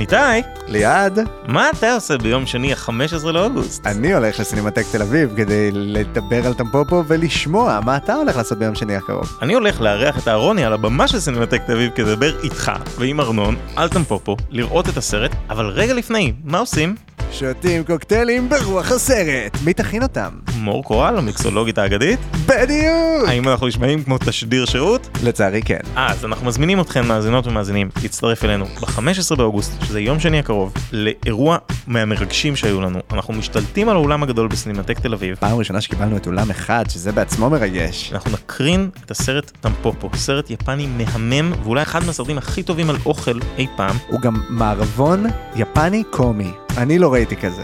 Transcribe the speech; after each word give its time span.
ניתאי, 0.00 0.42
ליעד, 0.68 1.18
מה 1.46 1.70
אתה 1.70 1.94
עושה 1.94 2.18
ביום 2.18 2.46
שני 2.46 2.72
ה-15 2.72 3.26
לאוגוסט? 3.26 3.86
אני 3.86 4.14
הולך 4.14 4.40
לסינמטק 4.40 4.84
תל 4.92 5.02
אביב 5.02 5.32
כדי 5.36 5.70
לדבר 5.72 6.46
על 6.46 6.54
טמפופו 6.54 7.04
ולשמוע 7.06 7.80
מה 7.84 7.96
אתה 7.96 8.14
הולך 8.14 8.36
לעשות 8.36 8.58
ביום 8.58 8.74
שני 8.74 8.96
הקרוב. 8.96 9.38
אני 9.42 9.54
הולך 9.54 9.80
לארח 9.80 10.18
את 10.18 10.28
אהרוני 10.28 10.64
על 10.64 10.72
הבמה 10.72 11.08
של 11.08 11.20
סינמטק 11.20 11.62
תל 11.66 11.72
אביב 11.72 11.90
כדי 11.94 12.10
לדבר 12.10 12.42
איתך 12.42 12.72
ועם 12.98 13.20
ארנון 13.20 13.56
על 13.76 13.88
טמפופו, 13.88 14.36
לראות 14.50 14.88
את 14.88 14.96
הסרט, 14.96 15.30
אבל 15.50 15.66
רגע 15.66 15.94
לפני, 15.94 16.32
מה 16.44 16.58
עושים? 16.58 16.94
שותים 17.32 17.84
קוקטיילים 17.84 18.48
ברוח 18.48 18.92
הסרט. 18.92 19.56
מי 19.64 19.72
תכין 19.72 20.02
אותם? 20.02 20.28
מור 20.56 20.84
קורל, 20.84 21.18
המיקסולוגית 21.18 21.78
האגדית? 21.78 22.18
בדיוק! 22.46 23.28
האם 23.28 23.48
אנחנו 23.48 23.66
נשמעים 23.66 24.04
כמו 24.04 24.18
תשדיר 24.18 24.66
שירות? 24.66 25.08
לצערי 25.24 25.62
כן. 25.62 25.78
אה, 25.96 26.10
אז 26.10 26.24
אנחנו 26.24 26.46
מזמינים 26.46 26.80
אתכם, 26.80 27.08
מאזינות 27.08 27.46
ומאזינים, 27.46 27.90
להצטרף 28.02 28.44
אלינו 28.44 28.64
ב-15 28.64 29.36
באוגוסט, 29.36 29.72
שזה 29.84 30.00
יום 30.00 30.20
שני 30.20 30.38
הקרוב, 30.38 30.74
לאירוע 30.92 31.56
מהמרגשים 31.86 32.56
שהיו 32.56 32.80
לנו. 32.80 32.98
אנחנו 33.12 33.34
משתלטים 33.34 33.88
על 33.88 33.96
האולם 33.96 34.22
הגדול 34.22 34.48
בסינמטק 34.48 34.98
תל 35.00 35.14
אביב. 35.14 35.36
פעם 35.40 35.58
ראשונה 35.58 35.80
שקיבלנו 35.80 36.16
את 36.16 36.26
אולם 36.26 36.50
אחד, 36.50 36.84
שזה 36.88 37.12
בעצמו 37.12 37.50
מרגש. 37.50 38.12
אנחנו 38.12 38.30
נקרין 38.30 38.90
את 39.04 39.10
הסרט 39.10 39.52
טמפופו, 39.60 40.10
סרט 40.14 40.50
יפני 40.50 40.86
מהמם, 40.86 41.52
ואולי 41.62 41.82
אחד 41.82 42.04
מהסרטים 42.04 42.38
הכי 42.38 42.62
טובים 42.62 42.90
על 42.90 42.96
אוכל 43.06 43.38
אי 43.58 43.66
פעם. 43.76 43.96
הוא 44.08 44.20
גם 44.20 44.40
מערבון 44.48 45.24
יפני 45.56 46.02
קומי. 46.10 46.50
אני 46.76 46.98
לא 46.98 47.12
ראיתי 47.12 47.36
כזה. 47.36 47.62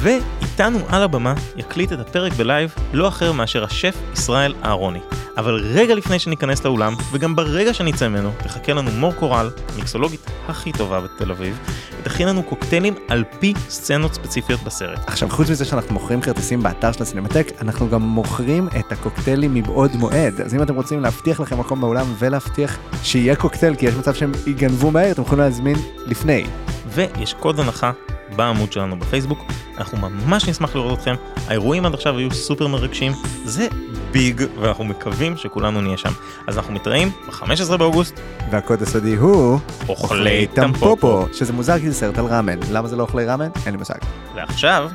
ואיתנו 0.00 0.78
על 0.88 1.02
הבמה 1.02 1.34
יקליט 1.56 1.92
את 1.92 2.00
הפרק 2.00 2.32
ב 2.32 2.40
live 2.40 2.74
לא 2.92 3.08
אחר 3.08 3.32
מאשר 3.32 3.64
השף 3.64 3.96
ישראל 4.12 4.54
אהרוני. 4.64 5.00
אבל 5.36 5.54
רגע 5.54 5.94
לפני 5.94 6.18
שניכנס 6.18 6.64
לאולם, 6.64 6.94
וגם 7.12 7.36
ברגע 7.36 7.74
שנצא 7.74 8.08
ממנו, 8.08 8.30
תחכה 8.38 8.72
לנו 8.72 8.90
מור 8.90 9.12
קורל, 9.12 9.50
המיקסולוגית 9.74 10.30
הכי 10.48 10.72
טובה 10.72 11.00
בתל 11.00 11.30
אביב, 11.30 11.58
ותכין 12.00 12.28
לנו 12.28 12.42
קוקטיילים 12.42 12.94
על 13.08 13.24
פי 13.38 13.54
סצנות 13.68 14.14
ספציפיות 14.14 14.62
בסרט. 14.62 14.98
עכשיו, 15.06 15.30
חוץ 15.30 15.50
מזה 15.50 15.64
שאנחנו 15.64 15.94
מוכרים 15.94 16.20
כרטיסים 16.20 16.62
באתר 16.62 16.92
של 16.92 17.02
הסינמטק, 17.02 17.46
אנחנו 17.60 17.88
גם 17.90 18.02
מוכרים 18.02 18.68
את 18.78 18.92
הקוקטיילים 18.92 19.54
מבעוד 19.54 19.96
מועד. 19.96 20.40
אז 20.40 20.54
אם 20.54 20.62
אתם 20.62 20.74
רוצים 20.74 21.00
להבטיח 21.00 21.40
לכם 21.40 21.60
מקום 21.60 21.80
באולם 21.80 22.06
ולהבטיח 22.18 22.78
שיהיה 23.02 23.36
קוקטייל, 23.36 23.74
כי 23.74 23.86
יש 23.86 23.94
מצב 23.94 24.14
שהם 24.14 24.32
יגנבו 24.46 24.90
מהר, 24.90 25.10
אתם 25.10 25.22
יכולים 25.22 25.44
להזמין 25.44 25.76
לפני. 26.06 26.46
ויש 26.88 27.34
קוד 27.34 27.60
הנחה 27.60 27.92
בעמוד 28.36 28.72
שלנו 28.72 28.98
בפייסבוק, 28.98 29.38
אנחנו 29.78 29.98
ממש 29.98 30.48
נשמח 30.48 30.76
לראות 30.76 30.98
אתכם, 30.98 31.14
האירועים 31.46 31.86
עד 31.86 31.94
עכשיו 31.94 32.18
היו 32.18 32.30
סופר 32.30 32.66
מרגשים, 32.66 33.12
זה 33.44 33.68
ביג, 34.10 34.42
ואנחנו 34.60 34.84
מקווים 34.84 35.36
שכולנו 35.36 35.80
נהיה 35.80 35.96
שם. 35.96 36.12
אז 36.46 36.56
אנחנו 36.56 36.74
מתראים 36.74 37.08
ב-15 37.08 37.76
באוגוסט, 37.76 38.20
והקוד 38.50 38.82
הסודי 38.82 39.14
הוא... 39.14 39.58
אוכלי 39.88 40.46
טמפופו. 40.54 41.26
שזה 41.32 41.52
מוזר 41.52 41.78
כי 41.78 41.90
זה 41.90 41.94
סרט 41.94 42.18
על 42.18 42.24
ראמן. 42.24 42.58
למה 42.72 42.88
זה 42.88 42.96
לא 42.96 43.02
אוכלי 43.02 43.24
ראמן? 43.24 43.48
אין 43.66 43.72
לי 43.72 43.78
מושג. 43.78 43.98
ועכשיו, 44.34 44.90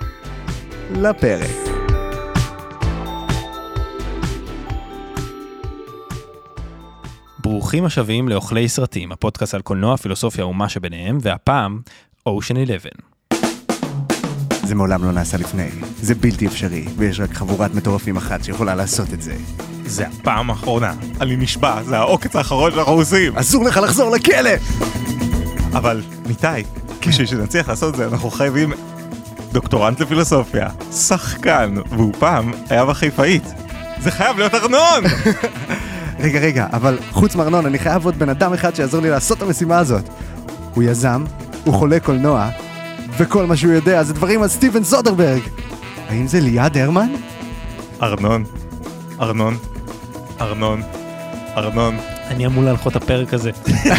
לפרק. 0.95 1.72
ברוכים 7.39 7.86
השבים 7.86 8.30
לאוכלי 8.30 8.69
סרטים, 8.69 9.12
הפודקאסט 9.12 9.53
על 9.53 9.62
קולנוע, 9.62 9.97
פילוסופיה 9.97 10.45
ומה 10.45 10.69
שביניהם, 10.69 11.17
והפעם, 11.22 11.80
Ocean 12.30 12.64
11. 12.64 13.11
זה 14.72 14.76
מעולם 14.76 15.04
לא 15.04 15.12
נעשה 15.12 15.38
לפני. 15.38 15.70
זה 16.02 16.16
בלתי 16.16 16.48
אפשרי, 16.48 16.86
ויש 16.98 17.20
רק 17.20 17.34
חבורת 17.34 17.76
מטורפים 17.76 18.18
אחת 18.18 18.44
שיכולה 18.44 18.76
לעשות 18.76 19.14
את 19.14 19.22
זה. 19.22 19.36
זה 19.86 20.08
הפעם 20.08 20.50
האחרונה, 20.50 20.94
אני 21.22 21.36
נשבע, 21.36 21.84
זה 21.84 21.98
העוקץ 21.98 22.36
האחרון 22.36 22.72
שאנחנו 22.72 22.94
עושים. 22.94 23.38
אסור 23.38 23.64
לך 23.64 23.78
לחזור 23.78 24.16
לכלא! 24.16 24.50
אבל, 25.74 26.02
ניתאי, 26.26 26.64
בשביל 27.08 27.28
שנצליח 27.28 27.70
לעשות 27.70 27.94
את 27.94 27.98
זה, 27.98 28.08
אנחנו 28.08 28.32
חייבים 28.32 28.74
דוקטורנט 29.52 30.00
לפילוסופיה, 30.00 30.70
שחקן, 30.92 31.76
והוא 31.90 32.14
פעם 32.20 32.52
היה 32.70 32.86
בחיפאית. 32.86 33.44
זה 34.00 34.12
חייב 34.12 34.38
להיות 34.38 34.56
ארנון! 34.56 35.04
רגע, 36.24 36.40
רגע, 36.40 36.68
אבל 36.74 37.00
חוץ 37.12 37.36
מארנון, 37.36 37.66
אני 37.66 37.80
חייב 37.80 38.06
עוד 38.06 38.20
בן 38.20 38.30
אדם 38.30 38.54
אחד 38.54 38.76
שיעזור 38.76 39.02
לי 39.02 39.10
לעשות 39.10 39.38
את 39.38 39.44
המשימה 39.44 39.80
הזאת. 39.80 40.04
הוא 40.74 40.84
יזם, 40.84 41.24
הוא 41.64 41.74
חולה 41.74 42.00
קולנוע, 42.00 42.50
וכל 43.18 43.46
מה 43.46 43.58
שהוא 43.58 43.74
יודע 43.74 44.04
זה 44.04 44.14
דברים 44.14 44.42
על 44.42 44.48
סטיבן 44.50 44.84
סודרברג. 44.84 45.42
האם 46.10 46.28
זה 46.28 46.40
ליעד 46.40 46.78
הרמן? 46.78 47.10
ארנון, 48.02 48.44
ארנון, 49.22 49.58
ארנון, 50.42 50.82
ארנון. 51.58 51.98
אני 52.28 52.46
אמור 52.46 52.64
להנחות 52.64 52.98
את 52.98 53.04
הפרק 53.04 53.34
הזה. 53.34 53.52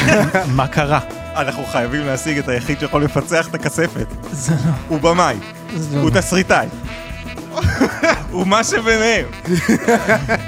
מה 0.57 0.67
קרה? 0.69 1.01
אנחנו 1.37 1.65
חייבים 1.65 2.07
להשיג 2.07 2.39
את 2.39 2.49
היחיד 2.49 2.81
שיכול 2.81 3.05
לפצח 3.05 3.49
את 3.49 3.55
הכספת. 3.55 4.07
זה 4.33 4.53
לא... 4.53 4.73
הוא 4.89 5.01
במאי, 5.01 5.37
זה 5.77 6.01
הוא 6.01 6.11
לא... 6.15 6.21
תסריטאי. 6.21 6.67
הוא 8.33 8.47
מה 8.47 8.65
שביניהם. 8.65 9.27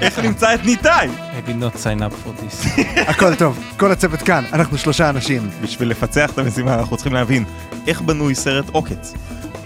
איך 0.01 0.19
נמצא 0.19 0.53
את 0.53 0.65
ניתאי? 0.65 1.07
I 1.07 1.49
did 1.49 1.63
not 1.63 1.77
sign 1.77 2.01
up 2.01 2.27
for 2.27 2.41
this. 2.41 2.81
הכל 3.07 3.35
טוב, 3.35 3.59
כל 3.77 3.91
הצוות 3.91 4.21
כאן, 4.21 4.43
אנחנו 4.53 4.77
שלושה 4.77 5.09
אנשים. 5.09 5.49
בשביל 5.61 5.89
לפצח 5.89 6.31
את 6.31 6.37
המשימה 6.37 6.75
אנחנו 6.75 6.97
צריכים 6.97 7.13
להבין 7.13 7.45
איך 7.87 8.01
בנוי 8.01 8.35
סרט 8.35 8.65
עוקץ, 8.71 9.13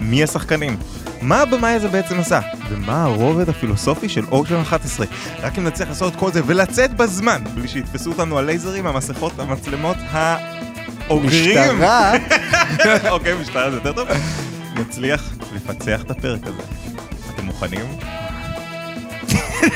מי 0.00 0.22
השחקנים, 0.22 0.76
מה 1.22 1.40
הבמאי 1.40 1.72
הזה 1.72 1.88
בעצם 1.88 2.20
עשה, 2.20 2.40
ומה 2.68 3.02
הרובד 3.02 3.48
הפילוסופי 3.48 4.08
של 4.08 4.24
אושן 4.32 4.60
11. 4.60 5.06
רק 5.42 5.58
אם 5.58 5.64
נצליח 5.64 5.88
לעשות 5.88 6.12
את 6.12 6.18
כל 6.18 6.32
זה 6.32 6.40
ולצאת 6.46 6.94
בזמן, 6.94 7.42
בלי 7.54 7.68
שיתפסו 7.68 8.10
אותנו 8.10 8.38
הלייזרים, 8.38 8.86
המסכות, 8.86 9.38
המצלמות, 9.38 9.96
האוגרים. 10.10 11.60
משטרה, 11.78 12.12
אוקיי, 13.10 13.34
משטרה 13.34 13.70
זה 13.70 13.76
יותר 13.76 13.92
טוב. 13.92 14.08
נצליח 14.74 15.30
לפצח 15.54 16.02
את 16.02 16.10
הפרק 16.10 16.40
הזה. 16.46 16.89
מוכנים? 17.60 17.86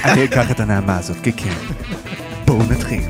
אני 0.05 0.25
אקח 0.25 0.51
את 0.51 0.61
הנעמה 0.61 0.99
הזאת 0.99 1.17
ככן. 1.17 1.55
בואו 2.47 2.59
נתחיל. 2.71 3.03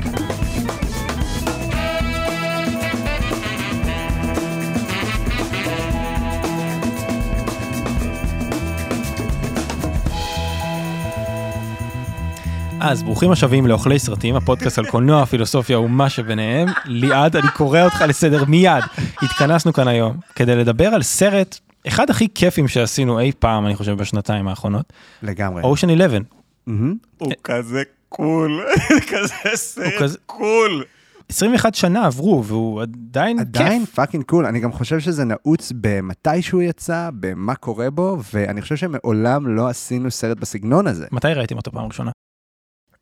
אז 12.79 13.03
ברוכים 13.03 13.31
השבים 13.31 13.67
לאוכלי 13.67 13.99
סרטים, 13.99 14.35
הפודקאסט 14.35 14.77
על 14.77 14.85
קולנוע, 14.85 15.25
פילוסופיה 15.25 15.79
ומה 15.79 16.09
שביניהם. 16.09 16.67
ליעד, 16.85 17.35
אני 17.35 17.47
קורא 17.47 17.81
אותך 17.81 18.03
לסדר 18.07 18.45
מיד. 18.45 18.83
התכנסנו 19.21 19.73
כאן 19.73 19.87
היום 19.87 20.17
כדי 20.35 20.55
לדבר 20.55 20.87
על 20.87 21.01
סרט, 21.01 21.59
אחד 21.87 22.09
הכי 22.09 22.27
כיפים 22.35 22.67
שעשינו 22.67 23.19
אי 23.19 23.31
פעם, 23.39 23.65
אני 23.65 23.75
חושב, 23.75 23.91
בשנתיים 23.91 24.47
האחרונות, 24.47 24.93
לגמרי. 25.23 25.63
Ocean 25.63 25.93
11. 25.93 26.19
מהמם. 26.67 26.95
הוא 27.17 27.31
כזה 27.43 27.83
cool, 28.09 28.63
כזה 29.09 29.33
סרט 29.55 30.11
cool. 30.25 30.83
21 31.29 31.75
שנה 31.75 32.05
עברו 32.05 32.43
והוא 32.45 32.81
עדיין 32.81 33.39
עדיין 33.39 33.85
כיף. 33.85 33.95
fucking 33.95 34.23
cool, 34.23 34.45
אני 34.45 34.59
גם 34.59 34.71
חושב 34.71 34.99
שזה 34.99 35.23
נעוץ 35.23 35.71
במתי 35.81 36.41
שהוא 36.41 36.61
יצא, 36.61 37.09
במה 37.19 37.55
קורה 37.55 37.89
בו, 37.89 38.17
ואני 38.33 38.61
חושב 38.61 38.75
שמעולם 38.75 39.47
לא 39.47 39.67
עשינו 39.67 40.11
סרט 40.11 40.37
בסגנון 40.37 40.87
הזה. 40.87 41.07
מתי 41.11 41.27
ראיתם 41.27 41.57
אותו 41.57 41.71
פעם 41.71 41.85
ראשונה? 41.85 42.11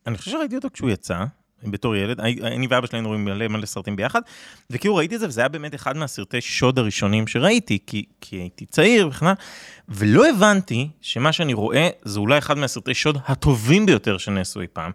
אני 0.07 0.17
חושב 0.17 0.31
שראיתי 0.31 0.55
אותו 0.55 0.67
כשהוא 0.73 0.89
יצא, 0.89 1.23
בתור 1.65 1.95
ילד, 1.95 2.19
אני 2.19 2.67
ואבא 2.69 2.87
שלי 2.87 2.97
היינו 2.97 3.09
רואים 3.09 3.25
מלא 3.25 3.47
מלא 3.47 3.65
סרטים 3.65 3.95
ביחד, 3.95 4.21
וכאילו 4.69 4.95
ראיתי 4.95 5.15
את 5.15 5.19
זה, 5.19 5.27
וזה 5.27 5.41
היה 5.41 5.47
באמת 5.47 5.75
אחד 5.75 5.97
מהסרטי 5.97 6.41
שוד 6.41 6.79
הראשונים 6.79 7.27
שראיתי, 7.27 7.79
כי, 7.87 8.05
כי 8.21 8.35
הייתי 8.35 8.65
צעיר 8.65 9.07
וכן 9.07 9.25
הלאה, 9.25 9.35
ולא 9.89 10.29
הבנתי 10.29 10.89
שמה 11.01 11.31
שאני 11.31 11.53
רואה 11.53 11.89
זה 12.01 12.19
אולי 12.19 12.37
אחד 12.37 12.57
מהסרטי 12.57 12.93
שוד 12.93 13.17
הטובים 13.27 13.85
ביותר 13.85 14.17
שנעשו 14.17 14.61
אי 14.61 14.67
פעם. 14.73 14.91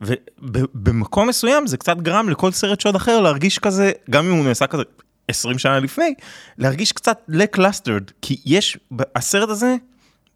ובמקום 0.00 1.28
מסוים 1.28 1.66
זה 1.66 1.76
קצת 1.76 1.96
גרם 1.96 2.28
לכל 2.28 2.52
סרט 2.52 2.80
שוד 2.80 2.96
אחר 2.96 3.20
להרגיש 3.20 3.58
כזה, 3.58 3.92
גם 4.10 4.26
אם 4.26 4.32
הוא 4.32 4.44
נעשה 4.44 4.66
כזה 4.66 4.82
20 5.28 5.58
שנה 5.58 5.80
לפני, 5.80 6.14
להרגיש 6.58 6.92
קצת 6.92 7.22
lackluster, 7.28 8.02
כי 8.22 8.36
יש, 8.44 8.78
הסרט 9.16 9.48
הזה 9.48 9.76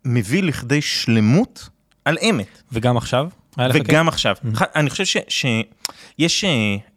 מביא 0.05 0.43
לכדי 0.43 0.83
שלמות 0.83 1.69
על 2.05 2.17
אמת. 2.31 2.63
וגם 2.73 2.97
עכשיו? 2.97 3.29
וגם 3.75 4.09
עכשיו. 4.09 4.37
ח- 4.55 4.62
אני 4.77 4.91
חושב 4.91 5.21
שיש 5.29 6.45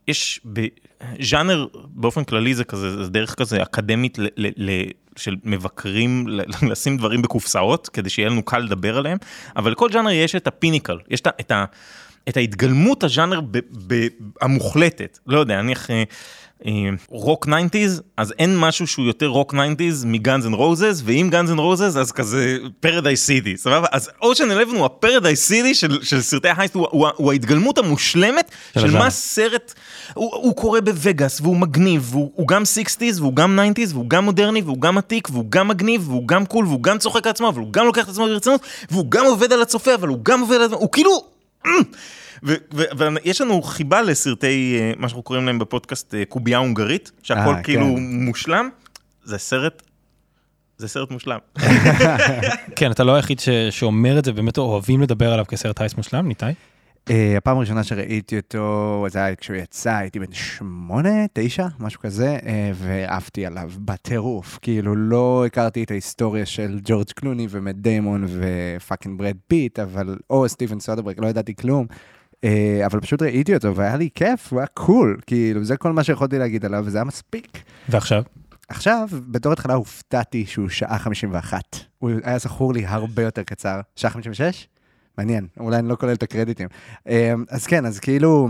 יש 0.07 0.39
בז'אנר 0.45 1.67
באופן 1.73 2.23
כללי 2.23 2.55
זה 2.55 2.63
כזה, 2.63 3.03
זה 3.03 3.09
דרך 3.09 3.35
כזה 3.35 3.63
אקדמית 3.63 4.19
ל, 4.19 4.27
ל, 4.37 4.47
ל, 4.57 4.83
של 5.15 5.35
מבקרים 5.43 6.27
לשים 6.69 6.97
דברים 6.97 7.21
בקופסאות 7.21 7.89
כדי 7.89 8.09
שיהיה 8.09 8.29
לנו 8.29 8.43
קל 8.43 8.59
לדבר 8.59 8.97
עליהם, 8.97 9.17
אבל 9.55 9.71
לכל 9.71 9.91
ז'אנר 9.91 10.09
יש 10.09 10.35
את 10.35 10.47
הפיניקל, 10.47 10.97
יש 11.09 11.21
את, 11.21 11.27
את, 11.27 11.51
את 12.29 12.37
ההתגלמות 12.37 13.03
הז'אנר 13.03 13.41
ב, 13.41 13.57
ב, 13.87 14.07
המוחלטת, 14.41 15.19
לא 15.27 15.39
יודע, 15.39 15.61
נניח... 15.61 15.87
רוק 17.09 17.47
90's, 17.47 18.01
אז 18.17 18.33
אין 18.39 18.59
משהו 18.59 18.87
שהוא 18.87 19.05
יותר 19.05 19.27
רוק 19.27 19.53
90's 19.53 20.05
מ 20.05 20.13
Guns 20.13 20.45
N' 20.45 20.53
Roses, 20.53 21.01
ואם 21.05 21.27
Guns 21.31 21.51
N' 21.51 21.59
Roses 21.59 21.95
אז 21.95 22.11
כזה 22.11 22.57
Paradise 22.79 23.25
City, 23.25 23.57
סבבה? 23.57 23.87
אז 23.91 24.09
אושן 24.21 24.51
11 24.51 24.77
הוא 24.77 24.85
ה 24.85 24.92
Paradise 24.92 25.47
City 25.47 25.75
של, 25.75 26.03
של 26.03 26.21
סרטי 26.21 26.49
ה 26.49 26.53
heist, 26.53 26.75
הוא, 26.75 26.87
הוא, 26.91 27.07
הוא 27.15 27.31
ההתגלמות 27.31 27.77
המושלמת 27.77 28.51
של 28.73 28.91
של. 28.91 28.97
מה 28.97 29.09
סרט, 29.09 29.73
הוא, 30.13 30.35
הוא 30.35 30.55
קורה 30.55 30.81
בווגאס, 30.81 31.41
והוא 31.41 31.57
מגניב, 31.57 32.07
והוא 32.11 32.31
הוא 32.35 32.47
גם 32.47 32.63
60's, 32.63 33.19
והוא 33.19 33.35
גם 33.35 33.59
90's, 33.75 33.93
והוא 33.93 34.09
גם 34.09 34.25
מודרני, 34.25 34.61
והוא 34.61 34.81
גם 34.81 34.97
עתיק, 34.97 35.29
והוא 35.31 35.45
גם 35.49 35.67
מגניב, 35.67 36.09
והוא 36.09 36.27
גם 36.27 36.45
cool, 36.45 36.65
והוא 36.65 36.83
גם 36.83 36.97
צוחק 36.97 37.25
על 37.25 37.29
עצמו, 37.29 37.49
אבל 37.49 37.59
הוא 37.59 37.73
גם 37.73 37.85
לוקח 37.85 38.03
את 38.03 38.09
עצמו 38.09 38.25
ברצינות, 38.25 38.61
והוא 38.91 39.11
גם 39.11 39.25
עובד 39.25 39.53
על 39.53 39.61
הצופה, 39.61 39.95
אבל 39.95 40.07
הוא 40.07 40.19
גם 40.23 40.41
עובד 40.41 40.55
על 40.55 40.63
עצמו, 40.63 40.77
הוא 40.77 40.89
כאילו... 40.91 41.36
ויש 42.43 43.41
לנו 43.41 43.61
חיבה 43.61 44.01
לסרטי, 44.01 44.77
אה, 44.79 44.91
מה 44.97 45.09
שאנחנו 45.09 45.23
קוראים 45.23 45.45
להם 45.45 45.59
בפודקאסט 45.59 46.15
אה, 46.15 46.23
קובייה 46.29 46.57
הונגרית, 46.57 47.11
שהכל 47.23 47.53
אה, 47.55 47.63
כאילו 47.63 47.85
כן. 47.85 48.01
מושלם, 48.25 48.69
זה 49.23 49.37
סרט, 49.37 49.83
זה 50.77 50.87
סרט 50.87 51.11
מושלם. 51.11 51.37
כן, 52.75 52.91
אתה 52.91 53.03
לא 53.03 53.15
היחיד 53.15 53.39
ש- 53.39 53.49
שאומר 53.69 54.19
את 54.19 54.25
זה, 54.25 54.31
באמת 54.31 54.57
אוהבים 54.57 55.01
לדבר 55.01 55.33
עליו 55.33 55.45
כסרט 55.47 55.81
heist 55.81 55.95
מושלם, 55.95 56.27
ניתאי? 56.27 56.53
אה, 57.09 57.37
הפעם 57.37 57.57
הראשונה 57.57 57.83
שראיתי 57.83 58.37
אותו, 58.37 59.05
זה 59.09 59.19
היה 59.25 59.35
כשהוא 59.35 59.55
יצא, 59.55 59.95
הייתי 59.95 60.19
בן 60.19 60.33
שמונה, 60.33 61.25
תשע, 61.33 61.67
משהו 61.79 61.99
כזה, 61.99 62.37
אה, 62.45 62.71
ועפתי 62.73 63.45
עליו 63.45 63.71
בטירוף. 63.79 64.59
כאילו, 64.61 64.95
לא 64.95 65.43
הכרתי 65.45 65.83
את 65.83 65.91
ההיסטוריה 65.91 66.45
של 66.45 66.79
ג'ורג' 66.83 67.11
קלוני 67.15 67.47
ומט 67.49 67.75
דיימון 67.75 68.25
ו 68.27 68.39
fucking 68.39 69.19
ברד 69.19 69.35
פיט, 69.47 69.79
אבל, 69.79 70.17
או 70.29 70.49
סטיבן 70.49 70.79
סודברג, 70.79 71.19
לא 71.19 71.27
ידעתי 71.27 71.55
כלום. 71.55 71.85
אה, 72.43 72.81
אבל 72.85 72.99
פשוט 72.99 73.21
ראיתי 73.21 73.55
אותו 73.55 73.75
והיה 73.75 73.97
לי 73.97 74.09
כיף, 74.15 74.53
הוא 74.53 74.59
היה 74.59 74.67
קול, 74.67 75.19
כאילו, 75.27 75.63
זה 75.63 75.77
כל 75.77 75.93
מה 75.93 76.03
שיכולתי 76.03 76.37
להגיד 76.37 76.65
עליו, 76.65 76.83
וזה 76.85 76.97
היה 76.97 77.05
מספיק. 77.05 77.63
ועכשיו? 77.89 78.23
עכשיו, 78.67 79.09
בתור 79.27 79.53
התחלה 79.53 79.73
הופתעתי 79.73 80.45
שהוא 80.45 80.69
שעה 80.69 80.99
51. 80.99 81.61
הוא 81.99 82.11
היה 82.23 82.37
זכור 82.37 82.73
לי 82.73 82.85
הרבה 82.85 83.23
יותר 83.23 83.43
קצר. 83.43 83.79
שעה 83.95 84.11
56? 84.11 84.67
מעניין, 85.17 85.47
אולי 85.59 85.79
אני 85.79 85.89
לא 85.89 85.95
כולל 85.95 86.13
את 86.13 86.23
הקרדיטים. 86.23 86.67
אה, 87.07 87.33
אז 87.49 87.67
כן, 87.67 87.85
אז 87.85 87.99
כאילו, 87.99 88.49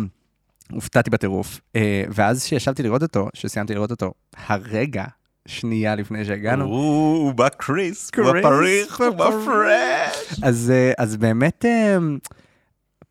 הופתעתי 0.72 1.10
בטירוף. 1.10 1.60
אה, 1.76 2.04
ואז 2.10 2.44
שישבתי 2.44 2.84
לראות 2.84 3.04
אותו, 3.04 3.30
שסיימתי 3.34 3.74
לראות 3.74 3.92
אותו, 3.92 4.14
הרגע, 4.48 5.06
שנייה 5.48 5.96
לפני 5.96 6.26
שהגענו, 6.26 6.66
הוא 6.66 7.18
הוא 7.18 7.34
בקריס, 7.34 8.12
הוא 8.18 8.32
קריס, 8.32 8.46
בפריך, 8.46 9.02
הוא. 9.02 9.10
בפרש. 9.10 10.40
אז, 10.44 10.72
אה, 10.76 10.92
אז 10.98 11.18
באמת, 11.18 11.66
אה, 11.66 11.98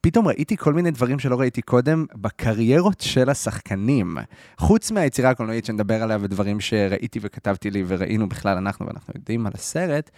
פתאום 0.01 0.29
ראיתי 0.29 0.57
כל 0.57 0.73
מיני 0.73 0.91
דברים 0.91 1.19
שלא 1.19 1.41
ראיתי 1.41 1.63
קודם 1.63 2.07
בקריירות 2.15 3.01
של 3.01 3.31
השחקנים. 3.31 4.17
חוץ 4.59 4.91
מהיצירה 4.91 5.31
הקולנועית 5.31 5.65
שנדבר 5.65 6.03
עליה 6.03 6.19
ודברים 6.21 6.61
שראיתי 6.61 7.19
וכתבתי 7.23 7.71
לי 7.71 7.85
וראינו 7.87 8.29
בכלל 8.29 8.57
אנחנו 8.57 8.87
ואנחנו 8.87 9.13
יודעים 9.17 9.47
על 9.47 9.53
הסרט, 9.55 10.11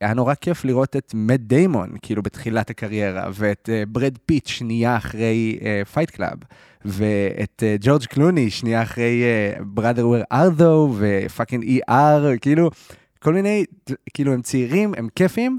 היה 0.00 0.14
נורא 0.14 0.34
כיף 0.34 0.64
לראות 0.64 0.96
את 0.96 1.12
מאט 1.14 1.40
דיימון, 1.40 1.90
כאילו 2.02 2.22
בתחילת 2.22 2.70
הקריירה, 2.70 3.28
ואת 3.34 3.68
uh, 3.68 3.88
ברד 3.88 4.18
פיט 4.26 4.46
שנייה 4.46 4.96
אחרי 4.96 5.58
Fight 5.92 6.10
uh, 6.10 6.12
Club, 6.12 6.38
ואת 6.84 7.62
uh, 7.62 7.84
ג'ורג' 7.84 8.04
קלוני 8.04 8.50
שנייה 8.50 8.82
אחרי 8.82 9.22
Brother 9.60 10.08
Where 10.08 10.24
Art 10.32 10.53
Thou, 10.53 10.87
ו 10.87 10.94
fucking 10.98 11.64
ER, 11.64 12.36
כאילו, 12.40 12.70
כל 13.22 13.34
מיני, 13.34 13.64
כאילו 14.14 14.32
הם 14.32 14.42
צעירים, 14.42 14.92
הם 14.96 15.08
כיפים, 15.14 15.58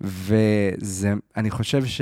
וזה, 0.00 1.12
אני 1.36 1.50
חושב 1.50 1.86
ש... 1.86 2.00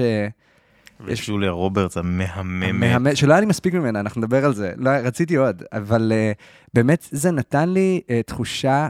יש 1.08 1.30
ג'וליה 1.30 1.50
רוברטס 1.50 1.96
המהממת. 1.96 2.72
מהמם, 2.72 3.14
שלא 3.14 3.32
היה 3.32 3.40
לי 3.40 3.46
מספיק 3.46 3.74
ממנה, 3.74 4.00
אנחנו 4.00 4.20
נדבר 4.20 4.44
על 4.44 4.54
זה. 4.54 4.72
לא, 4.76 4.90
רציתי 4.90 5.36
עוד, 5.36 5.62
אבל 5.72 6.12
uh, 6.12 6.42
באמת 6.74 7.08
זה 7.10 7.30
נתן 7.30 7.68
לי 7.68 8.00
uh, 8.06 8.10
תחושה, 8.26 8.88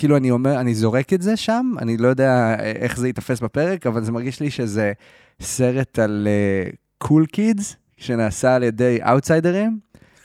כאילו 0.00 0.16
אני 0.16 0.30
אומר, 0.30 0.60
אני 0.60 0.74
זורק 0.74 1.12
את 1.12 1.22
זה 1.22 1.36
שם, 1.36 1.72
אני 1.78 1.96
לא 1.96 2.08
יודע 2.08 2.54
uh, 2.58 2.62
איך 2.62 2.96
זה 2.96 3.06
ייתפס 3.06 3.40
בפרק, 3.40 3.86
אבל 3.86 4.04
זה 4.04 4.12
מרגיש 4.12 4.40
לי 4.40 4.50
שזה 4.50 4.92
סרט 5.40 5.98
על 5.98 6.28
cool 6.98 7.22
uh, 7.22 7.26
kids, 7.26 7.76
שנעשה 7.96 8.54
על 8.54 8.62
ידי 8.62 8.98
אאוטסיידרים. 9.08 9.78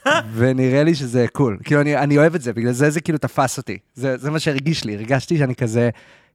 ונראה 0.36 0.84
לי 0.84 0.94
שזה 0.94 1.26
cool. 1.32 1.58
כאילו, 1.64 1.80
אני, 1.80 1.96
אני 1.96 2.18
אוהב 2.18 2.34
את 2.34 2.42
זה, 2.42 2.52
בגלל 2.52 2.72
זה 2.72 2.90
זה 2.90 3.00
כאילו 3.00 3.18
תפס 3.18 3.58
אותי. 3.58 3.78
זה, 3.94 4.16
זה 4.16 4.30
מה 4.30 4.38
שהרגיש 4.38 4.84
לי, 4.84 4.94
הרגשתי 4.94 5.38
שאני 5.38 5.54
כזה, 5.54 5.90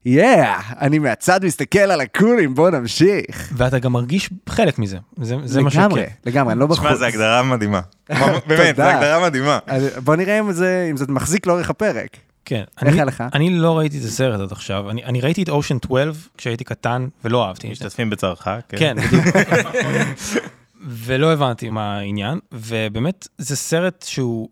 יאה, 0.06 0.60
yeah, 0.60 0.64
אני 0.82 1.00
מהצד 1.00 1.46
מסתכל 1.46 1.80
על 1.80 2.02
הקולים, 2.02 2.56
בוא 2.56 2.70
נמשיך. 2.70 3.54
ואתה 3.58 3.80
גם 3.80 3.94
מרגיש 3.94 4.30
חלק 4.50 4.80
מזה, 4.80 4.98
זה, 5.22 5.36
זה 5.44 5.62
מה 5.62 5.70
לגמרי, 5.74 6.02
שכיף. 6.02 6.14
לגמרי, 6.26 6.54
אני 6.54 6.60
לא 6.60 6.68
בחוץ. 6.68 6.86
תשמע, 6.86 6.96
זו 6.96 7.06
הגדרה 7.06 7.44
מדהימה. 7.44 7.82
באמת, 8.48 8.76
זו. 8.76 8.84
הגדרה 8.84 9.24
מדהימה. 9.24 9.60
אז 9.68 9.84
בוא 10.04 10.16
נראה 10.16 10.40
אם 10.40 10.52
זה, 10.52 10.88
אם 10.92 10.98
זה 10.98 11.06
מחזיק 11.10 11.48
לאורך 11.48 11.70
הפרק. 11.70 12.18
כן. 12.46 12.64
איך 12.78 12.84
אני- 12.88 12.92
היה 12.92 13.06
לך? 13.06 13.24
אני 13.34 13.50
לא 13.50 13.78
ראיתי 13.78 13.98
את 14.00 14.04
הסרט 14.04 14.40
עד 14.40 14.52
עכשיו, 14.52 14.90
אני, 14.90 15.04
אני 15.04 15.22
ראיתי 15.22 15.44
את 15.44 15.50
אושן 15.50 15.78
12 15.86 16.12
כשהייתי 16.38 16.64
קטן 16.64 17.08
ולא 17.26 17.46
אהבתי 17.48 17.68
את 17.72 17.76
זה. 17.76 17.86
משתתפים 17.86 18.10
בצערך, 18.10 18.48
כן, 18.70 18.96
בדיוק. 19.08 19.26
ולא 20.82 21.34
הבנתי 21.34 21.70
מה 21.70 21.98
העניין, 21.98 22.40
ובאמת 22.52 23.28
זה 23.38 23.56
סרט 23.56 24.06
שהוא 24.10 24.50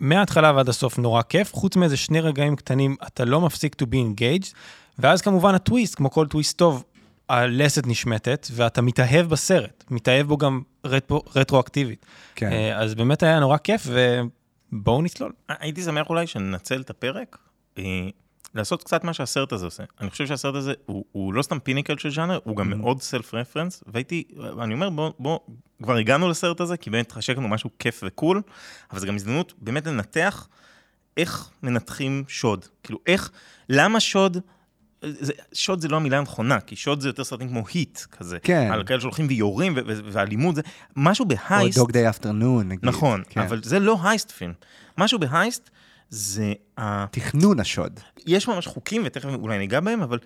מההתחלה 0.00 0.52
ועד 0.56 0.68
הסוף 0.68 0.98
נורא 0.98 1.22
כיף, 1.22 1.54
חוץ 1.54 1.76
מאיזה 1.76 1.96
שני 1.96 2.20
רגעים 2.20 2.56
קטנים 2.56 2.96
אתה 3.06 3.24
לא 3.24 3.40
מפסיק 3.40 3.76
to 3.82 3.86
be 3.86 3.96
engaged, 3.96 4.54
ואז 4.98 5.22
כמובן 5.22 5.54
הטוויסט, 5.54 5.94
כמו 5.94 6.10
כל 6.10 6.26
טוויסט 6.26 6.58
טוב, 6.58 6.84
הלסת 7.28 7.86
נשמטת, 7.86 8.46
ואתה 8.52 8.82
מתאהב 8.82 9.26
בסרט, 9.28 9.84
מתאהב 9.90 10.26
בו 10.26 10.36
גם 10.36 10.60
רטרו, 10.84 11.22
רטרואקטיבית. 11.36 12.06
כן. 12.34 12.52
אה, 12.52 12.78
אז 12.78 12.94
באמת 12.94 13.22
היה 13.22 13.40
נורא 13.40 13.56
כיף, 13.56 13.86
ובואו 14.72 15.02
נצלול. 15.02 15.32
הייתי 15.48 15.82
שמח 15.82 16.10
אולי 16.10 16.26
שננצל 16.26 16.80
את 16.80 16.90
הפרק, 16.90 17.38
אה, 17.78 18.08
לעשות 18.54 18.82
קצת 18.82 19.04
מה 19.04 19.12
שהסרט 19.12 19.52
הזה 19.52 19.64
עושה. 19.64 19.84
אני 20.00 20.10
חושב 20.10 20.26
שהסרט 20.26 20.54
הזה 20.54 20.72
הוא, 20.86 21.04
הוא 21.12 21.34
לא 21.34 21.42
סתם 21.42 21.58
פיניקל 21.58 21.98
של 21.98 22.10
ז'אנר, 22.10 22.38
הוא 22.44 22.56
גם 22.56 22.70
מאוד 22.70 23.02
סלף 23.02 23.34
רפרנס, 23.34 23.84
והייתי, 23.86 24.24
אני 24.62 24.74
אומר, 24.74 24.90
בוא, 24.90 25.10
בוא, 25.18 25.38
כבר 25.82 25.96
הגענו 25.96 26.28
לסרט 26.28 26.60
הזה, 26.60 26.76
כי 26.76 26.90
באמת 26.90 27.12
חשק 27.12 27.36
לנו 27.36 27.48
משהו 27.48 27.70
כיף 27.78 28.00
וקול, 28.06 28.42
אבל 28.90 29.00
זו 29.00 29.06
גם 29.06 29.14
הזדמנות 29.14 29.54
באמת 29.58 29.86
לנתח 29.86 30.48
איך 31.16 31.50
מנתחים 31.62 32.24
שוד. 32.28 32.64
כאילו, 32.82 32.98
איך, 33.06 33.30
למה 33.68 34.00
שוד... 34.00 34.38
זה, 35.02 35.32
שוד 35.52 35.80
זה 35.80 35.88
לא 35.88 35.96
המילה 35.96 36.18
הנכונה, 36.18 36.60
כי 36.60 36.76
שוד 36.76 37.00
זה 37.00 37.08
יותר 37.08 37.24
סרטים 37.24 37.48
כמו 37.48 37.64
היט 37.74 38.00
כזה. 38.00 38.38
כן. 38.42 38.68
על 38.72 38.84
כאלה 38.84 39.00
שהולכים 39.00 39.26
ויורים 39.28 39.74
ואלימות, 39.86 40.54
זה 40.54 40.62
משהו 40.96 41.24
או 41.24 41.28
בהייסט. 41.28 41.78
דוג 41.78 41.92
דיי 41.92 42.08
אפטרנון, 42.08 42.68
נגיד. 42.68 42.84
נכון, 42.84 43.22
כן. 43.28 43.40
אבל 43.40 43.62
זה 43.62 43.78
לא 43.78 43.98
הייסט 44.02 44.30
פילם. 44.30 44.52
משהו 44.98 45.18
בהייסט 45.18 45.70
זה... 46.10 46.52
ה- 46.78 47.06
תכנון 47.10 47.60
השוד. 47.60 48.00
יש 48.26 48.48
ממש 48.48 48.66
חוקים, 48.66 49.02
ותכף 49.04 49.28
אולי 49.34 49.58
ניגע 49.58 49.80
בהם, 49.80 50.02
אבל 50.02 50.18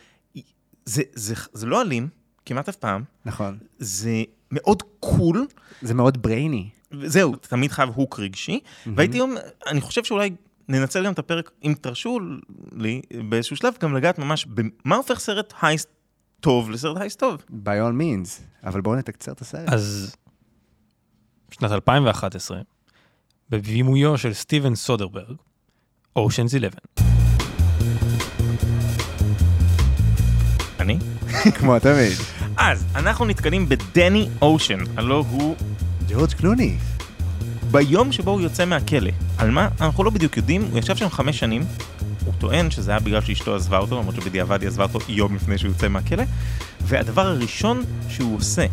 זה, 0.85 1.03
זה, 1.15 1.35
זה 1.53 1.67
לא 1.67 1.83
אלים, 1.83 2.09
כמעט 2.47 2.69
אף 2.69 2.77
פעם, 2.77 3.05
נכון. 3.25 3.59
זה 3.79 4.23
מאוד 4.51 4.83
קול, 5.01 5.47
זה 5.83 5.95
מאוד 5.95 6.23
ברייני. 6.23 6.69
אתה 6.91 7.49
תמיד 7.49 7.71
חייב 7.71 7.89
הוק 7.95 8.19
רגשי, 8.21 8.61
והייתי 8.97 9.21
אומר, 9.21 9.41
אני 9.67 9.81
חושב 9.81 10.05
שאולי 10.05 10.31
ננצל 10.71 11.07
גם 11.07 11.13
את 11.13 11.19
הפרק, 11.19 11.51
אם 11.65 11.75
תרשו 11.81 12.19
לי, 12.73 13.03
באיזשהו 13.29 13.57
שלב, 13.57 13.75
גם 13.81 13.97
לגעת 13.97 14.19
ממש 14.19 14.47
במה 14.47 14.97
הופך 14.97 15.21
סרט 15.21 15.55
הייסט 15.63 15.89
טוב 16.41 16.71
לסרט 16.71 16.97
הייסט 16.97 17.21
טוב. 17.21 17.43
by 17.51 17.65
all 17.65 18.01
means. 18.01 18.43
אבל 18.65 18.81
בואו 18.81 18.97
נתקצר 18.97 19.33
את 19.33 19.41
הסרט. 19.41 19.69
אז 19.69 20.17
שנת 21.51 21.73
2011, 21.73 22.61
בבימויו 23.51 24.19
של 24.19 24.33
סטיבן 24.33 24.75
סודרברג, 24.75 25.37
אושנס 26.17 26.55
11. 26.55 26.81
אני? 30.81 30.99
כמו 31.59 31.79
תמיד. 31.79 32.13
אז, 32.57 32.87
אנחנו 32.95 33.25
נתקלים 33.25 33.69
בדני 33.69 34.29
אושן, 34.43 34.79
הלו 34.97 35.25
הוא 35.31 35.57
ג'ורג' 36.09 36.33
קלוני. 36.33 36.77
ביום 37.71 38.13
שבו 38.13 38.31
הוא 38.31 38.41
יוצא 38.41 38.65
מהכלא. 38.65 39.11
על 39.39 39.51
מה? 39.51 39.69
אנחנו 39.81 40.05
לא 40.05 40.11
בדיוק 40.11 40.37
יודעים, 40.37 40.63
הוא 40.71 40.79
ישב 40.79 40.97
שם 40.97 41.09
חמש 41.09 41.39
שנים, 41.39 41.65
הוא 42.25 42.35
טוען 42.39 42.71
שזה 42.71 42.91
היה 42.91 43.01
בגלל 43.01 43.21
שאשתו 43.21 43.55
עזבה 43.55 43.79
אותו, 43.79 43.99
למרות 43.99 44.15
שבדיעבד 44.15 44.61
היא 44.61 44.69
עזבה 44.69 44.85
אותו 44.85 44.99
יום 45.09 45.35
לפני 45.35 45.59
שהוא 45.59 45.69
יוצא 45.69 45.89
מהכלא, 45.89 46.25
והדבר 46.83 47.27
הראשון 47.27 47.83
שהוא 48.09 48.37
עושה 48.37 48.67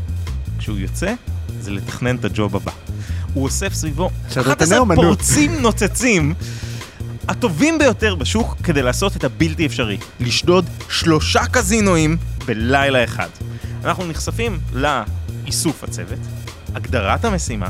כשהוא 0.58 0.78
יוצא, 0.78 1.14
זה 1.60 1.72
לתכנן 1.72 2.16
את 2.16 2.26
הג'וב 2.26 2.56
הבא. 2.56 2.72
הוא 3.34 3.44
אוסף 3.44 3.74
סביבו 3.74 4.10
שרלטני 4.30 4.54
11 4.54 4.78
אומנות. 4.78 5.06
פורצים 5.06 5.62
נוצצים, 5.62 6.34
הטובים 7.28 7.78
ביותר 7.80 8.16
בשוק 8.16 8.56
כדי 8.64 8.82
לעשות 8.82 9.16
את 9.16 9.24
הבלתי 9.24 9.66
אפשרי, 9.66 9.98
לשדוד 10.20 10.66
שלושה 10.90 11.46
קזינואים 11.46 12.18
בלילה 12.46 13.04
אחד. 13.04 13.30
אנחנו 13.84 14.08
נחשפים 14.08 14.60
לאיסוף 14.74 15.84
הצוות, 15.84 16.20
הגדרת 16.76 17.26
המשימה, 17.26 17.70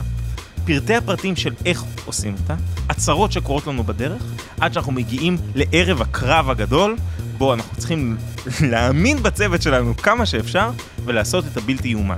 פרטי 0.68 0.96
הפרטים 0.96 1.36
של 1.36 1.54
איך 1.66 1.84
עושים 2.06 2.36
אותה, 2.42 2.56
הצהרות 2.90 3.32
שקורות 3.32 3.68
לנו 3.68 3.84
בדרך, 3.84 4.24
עד 4.60 4.74
שאנחנו 4.74 4.92
מגיעים 4.92 5.38
לערב 5.56 6.02
הקרב 6.02 6.50
הגדול, 6.50 6.96
בו 7.38 7.54
אנחנו 7.54 7.78
צריכים 7.78 8.18
להאמין 8.72 9.24
בצוות 9.24 9.62
שלנו 9.62 9.98
כמה 9.98 10.26
שאפשר, 10.26 10.70
ולעשות 11.06 11.46
את 11.52 11.58
הבלתי 11.58 11.88
יאומן. 11.88 12.18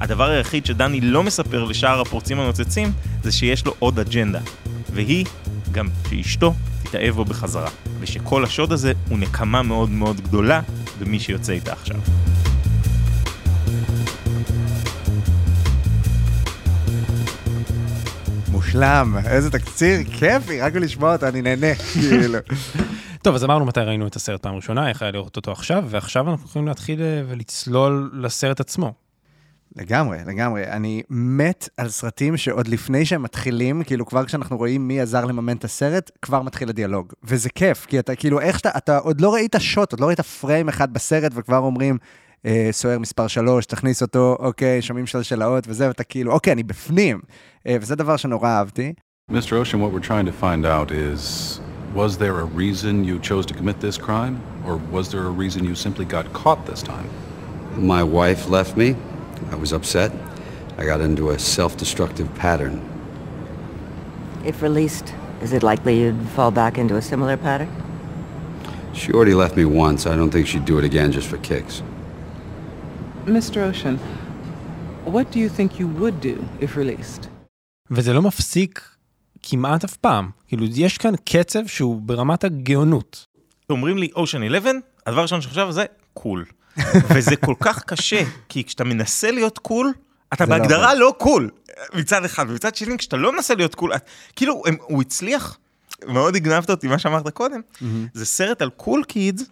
הדבר 0.00 0.30
היחיד 0.30 0.66
שדני 0.66 1.00
לא 1.00 1.22
מספר 1.22 1.64
לשאר 1.64 2.00
הפורצים 2.00 2.40
הנוצצים, 2.40 2.92
זה 3.22 3.32
שיש 3.32 3.66
לו 3.66 3.74
עוד 3.78 3.98
אג'נדה, 3.98 4.40
והיא 4.92 5.26
גם 5.72 5.88
שאשתו 6.10 6.54
תתאהב 6.82 7.14
בו 7.14 7.24
בחזרה, 7.24 7.70
ושכל 8.00 8.44
השוד 8.44 8.72
הזה 8.72 8.92
הוא 9.08 9.18
נקמה 9.18 9.62
מאוד 9.62 9.90
מאוד 9.90 10.20
גדולה 10.20 10.60
במי 10.98 11.20
שיוצא 11.20 11.52
איתה 11.52 11.72
עכשיו. 11.72 11.96
מושלם, 18.74 19.18
איזה 19.26 19.50
תקציר 19.50 19.98
כיפי, 20.18 20.60
רק 20.60 20.74
לשמוע 20.74 21.12
אותו 21.12 21.28
אני 21.28 21.42
נהנה, 21.42 21.74
כאילו. 21.74 22.38
טוב, 23.24 23.34
אז 23.34 23.44
אמרנו 23.44 23.64
מתי 23.64 23.80
ראינו 23.80 24.06
את 24.06 24.16
הסרט 24.16 24.42
פעם 24.42 24.54
ראשונה, 24.54 24.88
איך 24.88 25.02
היה 25.02 25.10
לראות 25.10 25.36
אותו 25.36 25.52
עכשיו, 25.52 25.84
ועכשיו 25.88 26.30
אנחנו 26.30 26.46
יכולים 26.46 26.68
להתחיל 26.68 27.02
אה, 27.02 27.22
ולצלול 27.28 28.10
לסרט 28.14 28.60
עצמו. 28.60 28.92
לגמרי, 29.76 30.18
לגמרי. 30.26 30.66
אני 30.66 31.02
מת 31.10 31.68
על 31.76 31.88
סרטים 31.88 32.36
שעוד 32.36 32.68
לפני 32.68 33.06
שהם 33.06 33.22
מתחילים, 33.22 33.82
כאילו 33.84 34.06
כבר 34.06 34.24
כשאנחנו 34.24 34.56
רואים 34.56 34.88
מי 34.88 35.00
עזר 35.00 35.24
לממן 35.24 35.56
את 35.56 35.64
הסרט, 35.64 36.10
כבר 36.22 36.42
מתחיל 36.42 36.68
הדיאלוג. 36.68 37.12
וזה 37.24 37.48
כיף, 37.50 37.86
כי 37.86 37.98
אתה 37.98 38.14
כאילו, 38.14 38.40
איך 38.40 38.58
שאתה, 38.58 38.70
אתה 38.76 38.98
עוד 38.98 39.20
לא 39.20 39.34
ראית 39.34 39.54
שוט, 39.58 39.92
עוד 39.92 40.00
לא 40.00 40.06
ראית 40.06 40.20
פריים 40.20 40.68
אחד 40.68 40.92
בסרט, 40.92 41.32
וכבר 41.34 41.58
אומרים, 41.58 41.98
אה, 42.45 42.69
סוהר 42.71 42.99
מספר 42.99 43.27
3, 43.27 43.65
תכניס 43.65 44.01
אותו, 44.01 44.37
אוקיי, 44.39 44.81
שומעים 44.81 45.05
שלשלאות 45.05 45.63
וזה, 45.67 45.87
ואתה 45.87 46.03
כאילו, 46.03 46.31
אוקיי, 46.31 46.53
אני 46.53 46.63
בפנים. 46.63 47.21
אה, 47.67 47.77
וזה 47.81 47.95
דבר 47.95 48.17
שנורא 48.17 48.49
אהבתי. 48.49 48.93
Mr. 49.31 49.53
Ocean, 49.61 49.79
what 49.79 49.91
we're 49.91 50.07
trying 50.11 50.25
to 50.25 50.31
find 50.31 50.65
out 50.65 50.89
is 50.91 51.61
was 51.93 52.17
there 52.17 52.39
a 52.39 52.45
reason 52.45 53.03
you 53.03 53.19
chose 53.19 53.45
to 53.45 53.53
commit 53.53 53.79
this 53.79 53.97
crime, 53.97 54.35
or 54.65 54.77
was 54.91 55.05
there 55.11 55.25
a 55.25 55.33
reason 55.43 55.63
you 55.63 55.75
simply 55.75 56.05
got 56.05 56.25
caught 56.33 56.65
this 56.65 56.81
time? 56.81 57.09
My 57.75 58.03
wife 58.03 58.49
left 58.49 58.75
me. 58.75 58.95
I 59.51 59.55
was 59.55 59.71
upset. 59.71 60.11
I 60.79 60.85
got 60.85 61.01
into 61.01 61.31
a 61.31 61.37
self-destructive 61.37 62.33
pattern. 62.35 62.75
If 64.45 64.61
released, 64.61 65.13
is 65.41 65.51
it 65.53 65.61
likely 65.61 65.99
you'd 66.01 66.29
fall 66.35 66.51
back 66.51 66.77
into 66.77 66.95
a 66.95 67.01
similar 67.01 67.37
pattern? 67.37 67.69
She 68.93 69.11
already 69.11 69.33
left 69.33 69.55
me 69.55 69.65
once. 69.65 70.07
I 70.07 70.15
don't 70.15 70.31
think 70.31 70.47
she'd 70.47 70.65
do 70.65 70.77
it 70.79 70.85
again 70.85 71.11
just 71.11 71.27
for 71.27 71.37
kicks. 71.37 71.83
Mr. 73.26 73.56
Ocean, 73.70 73.96
what 75.06 75.26
do 75.32 75.38
you 75.38 75.48
think 75.48 75.78
you 75.80 75.86
would 76.00 76.20
do 76.22 76.36
if 76.60 76.76
released? 76.76 77.26
וזה 77.90 78.12
לא 78.12 78.22
מפסיק 78.22 78.88
כמעט 79.42 79.84
אף 79.84 79.96
פעם. 79.96 80.30
כאילו, 80.48 80.64
יש 80.74 80.98
כאן 80.98 81.14
קצב 81.24 81.66
שהוא 81.66 82.00
ברמת 82.00 82.44
הגאונות. 82.44 83.26
אומרים 83.70 83.98
לי 83.98 84.08
אושן 84.16 84.42
11, 84.42 84.72
הדבר 85.06 85.18
הראשון 85.20 85.40
שחשב 85.40 85.66
זה 85.70 85.84
cool. 86.14 86.44
וזה 87.14 87.36
כל 87.36 87.54
כך 87.60 87.82
קשה, 87.84 88.22
כי 88.48 88.64
כשאתה 88.64 88.84
מנסה 88.84 89.30
להיות 89.30 89.58
cool, 89.58 89.92
אתה 90.32 90.44
לא 90.46 90.50
בהגדרה. 90.58 90.94
לא 90.94 91.14
cool, 91.18 91.50
מצד 91.94 92.24
אחד, 92.24 92.46
ומצד 92.48 92.74
שני, 92.74 92.98
כשאתה 92.98 93.16
לא 93.16 93.32
מנסה 93.32 93.54
להיות 93.54 93.74
cool, 93.74 93.92
כאילו, 94.36 94.62
הם- 94.66 94.76
הוא 94.80 95.02
הצליח, 95.02 95.58
מאוד 96.06 96.36
הגנבת 96.36 96.70
אותי 96.70 96.88
מה 96.88 96.98
שאמרת 96.98 97.28
קודם, 97.28 97.60
זה 98.14 98.26
סרט 98.26 98.62
על 98.62 98.70
cool 98.70 99.04
kids, 99.04 99.42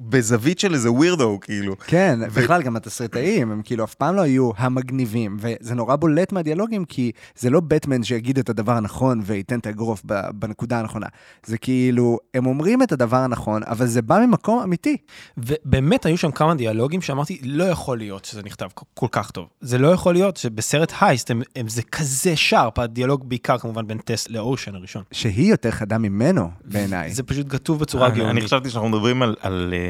בזווית 0.00 0.58
של 0.58 0.74
איזה 0.74 0.90
weirdo, 0.92 1.38
כאילו. 1.40 1.74
כן, 1.86 2.18
ו- 2.30 2.40
בכלל, 2.42 2.62
גם 2.62 2.76
התסריטאים, 2.76 3.50
הם 3.52 3.62
כאילו 3.64 3.84
אף 3.84 3.94
פעם 3.94 4.14
לא 4.14 4.20
היו 4.20 4.50
המגניבים, 4.56 5.36
וזה 5.40 5.74
נורא 5.74 5.96
בולט 5.96 6.32
מהדיאלוגים, 6.32 6.84
כי 6.84 7.12
זה 7.36 7.50
לא 7.50 7.60
בטמן 7.60 8.02
שיגיד 8.02 8.38
את 8.38 8.48
הדבר 8.48 8.72
הנכון 8.72 9.20
וייתן 9.24 9.58
את 9.58 9.66
האגרוף 9.66 10.02
ב- 10.06 10.20
בנקודה 10.34 10.78
הנכונה. 10.80 11.06
זה 11.46 11.58
כאילו, 11.58 12.18
הם 12.34 12.46
אומרים 12.46 12.82
את 12.82 12.92
הדבר 12.92 13.16
הנכון, 13.16 13.62
אבל 13.66 13.86
זה 13.86 14.02
בא 14.02 14.18
ממקום 14.26 14.62
אמיתי. 14.62 14.96
ובאמת 15.36 16.06
היו 16.06 16.16
שם 16.18 16.30
כמה 16.30 16.54
דיאלוגים 16.54 17.02
שאמרתי, 17.02 17.38
לא 17.42 17.64
יכול 17.64 17.98
להיות 17.98 18.24
שזה 18.24 18.42
נכתב 18.44 18.68
כל- 18.94 19.06
כך 19.12 19.30
טוב. 19.30 19.46
זה 19.60 19.78
לא 19.78 19.88
יכול 19.88 20.14
להיות 20.14 20.36
שבסרט 20.36 20.92
heist 21.00 21.30
הם, 21.30 21.42
הם 21.56 21.68
זה 21.68 21.82
כזה 21.82 22.36
sharp, 22.36 22.78
הדיאלוג 22.78 23.28
בעיקר 23.28 23.58
כמובן 23.58 23.86
בין 23.86 23.98
טס 23.98 24.28
לאושן 24.30 24.74
הראשון. 24.74 25.02
שהיא 25.12 25.50
יותר 25.50 25.70
חדה 25.70 25.98
ממנו, 25.98 26.50
בעיניי. 26.64 27.12
זה 27.12 27.22
פשוט 27.22 27.46
כתוב 27.48 27.80
בצורה 27.80 28.06
אני- 28.06 28.16
גאונית. 28.16 28.32
אני 28.36 28.46
חשבתי 28.46 28.70
שאנחנו 28.70 28.88
מדברים 28.88 29.22
על- 29.22 29.36
על 29.40 29.74
אה, 29.76 29.87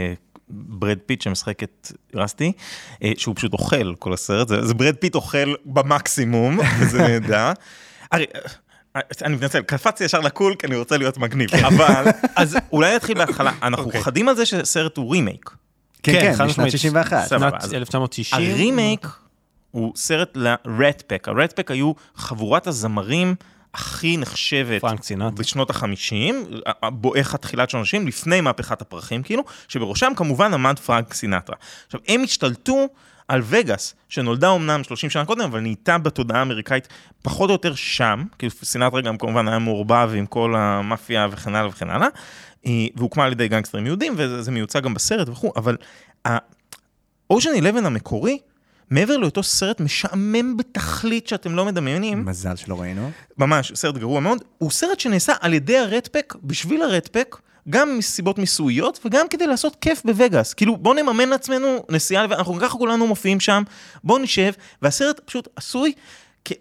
ברד 0.50 0.98
פיט 1.06 1.22
שמשחק 1.22 1.62
את 1.62 1.92
רסטי, 2.14 2.52
אה, 3.02 3.12
שהוא 3.16 3.36
פשוט 3.36 3.52
אוכל 3.52 3.94
כל 3.94 4.12
הסרט, 4.12 4.48
זה 4.48 4.66
זה 4.66 4.74
ברד 4.74 4.96
פיט 4.96 5.14
אוכל 5.14 5.54
במקסימום, 5.64 6.58
וזה 6.80 6.98
נהדר. 6.98 7.52
הרי, 8.12 8.24
אה, 8.96 9.00
אני 9.22 9.34
מתנצל, 9.34 9.62
קפצתי 9.62 10.04
ישר 10.04 10.20
ל 10.20 10.27
cool 10.27 10.54
כי 10.54 10.66
אני 10.66 10.76
רוצה 10.76 10.96
להיות 10.96 11.18
מגניב, 11.18 11.54
אבל, 11.54 12.04
אז 12.36 12.56
אולי 12.72 12.96
נתחיל 12.96 13.18
בהתחלה, 13.18 13.52
אנחנו 13.62 13.84
אוקיי. 13.84 14.02
חדים 14.02 14.28
על 14.28 14.36
זה 14.36 14.46
שהסרט 14.46 14.96
הוא 14.96 15.12
רימייק. 15.12 15.50
כן, 16.02 16.12
כן, 16.12 16.32
משנת 16.32 16.48
משמעית. 16.48 16.72
61. 16.72 17.26
סבבה, 17.26 17.50
שנת 17.50 17.64
אז 17.64 17.74
1990. 17.74 18.52
הרימייק 18.52 19.06
הוא 19.70 19.92
סרט 19.96 20.36
לרדפק, 20.36 21.28
הרדפק 21.28 21.70
היו 21.70 21.92
חבורת 22.16 22.66
הזמרים 22.66 23.34
הכי 23.75 24.16
נחשבת 24.16 24.80
פרנק 24.80 25.02
סינטרה. 25.02 25.30
בשנות 25.30 25.70
החמישים, 25.70 26.46
בואכה 26.92 27.38
תחילת 27.38 27.70
שנות 27.70 27.87
ה-90, 27.94 28.06
לפני 28.06 28.40
מהפכת 28.40 28.82
הפרחים 28.82 29.22
כאילו, 29.22 29.44
שבראשם 29.68 30.12
כמובן 30.16 30.54
עמד 30.54 30.78
פרנק 30.78 31.14
סינטרה. 31.14 31.56
עכשיו, 31.87 32.00
הם 32.08 32.22
השתלטו 32.22 32.88
על 33.28 33.42
וגאס, 33.44 33.94
שנולדה 34.08 34.54
אמנם 34.54 34.84
30 34.84 35.10
שנה 35.10 35.25
קודם, 35.25 35.40
אבל 35.40 35.60
נהייתה 35.60 35.98
בתודעה 35.98 36.38
האמריקאית 36.38 36.88
פחות 37.22 37.50
או 37.50 37.54
יותר 37.54 37.75
שם, 37.75 38.25
כי 38.38 38.50
סינטרה 38.50 39.00
גם 39.00 39.18
כמובן 39.18 39.48
היה 39.48 39.58
מעורבב 39.58 40.10
עם 40.16 40.26
כל 40.26 40.54
המאפיה 40.56 41.28
וכן 41.30 41.54
הלאה 41.54 41.68
וכן 41.68 41.90
הלאה, 41.90 42.08
אה, 42.66 42.87
והוקמה 42.96 43.25
על 43.25 43.32
ידי 43.32 43.48
גנגסטרים 43.48 43.87
יהודים, 43.87 44.14
וזה 44.16 44.50
מיוצג 44.50 44.82
גם 44.82 44.94
בסרט 44.94 45.28
וכו', 45.28 45.52
אבל 45.56 45.76
אושן 47.30 47.50
11 47.58 47.87
המקורי, 47.87 48.38
מעבר 48.90 49.16
להיותו 49.16 49.42
סרט 49.42 49.80
משעמם 49.80 50.57
בתכלית 50.57 51.28
שאתם 51.28 51.54
לא 51.54 51.64
מדמיינים, 51.64 52.25
מזל 52.25 52.57
שלא 52.57 52.80
ראינו. 52.80 53.11
ממש, 53.38 53.73
סרט 53.75 53.97
גרוע 53.97 54.21
מאוד, 54.21 54.45
הוא 54.59 54.71
סרט 54.71 55.00
שנעשה 55.00 55.33
על 55.40 55.54
ידי 55.54 55.78
הרדפק, 55.78 56.35
בשביל 56.42 56.83
הרדפק, 56.83 57.37
גם 57.71 57.99
מסיבות 57.99 58.38
מיסויות 58.38 59.00
וגם 59.04 59.28
כדי 59.28 59.47
לעשות 59.47 59.76
כיף 59.80 60.02
בווגאס. 60.04 60.54
כאילו, 60.54 60.76
בואו 60.76 60.95
נממן 60.95 61.28
לעצמנו 61.28 61.85
נסיעה, 61.90 62.25
אנחנו 62.25 62.54
ככה 62.61 62.78
כולנו 62.78 63.07
מופיעים 63.07 63.40
שם, 63.40 63.62
בואו 64.04 64.18
נשב, 64.18 64.52
והסרט 64.83 65.21
פשוט 65.25 65.49
עשוי, 65.57 65.92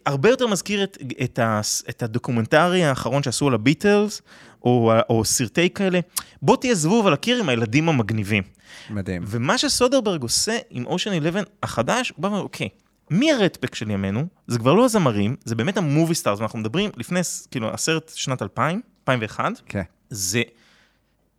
הרבה 0.06 0.30
יותר 0.30 0.48
מזכיר 0.48 0.84
את, 0.84 0.98
את, 1.24 1.40
ה, 1.40 1.62
את 1.90 2.04
הדוקומנטרי 2.04 2.84
האחרון 2.84 3.24
שעשו 3.24 3.48
על 3.48 3.54
הביטלס, 3.54 4.22
או, 4.64 4.92
או 5.10 5.26
סרטי 5.26 5.70
כאלה. 5.70 6.00
בוא 6.42 6.58
תהיה 6.58 6.76
זבוב 6.76 7.08
על 7.08 7.14
הקיר 7.14 7.40
עם 7.40 7.50
הילדים 7.50 7.90
המגניבים. 7.90 8.44
מדהים. 8.90 9.24
ומה 9.26 9.58
שסודרברג 9.58 10.22
עושה 10.22 10.58
עם 10.70 10.86
אושן 10.86 11.12
11 11.12 11.44
החדש, 11.64 12.10
הוא 12.10 12.22
בא 12.24 12.28
ואומר, 12.28 12.42
אוקיי, 12.42 12.70
מי 13.12 13.32
ה 13.32 13.37
Rat 13.37 13.54
Pack 13.54 13.76
של 13.76 13.92
ימינו? 13.92 14.26
זה 14.48 14.60
כבר 14.60 14.74
לא 14.74 14.86
הזמרים, 14.86 15.36
זה 15.46 15.56
באמת 15.56 15.78
ה 15.78 15.84
movie 15.84 16.16
stars, 16.16 16.42
אנחנו 16.42 16.60
מדברים 16.60 16.90
לפני, 16.98 17.20
כאילו, 17.52 17.74
הסרט 17.74 18.12
שנת 18.16 18.42
2000, 18.42 18.82
2001, 19.02 19.52
כן. 19.66 19.82
זה 20.10 20.42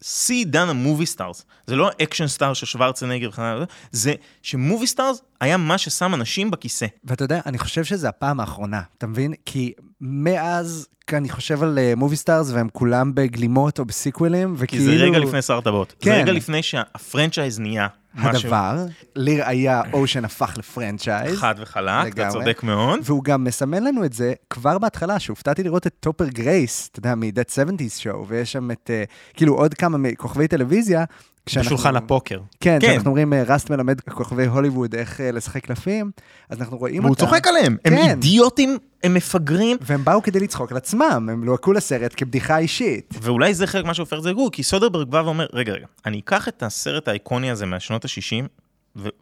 שיא 0.02 0.36
עידן 0.36 0.68
ה 0.68 0.75
movie 0.75 1.06
stars, 1.06 1.44
זה 1.66 1.76
לא 1.76 1.90
ה 1.98 2.02
action 2.02 2.26
star 2.26 2.54
של 2.54 2.66
שוורצנגר 2.66 3.28
וכן 3.28 3.42
הלאה, 3.42 3.64
זה 3.92 4.14
ש 4.42 4.55
movie 4.55 4.86
stars 4.86 5.22
היה 5.40 5.56
מה 5.56 5.78
ששם 5.78 6.14
אנשים 6.14 6.50
בכיסא. 6.50 6.86
ואתה 7.04 7.24
יודע, 7.24 7.40
אני 7.46 7.58
חושב 7.58 7.84
שזה 7.84 8.08
הפעם 8.08 8.40
האחרונה, 8.40 8.82
אתה 8.98 9.06
מבין? 9.06 9.34
כי 9.46 9.72
מאז, 10.00 10.88
אני 11.12 11.28
חושב 11.28 11.62
על 11.62 11.78
movie 11.96 12.16
stars, 12.16 12.50
והם 12.50 12.68
כולם 12.72 13.14
בגלימות 13.14 13.78
או 13.78 13.84
בסיקוולים, 13.84 14.48
כי 14.56 14.64
וכאילו... 14.64 14.84
זה 14.84 14.90
רגע 15.04 15.18
לפני 15.18 15.42
שר 15.42 15.60
טבעות. 15.60 15.88
זה 15.90 15.96
כאילו- 16.00 16.16
כן. 16.16 16.22
רגע 16.22 16.32
לפני 16.32 16.62
שה 16.62 16.86
franchise 16.86 17.58
נהיה 17.58 17.86
משהו 18.14 18.48
הדבר, 18.48 18.84
לראיה, 19.16 19.82
אושן 19.92 20.24
הפך 20.24 20.54
ל 20.58 20.66
franchise. 20.66 21.38
חד 21.38 21.54
וחלק, 21.58 22.12
אתה. 22.12 22.28
צודק 22.28 22.62
מאוד. 22.62 23.00
והוא 23.02 23.24
גם 23.24 23.44
מסמן 23.44 23.84
לנו 23.84 24.04
את 24.04 24.12
זה 24.12 24.32
כבר 24.50 24.78
בהתחלה, 24.78 25.18
שהופתעתי 25.18 25.62
לראות 25.62 25.86
את 25.86 25.94
טופר 26.00 26.28
גרייס, 26.28 26.88
אתה 26.92 26.98
יודע, 26.98 27.14
מ-That 27.14 27.50
70's 27.50 28.02
Show, 28.02 28.16
ויש 28.28 28.52
שם 28.52 28.70
את, 28.70 28.90
אה, 28.94 29.04
כאילו, 29.34 29.54
עוד 29.54 29.74
כמה 29.74 29.98
מכוכבי 29.98 30.48
טלוויזיה. 30.48 31.04
כשאנחנו- 31.48 31.76
בשולחן 31.76 31.96
הפוקר. 31.96 32.38
כן, 32.60 32.78
כן. 32.80 32.88
כשאנחנו 32.88 33.08
אומרים, 33.10 33.32
אה, 33.32 33.42
ראסט 33.46 33.70
מלמד 33.70 34.00
כוכבי 34.00 34.46
הוליווד 34.46 34.94
איך 34.94 35.20
אה, 35.20 35.30
לשחק 35.30 35.64
קלפים, 35.66 36.10
אז 36.48 36.60
אנחנו 36.60 36.76
רואים 36.78 37.02
והוא 37.02 37.10
אותם. 37.10 37.20
צוחק 37.26 37.46
עליהם, 37.46 37.76
הם 37.84 37.96
כן. 37.96 38.08
אידיוטים, 38.10 38.78
הם 39.04 39.14
מפגרים, 39.14 39.76
והם 39.80 40.04
באו 40.04 40.22
כדי 40.22 40.40
לצחוק 40.40 40.70
על 40.70 40.76
עצמם, 40.76 41.28
הם 41.32 41.44
לוהקו 41.44 41.72
לסרט 41.72 42.14
כבדיחה 42.16 42.58
אישית. 42.58 43.14
ואולי 43.22 43.54
זה 43.54 43.66
חלק 43.66 43.84
מה 43.84 43.94
שהופך 43.94 44.16
את 44.18 44.22
זה 44.22 44.30
לגרוע, 44.30 44.50
כי 44.52 44.62
סודרברג 44.62 45.08
בא 45.08 45.22
ואומר, 45.24 45.46
רגע, 45.52 45.72
רגע, 45.72 45.86
אני 46.06 46.18
אקח 46.20 46.48
את 46.48 46.62
הסרט 46.62 47.08
האיקוני 47.08 47.50
הזה 47.50 47.66
מהשנות 47.66 48.04
ה-60, 48.04 48.46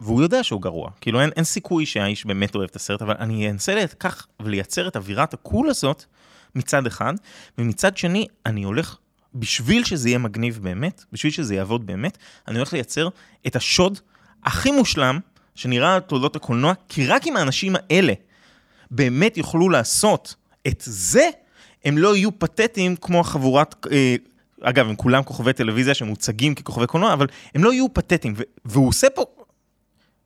והוא 0.01 0.23
יודע 0.23 0.43
שהוא 0.43 0.63
גרוע. 0.63 0.91
כאילו, 1.01 1.21
אין, 1.21 1.31
אין 1.37 1.45
סיכוי 1.45 1.87
שהאיש 1.87 2.27
באמת 2.27 2.55
אוהב 2.55 2.69
את 2.71 2.77
הסרט, 2.77 3.03
אבל 3.03 3.15
אני 3.19 3.51
אנסה 3.51 3.75
לקח 3.75 4.27
ולייצר 4.43 4.89
את 4.89 4.97
אווירת 4.97 5.35
הקול 5.35 5.69
הזאת 5.71 6.05
מצד 6.55 6.87
אחד, 6.87 7.15
ומצד 7.59 7.97
שני, 7.97 8.27
אני 8.47 8.63
הולך, 8.63 8.97
בשביל 9.39 9.85
שזה 9.85 10.09
יהיה 10.09 10.19
מגניב 10.19 10.59
באמת, 10.63 11.05
בשביל 11.13 11.33
שזה 11.33 11.55
יעבוד 11.55 11.87
באמת, 11.87 12.19
אני 12.49 12.57
הולך 12.57 12.73
לייצר 12.73 13.09
את 13.47 13.57
השוד 13.57 13.99
הכי 14.45 14.71
מושלם 14.71 15.19
שנראה 15.55 15.95
על 15.95 16.01
תולדות 16.01 16.37
הקולנוע, 16.37 16.73
כי 16.89 17.07
רק 17.07 17.27
אם 17.27 17.37
האנשים 17.37 17.77
האלה 17.77 18.13
באמת 18.91 19.37
יוכלו 19.37 19.69
לעשות 19.69 20.35
את 20.67 20.83
זה, 20.87 21.29
הם 21.85 21.99
לא 21.99 22.17
יהיו 22.17 22.39
פתטיים 22.39 22.97
כמו 22.97 23.21
החבורת, 23.21 23.87
אה, 23.93 24.17
אגב, 24.61 24.89
הם 24.89 24.97
כולם 24.97 25.23
כוכבי 25.23 25.53
טלוויזיה 25.53 25.95
שמוצגים 25.95 26.55
ככוכבי 26.55 26.87
קולנוע, 26.87 27.13
אבל 27.13 27.27
הם 27.55 27.65
לא 27.65 27.73
יהיו 27.73 27.95
פתטיים, 27.95 28.35
והוא 28.65 28.89
עושה 28.89 29.11
פה, 29.11 29.25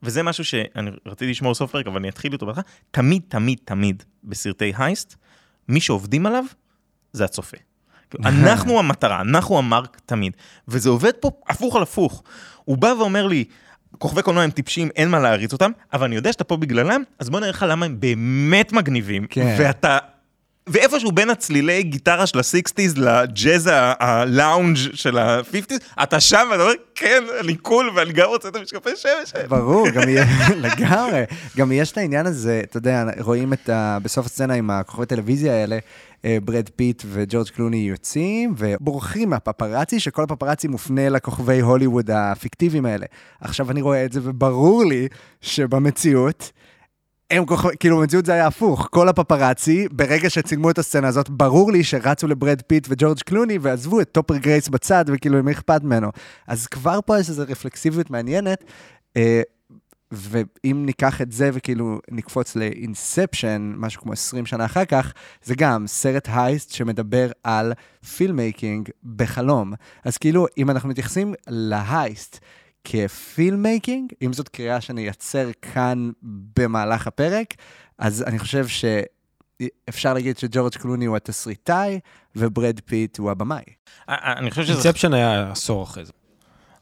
וזה 0.03 0.23
משהו 0.23 0.45
שאני 0.45 0.91
רציתי 1.07 1.31
לשמור 1.31 1.55
סוף 1.55 1.71
פרק, 1.71 1.87
אבל 1.87 1.97
אני 1.97 2.09
אתחיל 2.09 2.33
איתו 2.33 2.47
בהתחלה, 2.47 2.65
תמיד, 2.91 3.23
תמיד, 3.29 3.59
תמיד 3.65 4.03
בסרטי 4.25 4.73
הייסט, 4.77 5.17
מי 5.69 5.81
שעובדים 5.81 6.27
עליו 6.27 6.45
זה 7.13 7.25
הצופה. 7.25 7.57
אנחנו 8.25 8.79
המטרה, 8.79 9.21
אנחנו 9.21 9.59
המרק 9.59 10.01
תמיד. 10.07 10.33
וזה 10.69 10.89
עובד 10.89 11.13
פה 11.13 11.31
הפוך 11.49 11.77
על 11.77 11.83
הפוך. 11.83 12.23
הוא 12.65 12.79
בא 12.79 12.95
ואומר 12.99 13.27
לי, 13.27 13.45
כוכבי 13.99 14.23
קולנוע 14.23 14.43
הם 14.43 14.51
טיפשים, 14.51 14.89
אין 14.97 15.09
מה 15.09 15.19
להריץ 15.19 15.53
אותם, 15.53 15.71
אבל 15.93 16.07
אני 16.07 16.17
יודע 16.17 16.33
שאתה 16.33 16.45
פה 16.45 16.57
בגללם, 16.57 17.03
אז 17.19 17.31
בוא 17.31 17.41
נראה 17.41 17.51
לך 17.51 17.67
למה 17.69 17.87
הם 17.87 18.01
באמת 18.01 18.73
מגניבים. 18.73 19.27
כן. 19.31 19.57
ואתה... 19.59 19.99
ואיפשהו 20.67 21.13
בין 21.13 21.31
הצלילי 21.31 21.83
גיטרה 21.83 22.27
של 22.27 22.39
ה-60's 22.39 23.01
לג'אז 23.01 23.71
הלאונג' 23.73 24.77
של 24.77 25.19
ה-50's, 25.19 26.03
אתה 26.03 26.21
שם 26.21 26.49
ואתה 26.51 26.63
אומר, 26.63 26.73
כן, 26.95 27.25
אני 27.41 27.57
קול 27.57 27.91
ואני 27.97 28.13
גם 28.13 28.29
רוצה 28.29 28.49
את 28.49 28.57
המשקפי 28.57 28.91
שמש. 28.97 29.45
ברור, 29.49 29.89
גם 29.91 30.09
יהיה, 30.09 30.25
לגמרי. 30.65 31.25
גם 31.57 31.73
יש 31.73 31.93
את 31.93 31.99
העניין 31.99 32.27
הזה, 32.27 32.61
אתה 32.65 32.77
יודע, 32.77 33.05
רואים 33.19 33.53
את 33.53 33.69
ה... 33.69 33.99
בסוף 34.03 34.27
הסצנה 34.27 34.55
עם 34.55 34.71
הכוכבי 34.71 35.07
טלוויזיה 35.07 35.53
האלה, 35.53 35.79
ברד 36.45 36.69
פיט 36.77 37.03
וג'ורג' 37.07 37.49
קלוני 37.49 37.77
יוצאים 37.77 38.55
ובורחים 38.57 39.31
מהפפרצי, 39.31 40.01
שכל 40.01 40.23
הפפרצי 40.23 40.69
מופנה 40.69 41.09
לכוכבי 41.09 41.61
הוליווד 41.61 42.11
הפיקטיביים 42.11 42.87
האלה. 42.87 43.07
עכשיו 43.41 43.71
אני 43.71 43.83
רואה 43.83 44.05
את 44.05 44.13
זה 44.13 44.21
וברור 44.23 44.85
לי 44.85 45.09
שבמציאות... 45.41 46.53
הם 47.31 47.47
כוכב... 47.47 47.69
כאילו 47.69 47.99
במציאות 47.99 48.27
זה 48.27 48.33
היה 48.33 48.47
הפוך, 48.47 48.89
כל 48.91 49.09
הפפרצי, 49.09 49.89
ברגע 49.93 50.31
שצילמו 50.31 50.71
את 50.71 50.79
הסצנה 50.79 51.09
הזאת, 51.09 51.31
ברור 51.31 51.73
לי 51.73 51.85
שרצו 51.85 52.27
לברד 52.27 52.63
פיט 52.67 52.87
וג'ורג' 52.91 53.19
קלוני 53.19 53.59
ועזבו 53.59 54.01
את 54.01 54.13
טופר 54.13 54.37
גרייס 54.37 54.69
בצד, 54.69 55.05
וכאילו 55.09 55.39
למי 55.39 55.53
אכפת 55.53 55.83
ממנו. 55.83 56.09
אז 56.47 56.67
כבר 56.67 56.99
פה 57.07 57.21
יש 57.21 57.29
איזו 57.29 57.43
רפלקסיביות 57.49 58.11
מעניינת, 58.11 58.65
אה, 59.17 59.43
ואם 60.13 60.83
ניקח 60.87 61.21
את 61.21 61.33
זה 61.33 61.51
וכאילו 61.53 61.99
נקפוץ 62.11 62.57
ל 62.57 62.67
Inception, 62.67 63.73
משהו 63.77 64.03
כמו 64.03 64.13
20 64.13 64.47
שנה 64.47 64.65
אחר 64.65 64.85
כך, 64.85 65.13
זה 65.43 65.55
גם 65.55 65.87
סרט 65.87 66.29
heist 66.33 66.71
שמדבר 66.71 67.31
על 67.45 67.73
filmmaking 68.17 68.89
בחלום. 69.17 69.73
אז 70.05 70.19
כאילו, 70.19 70.47
אם 70.59 70.71
אנחנו 70.71 70.89
מתייחסים 70.89 71.35
ל 71.49 71.62
heist, 71.62 72.39
כ 72.85 73.05
filmmaking, 73.05 74.13
אם 74.23 74.33
זאת 74.33 74.49
קריאה 74.49 74.81
שאני 74.81 75.03
אייצר 75.05 75.49
כאן 75.63 76.11
במהלך 76.57 77.07
הפרק, 77.07 77.55
אז 77.99 78.23
אני 78.23 78.39
חושב 78.39 78.67
שאפשר 78.67 80.15
להגיד 80.15 80.39
שג'ורג' 80.39 80.73
קלוני 80.73 81.05
הוא 81.05 81.17
התסריטאי 81.17 82.01
וברד 82.37 82.81
פיט 82.85 83.19
הוא 83.19 83.31
הבמאי. 83.31 83.63
אני 84.09 84.51
חושב 84.51 84.63
שזה... 84.65 84.73
Inception 84.73 85.15
היה 85.15 85.51
עשור 85.51 85.83
אחרי 85.83 86.05
זה. 86.05 86.13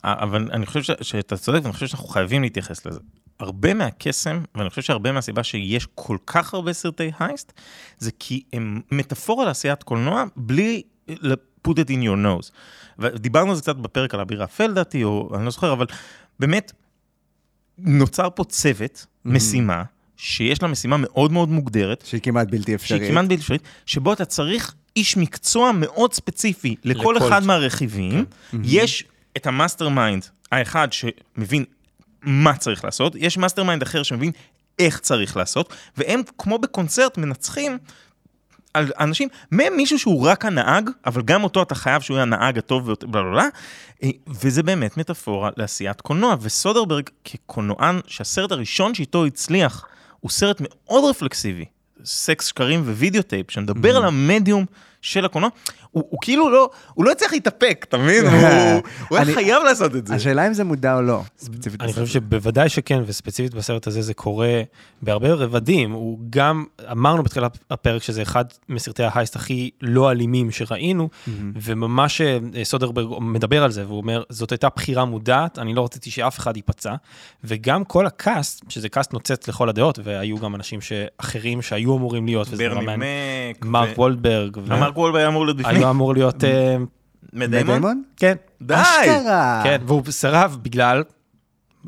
אבל 0.04 0.48
אני 0.52 0.66
חושב 0.66 0.82
ש- 0.82 0.90
שאתה 1.08 1.36
צודק, 1.36 1.60
ואני 1.62 1.72
חושב 1.72 1.86
שאנחנו 1.86 2.08
חייבים 2.08 2.42
להתייחס 2.42 2.86
לזה. 2.86 3.00
הרבה 3.40 3.74
מהקסם, 3.74 4.42
ואני 4.54 4.70
חושב 4.70 4.82
שהרבה 4.82 5.12
מהסיבה 5.12 5.42
שיש 5.42 5.86
כל 5.94 6.16
כך 6.26 6.54
הרבה 6.54 6.72
סרטי 6.72 7.10
heist, 7.18 7.52
זה 7.98 8.10
כי 8.18 8.42
הם 8.52 8.80
מטאפורה 8.92 9.44
לעשיית 9.44 9.82
קולנוע 9.82 10.24
בלי 10.36 10.82
put 11.68 11.70
it 11.70 11.88
on 11.88 12.02
the 12.04 12.16
nose. 12.24 12.50
ודיברנו 12.98 13.50
על 13.50 13.56
זה 13.56 13.62
קצת 13.62 13.76
בפרק 13.76 14.14
על 14.14 14.20
אביר 14.20 14.42
האפל 14.42 14.66
לדעתי, 14.66 15.04
או 15.04 15.30
אני 15.34 15.44
לא 15.44 15.50
זוכר, 15.50 15.72
אבל 15.72 15.86
באמת, 16.40 16.72
נוצר 17.78 18.28
פה 18.34 18.44
צוות, 18.44 19.06
משימה, 19.24 19.82
שיש 20.16 20.62
לה 20.62 20.68
משימה 20.68 20.96
מאוד 20.96 21.32
מאוד 21.32 21.48
מוגדרת, 21.48 22.04
שהיא 22.06 22.20
כמעט 22.20 22.48
בלתי 22.50 22.74
אפשרית. 22.74 23.00
שהיא 23.00 23.10
כמעט 23.10 23.24
בלתי 23.24 23.34
אפשרית, 23.40 23.62
שבו 23.86 24.12
אתה 24.12 24.24
צריך 24.24 24.74
איש 24.96 25.16
מקצוע 25.16 25.72
מאוד 25.72 26.12
ספציפי 26.12 26.76
לכל 26.84 27.00
לכל 27.00 27.28
אחד 27.28 27.42
ש- 27.42 27.46
מהרכיבים. 27.46 28.24
יש 28.64 29.04
את 29.36 29.46
ה 29.46 29.88
mastermind 29.88 30.26
האחד 30.52 30.88
שמבין 30.92 31.64
מה 32.22 32.56
צריך 32.56 32.84
לעשות, 32.84 33.12
יש 33.16 33.38
mastermind 33.38 33.82
אחר 33.82 34.02
שמבין 34.02 34.32
איך 34.78 34.98
צריך 34.98 35.36
לעשות, 35.36 35.74
והם 35.96 36.22
כמו 36.38 36.58
בקונצרט 36.58 37.18
מנצחים 37.18 37.78
על 38.74 38.92
אנשים, 39.00 39.28
מהם 39.52 39.76
מישהו 39.76 39.98
שהוא 39.98 40.26
רק 40.26 40.44
הנהג, 40.44 40.90
אבל 41.06 41.22
גם 41.22 41.44
אותו 41.44 41.62
אתה 41.62 41.74
חייב 41.74 42.02
שהוא 42.02 42.14
יהיה 42.14 42.22
הנהג 42.22 42.58
הטוב 42.58 42.86
ביותר, 42.86 43.06
בלה 43.06 43.22
בלה 43.22 43.32
בלה, 43.32 43.48
אה, 44.02 44.08
וזה 44.26 44.62
באמת 44.62 44.96
מטאפורה 44.96 45.50
לעשיית 45.56 46.00
קולנוע, 46.00 46.36
וסודרברג 46.40 47.08
כקולנוען, 47.24 48.00
שהסרט 48.06 48.52
הראשון 48.52 48.94
שאיתו 48.94 49.26
הצליח, 49.26 49.86
הוא 50.20 50.30
סרט 50.30 50.56
מאוד 50.60 51.10
רפלקסיבי, 51.10 51.64
סקס, 52.04 52.46
שקרים 52.46 52.82
ווידאו 52.82 53.22
טייפ, 53.22 53.50
שמדבר 53.50 53.96
על 53.96 54.04
המדיום 54.04 54.66
של 55.02 55.24
הקולנוע, 55.24 55.50
הוא, 55.90 56.04
הוא 56.10 56.18
כאילו 56.22 56.50
לא, 56.50 56.70
הוא 56.94 57.04
לא 57.04 57.12
הצליח 57.12 57.32
להתאפק, 57.32 57.86
אתה 57.88 57.98
מבין? 57.98 58.24
הוא, 58.26 58.32
הוא 59.08 59.18
היה 59.18 59.22
אני- 59.22 59.34
חייב 59.34 59.62
לעשות 59.62 59.96
את 59.96 60.06
זה. 60.06 60.14
השאלה 60.14 60.46
אם 60.46 60.52
זה 60.54 60.64
מודע 60.64 60.94
או 60.96 61.02
לא, 61.02 61.20
ספציפית. 61.38 61.80
אני 61.82 61.88
בסרט. 61.92 62.04
חושב 62.04 62.20
שבוודאי 62.20 62.68
שכן, 62.68 63.00
וספציפית 63.06 63.54
בסרט 63.54 63.86
הזה 63.86 64.02
זה 64.02 64.14
קורה 64.14 64.62
בהרבה 65.02 65.32
רבדים. 65.34 65.92
הוא 65.92 66.18
גם, 66.30 66.64
אמרנו 66.92 67.22
בתחילת 67.22 67.58
הפרק 67.70 68.02
שזה 68.02 68.22
אחד 68.22 68.44
מסרטי 68.68 69.02
ההייסט 69.02 69.36
הכי 69.36 69.70
לא 69.82 70.10
אלימים 70.10 70.50
שראינו, 70.50 71.08
וממש 71.62 72.20
אה, 72.20 72.38
סודרברג 72.64 73.06
מדבר 73.20 73.64
על 73.64 73.70
זה, 73.70 73.86
והוא 73.86 73.98
אומר, 73.98 74.22
זאת 74.28 74.50
הייתה 74.52 74.68
בחירה 74.76 75.04
מודעת, 75.04 75.58
אני 75.58 75.74
לא 75.74 75.84
רציתי 75.84 76.10
שאף 76.10 76.38
אחד 76.38 76.56
ייפצע, 76.56 76.94
וגם 77.44 77.84
כל 77.84 78.06
הקאסט, 78.06 78.64
שזה 78.68 78.88
קאסט 78.88 79.12
נוצץ 79.12 79.48
לכל 79.48 79.68
הדעות, 79.68 79.98
והיו 80.04 80.38
גם 80.38 80.54
אנשים 80.54 80.80
אחרים 81.18 81.62
שהיו 81.62 81.96
אמורים 81.96 82.26
להיות, 82.26 82.48
וזה 82.50 82.68
ברני 82.68 82.96
מק, 82.96 83.64
מרק 83.64 83.98
וולברג, 83.98 84.56
ו- 84.56 84.60
מרק 84.80 84.96
וולברג 84.98 85.20
היה 85.20 85.28
אמור 85.28 85.44
להיות 85.44 85.56
בפנים. 85.56 85.77
היו 85.78 85.90
אמור 85.90 86.14
להיות, 86.14 86.44
אה, 86.44 86.76
מאט 87.32 87.45
דיימון? 87.45 87.76
מאט 87.76 87.84
דיימון? 87.84 88.02
כן, 88.16 88.34
די! 88.62 88.74
אשכרה! 88.74 89.60
כן, 89.64 89.80
והוא 89.86 90.02
סירב 90.10 90.58
בגלל 90.62 91.02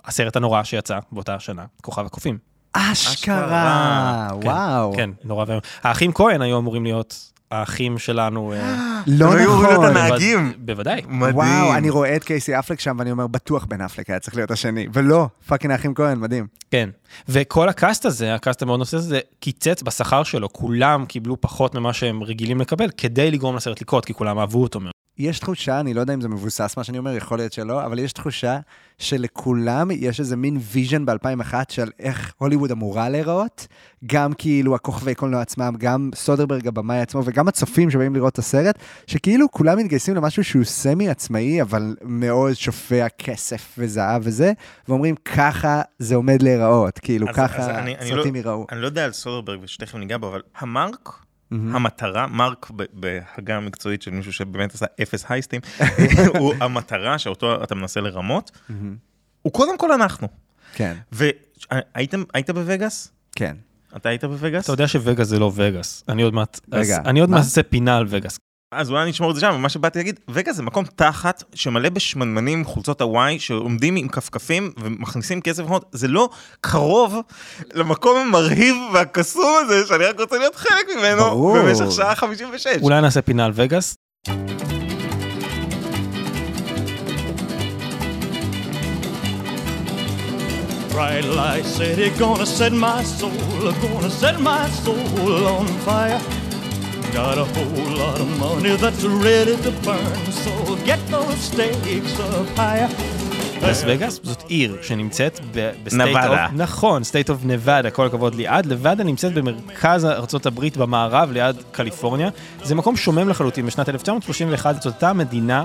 הסרט 0.04 0.36
הנורא 0.36 0.62
שיצא 0.62 0.98
באותה 1.12 1.40
שנה, 1.40 1.64
כוכב 1.82 2.06
הקופים. 2.06 2.38
אשכרה! 2.72 4.28
כן, 4.40 4.46
וואו. 4.48 4.92
כן, 4.96 5.10
נורא 5.24 5.44
ואיום. 5.48 5.60
האחים 5.82 6.12
כהן 6.12 6.42
היו 6.42 6.58
אמורים 6.58 6.84
להיות 6.84 7.32
האחים 7.50 7.98
שלנו. 7.98 8.52
אה, 8.52 9.00
לא 9.06 9.34
נכון. 9.40 9.84
הנהגים. 9.84 10.52
בוודאי. 10.58 11.02
מדהים. 11.08 11.36
וואו, 11.36 11.74
אני 11.74 11.90
רואה 11.90 12.16
את 12.16 12.24
קייסי 12.24 12.58
אפלק 12.58 12.80
שם 12.80 12.96
ואני 12.98 13.10
אומר, 13.10 13.26
בטוח 13.26 13.64
בן 13.64 13.80
אפלק 13.80 14.10
היה 14.10 14.18
צריך 14.18 14.36
להיות 14.36 14.50
השני. 14.50 14.86
ולא, 14.92 15.28
fucking 15.46 15.72
האחים 15.72 15.94
כהן, 15.94 16.18
מדהים. 16.18 16.46
כן. 16.70 16.90
וכל 17.28 17.68
ה 17.68 17.75
cast 17.75 18.04
הזה, 18.04 18.34
ה 18.34 18.40
cast 18.40 18.62
המאוד 18.62 18.78
נושא 18.78 18.96
הזה, 18.96 19.20
קיצץ 19.40 19.82
בשכר 19.82 20.22
שלו, 20.22 20.52
כולם 20.52 21.04
קיבלו 21.06 21.40
פחות 21.40 21.74
ממה 21.74 21.92
שהם 21.92 22.22
רגילים 22.22 22.60
לקבל, 22.60 22.90
כדי 22.96 23.30
לגרום 23.30 23.56
לסרט 23.56 23.80
לקרות, 23.80 24.04
כי 24.04 24.14
כולם 24.14 24.38
אהבו 24.38 24.62
אותו 24.62 24.80
מאוד. 24.80 24.92
יש 25.20 25.38
תחושה, 25.38 25.80
אני 25.80 25.94
לא 25.94 26.00
יודע 26.00 26.14
אם 26.14 26.20
זה 26.20 26.28
מבוסס 26.28 26.74
מה 26.76 26.84
שאני 26.84 26.98
אומר, 26.98 27.16
יכול 27.16 27.38
להיות 27.38 27.52
שלא, 27.52 27.84
אבל 27.86 27.98
יש 27.98 28.12
תחושה 28.12 28.58
שלכולם 28.98 29.88
יש 29.90 30.20
איזה 30.20 30.36
מין 30.36 30.58
vision 30.72 31.06
ב-2001 31.06 31.54
של 31.68 31.90
איך 31.98 32.32
הוליווד 32.38 32.70
אמורה 32.70 33.08
להיראות, 33.08 33.66
גם 34.06 34.32
כאילו 34.32 34.74
הכוכבי 34.74 35.14
קולנוע 35.14 35.40
עצמם, 35.40 35.74
גם 35.78 36.10
סודרברג 36.14 36.68
הבמאי 36.68 37.00
עצמו, 37.00 37.22
וגם 37.24 37.48
הצופים 37.48 37.90
שבאים 37.90 38.14
לראות 38.14 38.32
את 38.32 38.38
הסרט, 38.38 38.78
שכאילו 39.06 39.50
כולם 39.50 39.78
מתגייסים 39.78 40.14
למשהו 40.14 40.44
שהוא 40.44 40.64
סמי 40.64 41.08
עצמאי, 41.08 41.62
אבל 41.62 41.96
מאוד 42.02 42.54
שופע 42.54 43.06
כסף 43.18 43.74
וזהב 43.78 44.22
וזה, 44.24 44.52
ואומרים 44.88 45.14
ככה 45.16 45.82
זה 45.98 46.14
עומד 46.14 46.42
להיראות, 46.42 46.98
כאילו 46.98 47.26
אז- 47.28 47.38
אז 47.38 47.50
ככה 47.50 47.78
אני- 47.78 47.96
אני 47.98 48.10
סרטים 48.10 48.34
לא- 48.34 48.38
ייראו. 48.38 48.66
אני 48.72 48.80
לא 48.80 48.86
יודע 48.86 49.04
על 49.04 49.12
סודרברג 49.12 49.58
ושתכף 49.62 49.94
ניגע 49.94 50.16
בו, 50.18 50.28
אבל 50.28 50.40
המרק, 50.58 51.08
המטרה, 51.52 52.26
מרק 52.26 52.70
בהגה 52.92 53.56
המקצועית 53.56 54.02
של 54.02 54.10
מישהו 54.10 54.32
שבאמת 54.32 54.74
עשה 54.74 54.86
אפס 55.02 55.24
הייסטים, 55.28 55.60
הוא 56.38 56.54
המטרה 56.60 57.18
שאותו 57.18 57.64
אתה 57.64 57.74
מנסה 57.74 58.00
לרמות, 58.00 58.50
הוא 59.42 59.52
קודם 59.52 59.78
כל 59.78 59.92
אנחנו. 59.92 60.28
כן, 60.72 60.96
והיית 61.12 62.50
בווגאס? 62.50 63.12
כן. 63.36 63.56
אתה 63.96 64.08
היית 64.08 64.24
בווגאס? 64.24 64.64
אתה 64.64 64.72
יודע 64.72 64.88
שווגאס 64.88 65.26
זה 65.26 65.38
לא 65.38 65.52
וגאס. 65.54 66.04
אני 66.08 66.22
עוד 66.22 66.34
מעט, 66.34 66.60
רגע, 66.72 66.98
אז 67.00 67.06
אני 67.06 67.20
עוד 67.20 67.30
מה? 67.30 67.36
מעט 67.36 67.44
אעשה 67.44 67.62
פינה 67.62 67.96
על 67.96 68.06
וגאס. 68.08 68.38
אז 68.74 68.90
אולי 68.90 69.10
נשמור 69.10 69.30
את 69.30 69.34
זה 69.34 69.40
שם, 69.40 69.62
מה 69.62 69.68
שבאתי 69.68 69.98
להגיד, 69.98 70.20
וגאס 70.28 70.56
זה 70.56 70.62
מקום 70.62 70.84
תחת 70.96 71.42
שמלא 71.54 71.88
בשמנמנים 71.88 72.64
חולצות 72.64 73.00
הוואי, 73.00 73.38
שעומדים 73.38 73.96
עם 73.96 74.08
כפכפים 74.08 74.72
ומכניסים 74.80 75.40
כסף 75.40 75.62
לחנות, 75.62 75.84
זה 75.92 76.08
לא 76.08 76.28
קרוב 76.60 77.16
למקום 77.74 78.16
המרהיב 78.16 78.76
והקסום 78.92 79.52
הזה, 79.60 79.86
שאני 79.86 80.04
רק 80.04 80.20
רוצה 80.20 80.38
להיות 80.38 80.56
חלק 80.56 80.86
ממנו 80.98 81.22
ברור. 81.22 81.58
במשך 81.58 81.92
שעה 81.92 82.14
56. 82.14 82.66
אולי 82.82 83.00
נעשה 83.00 83.22
פינה 83.22 83.44
על 83.44 83.52
וגאס. 83.54 83.94
Bright 90.94 91.24
light 91.24 91.66
city, 91.78 92.10
gonna 92.18 92.46
set 92.58 92.72
my 92.72 93.02
soul, 93.18 93.72
gonna 93.82 94.10
set 94.22 94.36
my 94.40 94.64
soul 94.84 95.46
on 95.56 95.66
fire. 95.86 96.20
Got 97.12 97.38
a 97.38 97.44
whole 97.44 97.96
lot 98.02 98.20
of 98.20 98.28
money 98.38 98.76
that's 98.76 99.04
ready 99.04 99.56
to 99.64 99.70
burn, 99.84 100.32
so 100.44 100.76
get 100.84 101.00
those 101.08 101.38
stakes 101.38 102.20
up 102.20 102.46
higher. 102.56 102.88
לס 103.62 103.84
וגאס 103.86 104.20
זאת 104.22 104.42
עיר 104.48 104.76
שנמצאת 104.82 105.40
ב 105.84 105.90
state 105.90 106.16
נבדה. 106.16 106.44
אוף, 106.44 106.52
נכון, 106.54 107.04
state 107.04 107.30
of 107.30 107.38
Nevada, 107.44 107.90
כל 107.90 108.06
הכבוד 108.06 108.34
ליעד. 108.34 108.66
נבדה 108.66 109.04
נמצאת 109.04 109.34
בארצות 109.34 110.06
הברית 110.46 110.76
במערב, 110.76 111.32
ליד 111.32 111.56
קליפורניה. 111.72 112.28
זה 112.62 112.74
מקום 112.74 112.96
שומם 112.96 113.28
לחלוטין. 113.28 113.66
בשנת 113.66 113.88
1931 113.88 114.74
זאת 114.74 114.86
אותה 114.86 115.12
מדינה 115.12 115.64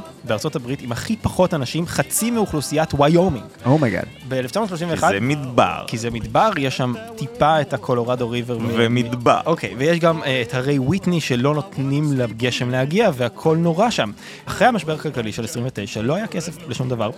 הברית 0.55 0.81
עם 0.81 0.91
הכי 0.91 1.15
פחות 1.21 1.53
אנשים, 1.53 1.87
חצי 1.87 2.31
מאוכלוסיית 2.31 2.93
ויומינג. 2.99 3.45
oh 3.65 3.75
my 3.75 3.85
god. 3.85 4.05
ב-1931, 4.27 4.99
זה 4.99 5.19
מדבר. 5.21 5.83
כי 5.87 5.97
זה 5.97 6.11
מדבר, 6.11 6.49
יש 6.57 6.77
שם 6.77 6.93
טיפה 7.17 7.61
את 7.61 7.73
ה 7.73 7.80
Colorado 7.80 8.29
River. 8.29 8.57
ומדבר. 8.61 9.39
אוקיי, 9.45 9.75
ויש 9.77 9.99
גם 9.99 10.23
אה, 10.23 10.41
את 10.41 10.53
הרי 10.53 10.79
וויטני 10.79 11.21
שלא 11.35 11.53
נותנים 11.53 12.13
לגשם 12.13 12.69
להגיע, 12.69 13.09
והכל 13.13 13.57
נורא 13.57 13.89
שם. 13.89 14.11
אחרי 14.45 14.67
המשבר 14.67 14.93
הכלכלי 14.93 15.31
של 15.31 15.43
29, 15.43 16.01
לא 16.01 16.15
היה 16.15 16.27
כסף 16.27 16.67
לשום 16.67 16.89
דבר, 16.89 17.09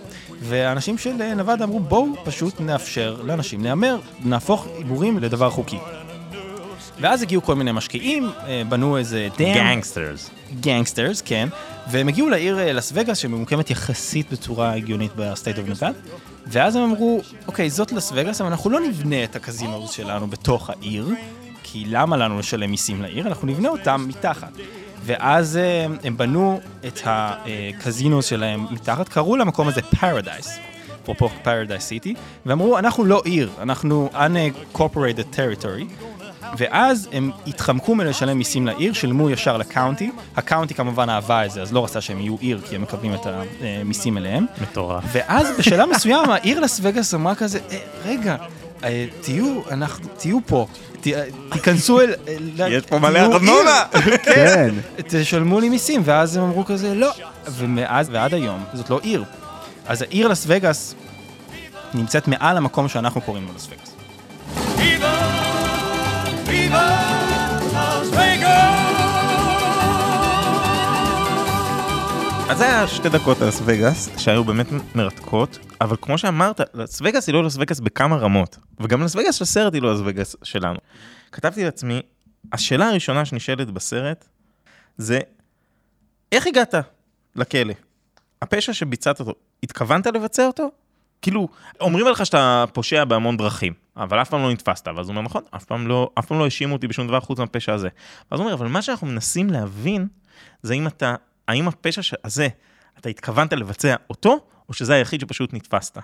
והאנשים 0.42 0.98
של 0.98 1.22
אה, 1.22 1.34
נבדה 1.34 1.64
אמרו, 1.64 1.80
בואו 1.80 2.06
פשוט 2.24 2.60
נאפשר 2.60 3.16
לאנשים 3.24 3.64
להמר, 3.64 3.98
נהפוך 4.24 4.66
הימורים 4.78 5.18
לדבר 5.18 5.50
חוקי. 5.50 5.78
ואז 7.00 7.22
הגיעו 7.22 7.42
כל 7.42 7.54
מיני 7.54 7.72
משקיעים, 7.72 8.30
אה, 8.46 8.62
בנו 8.68 8.96
איזה 8.96 9.28
dam. 9.38 9.54
gangsters. 9.54 10.30
gangsters, 10.60 11.22
כן, 11.22 11.48
והם 11.90 12.08
הגיעו 12.08 12.28
לעיר 12.28 12.58
אה, 12.58 12.72
לס 12.72 12.92
וגאס 12.94 13.18
שממוקמת 13.18 13.70
יחסית 13.70 14.32
בצורה 14.32 14.74
הגיונית 14.74 15.12
ב 15.16 15.23
state 15.23 15.58
of 15.58 15.68
Nevada, 15.68 15.92
ואז 16.46 16.76
הם 16.76 16.82
אמרו, 16.82 17.20
אוקיי, 17.46 17.70
זאת 17.70 17.92
לס 17.92 18.12
וגאס, 18.14 18.40
אבל 18.40 18.50
אנחנו 18.50 18.70
לא 18.70 18.80
נבנה 18.80 19.24
את 19.24 19.36
הקזינו 19.36 19.88
שלנו 19.88 20.26
בתוך 20.26 20.70
העיר, 20.70 21.08
כי 21.72 21.84
למה 21.86 22.16
לנו 22.16 22.38
לשלם 22.38 22.70
מיסים 22.70 23.02
לעיר? 23.02 23.26
אנחנו 23.26 23.48
נבנה 23.48 23.68
אותם 23.68 24.04
מתחת. 24.08 24.52
ואז 25.04 25.56
אה, 25.56 25.86
הם 26.04 26.16
בנו 26.16 26.60
את 26.86 27.00
הקזינו 27.04 28.22
שלהם 28.22 28.66
מתחת, 28.70 29.08
קראו 29.08 29.36
למקום 29.36 29.68
הזה 29.68 29.82
פרדייס. 29.82 30.58
אפרופו 31.02 31.28
פרדייס 31.42 31.84
סיטי, 31.84 32.14
ואמרו, 32.46 32.78
אנחנו 32.78 33.04
לא 33.04 33.22
עיר, 33.24 33.50
אנחנו 33.62 34.10
unincorporated 34.14 35.34
territory, 35.36 36.04
ואז 36.58 37.08
הם 37.12 37.30
התחמקו 37.46 37.94
מלשלם 37.94 38.38
מיסים 38.38 38.66
לעיר, 38.66 38.92
שילמו 38.92 39.30
ישר 39.30 39.56
ל 39.56 39.63
county, 39.63 40.10
ה 40.36 40.41
county 40.41 40.74
כמובן 40.74 41.08
אהבה 41.10 41.44
את 41.46 41.50
זה, 41.50 41.62
אז 41.62 41.72
לא 41.72 41.84
רצה 41.84 42.00
שהם 42.00 42.20
יהיו 42.20 42.36
עיר, 42.40 42.60
כי 42.68 42.76
הם 42.76 42.82
מקבלים 42.82 43.14
את 43.14 43.26
המיסים 43.60 44.18
אליהם. 44.18 44.46
מטורף. 44.62 45.04
ואז 45.12 45.48
בשלב 45.58 45.88
מסוים 45.88 46.30
העיר 46.30 46.60
לס 46.60 46.80
וגאס 46.82 47.14
אמרה 47.14 47.34
כזה, 47.34 47.58
"אה, 47.70 47.78
רגע, 48.04 48.36
אה, 48.84 49.06
תהיו, 49.20 49.60
אנחנו, 49.70 50.08
תהיו 50.18 50.38
פה, 50.46 50.66
תיכנסו 51.00 52.00
אל... 52.00 52.14
יש 52.68 52.86
פה 52.86 52.98
מלא 52.98 53.18
ארנונה. 53.18 53.82
עיר." 54.04 54.16
כן. 54.34 54.74
תשלמו 54.96 55.60
לי 55.60 55.68
מיסים, 55.68 56.02
ואז 56.04 56.36
הם 56.36 56.42
אמרו 56.42 56.64
כזה, 56.64 56.94
לא. 56.94 57.10
ומאז 57.46 58.08
ועד 58.12 58.34
היום, 58.34 58.64
זאת 58.74 58.90
לא 58.90 59.00
עיר. 59.02 59.24
אז 59.86 60.02
העיר 60.02 60.28
לס 60.28 60.44
וגאס 60.46 60.94
נמצאת 61.94 62.28
מעל 62.28 62.56
המקום 62.56 62.88
שאנחנו 62.88 63.20
קוראים 63.20 63.46
לו 63.46 63.52
לס 63.56 63.66
וגאס. 63.66 63.94
Viva, 64.78 65.14
viva 66.46 67.07
אז 72.50 72.58
זה 72.58 72.64
היה 72.64 72.88
שתי 72.88 73.08
דקות 73.08 73.42
על 73.42 73.48
לס 73.48 73.62
וגאס, 73.64 74.18
שהיו 74.18 74.44
באמת 74.44 74.66
מרתקות, 74.94 75.58
אבל 75.80 75.96
כמו 76.00 76.18
שאמרת, 76.18 76.60
לס 76.74 77.00
וגאס 77.04 77.26
היא 77.26 77.34
לא 77.34 77.44
לס 77.44 77.56
וגאס 77.60 77.80
בכמה 77.80 78.16
רמות, 78.16 78.58
וגם 78.80 79.02
לס 79.02 79.16
וגאס 79.16 79.34
של 79.34 79.44
הסרט 79.44 79.74
היא 79.74 79.82
לא 79.82 79.94
לס 79.94 80.00
וגאס 80.04 80.36
שלנו. 80.42 80.78
כתבתי 81.32 81.64
לעצמי, 81.64 82.02
השאלה 82.52 82.88
הראשונה 82.88 83.24
שנשאלת 83.24 83.70
בסרט, 83.70 84.28
זה, 84.96 85.20
איך 86.32 86.46
הגעת 86.46 86.74
לכלא? 87.36 87.74
הפשע 88.42 88.72
שביצעת 88.72 89.20
אותו, 89.20 89.34
התכוונת 89.62 90.06
לבצע 90.06 90.46
אותו? 90.46 90.70
כאילו, 91.22 91.48
אומרים 91.80 92.06
עליך 92.06 92.26
שאתה 92.26 92.64
פושע 92.72 93.04
בהמון 93.04 93.36
דרכים, 93.36 93.72
אבל 93.96 94.22
אף 94.22 94.30
פעם 94.30 94.42
לא 94.42 94.52
נתפסת, 94.52 94.88
ואז 94.88 95.08
הוא 95.08 95.08
אומר, 95.08 95.22
נכון, 95.22 95.42
אף 95.56 95.64
פעם 95.64 95.86
לא, 95.86 96.10
אף 96.18 96.26
פעם 96.26 96.38
לא 96.38 96.44
האשימו 96.44 96.74
אותי 96.74 96.88
בשום 96.88 97.06
דבר 97.08 97.20
חוץ 97.20 97.38
מהפשע 97.38 97.72
הזה. 97.74 97.88
ואז 98.30 98.40
הוא 98.40 98.44
אומר, 98.44 98.54
אבל 98.54 98.66
מה 98.66 98.82
שאנחנו 98.82 99.06
מנסים 99.06 99.50
להבין, 99.50 100.08
זה 100.62 100.74
אם 100.74 100.86
אתה, 100.86 101.14
האם 101.48 101.68
הפשע 101.68 102.16
הזה, 102.24 102.48
אתה 102.98 103.08
התכוונת 103.08 103.52
לבצע 103.52 103.94
אותו, 104.10 104.38
או 104.68 104.74
שזה 104.74 104.94
היחיד 104.94 105.20
שפשוט 105.20 105.54
נתפסת. 105.54 105.98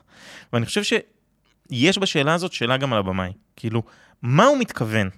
ואני 0.53 0.67
חושב 0.67 0.83
שיש 0.83 1.99
בשאלה 1.99 2.35
הזאת 2.35 2.53
שאלה 2.53 2.77
גם 2.77 2.93
על 2.93 2.99
הבמאי. 2.99 3.33
כאילו, 3.57 3.83
מה 4.23 4.45
הוא 4.45 4.59
מתכוון? 4.59 5.11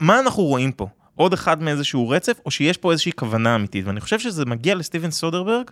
מה 0.00 0.20
אנחנו 0.20 0.42
רואים 0.42 0.72
פה? 0.72 0.88
עוד 1.14 1.32
אחד 1.32 1.62
מאיזשהו 1.62 2.08
רצף, 2.08 2.40
או 2.46 2.50
שיש 2.50 2.76
פה 2.76 2.92
איזושהי 2.92 3.12
כוונה 3.12 3.54
אמיתית? 3.54 3.86
ואני 3.86 4.00
חושב 4.00 4.18
שזה 4.18 4.44
מגיע 4.44 4.74
לסטיבן 4.74 5.10
סודרברג, 5.10 5.70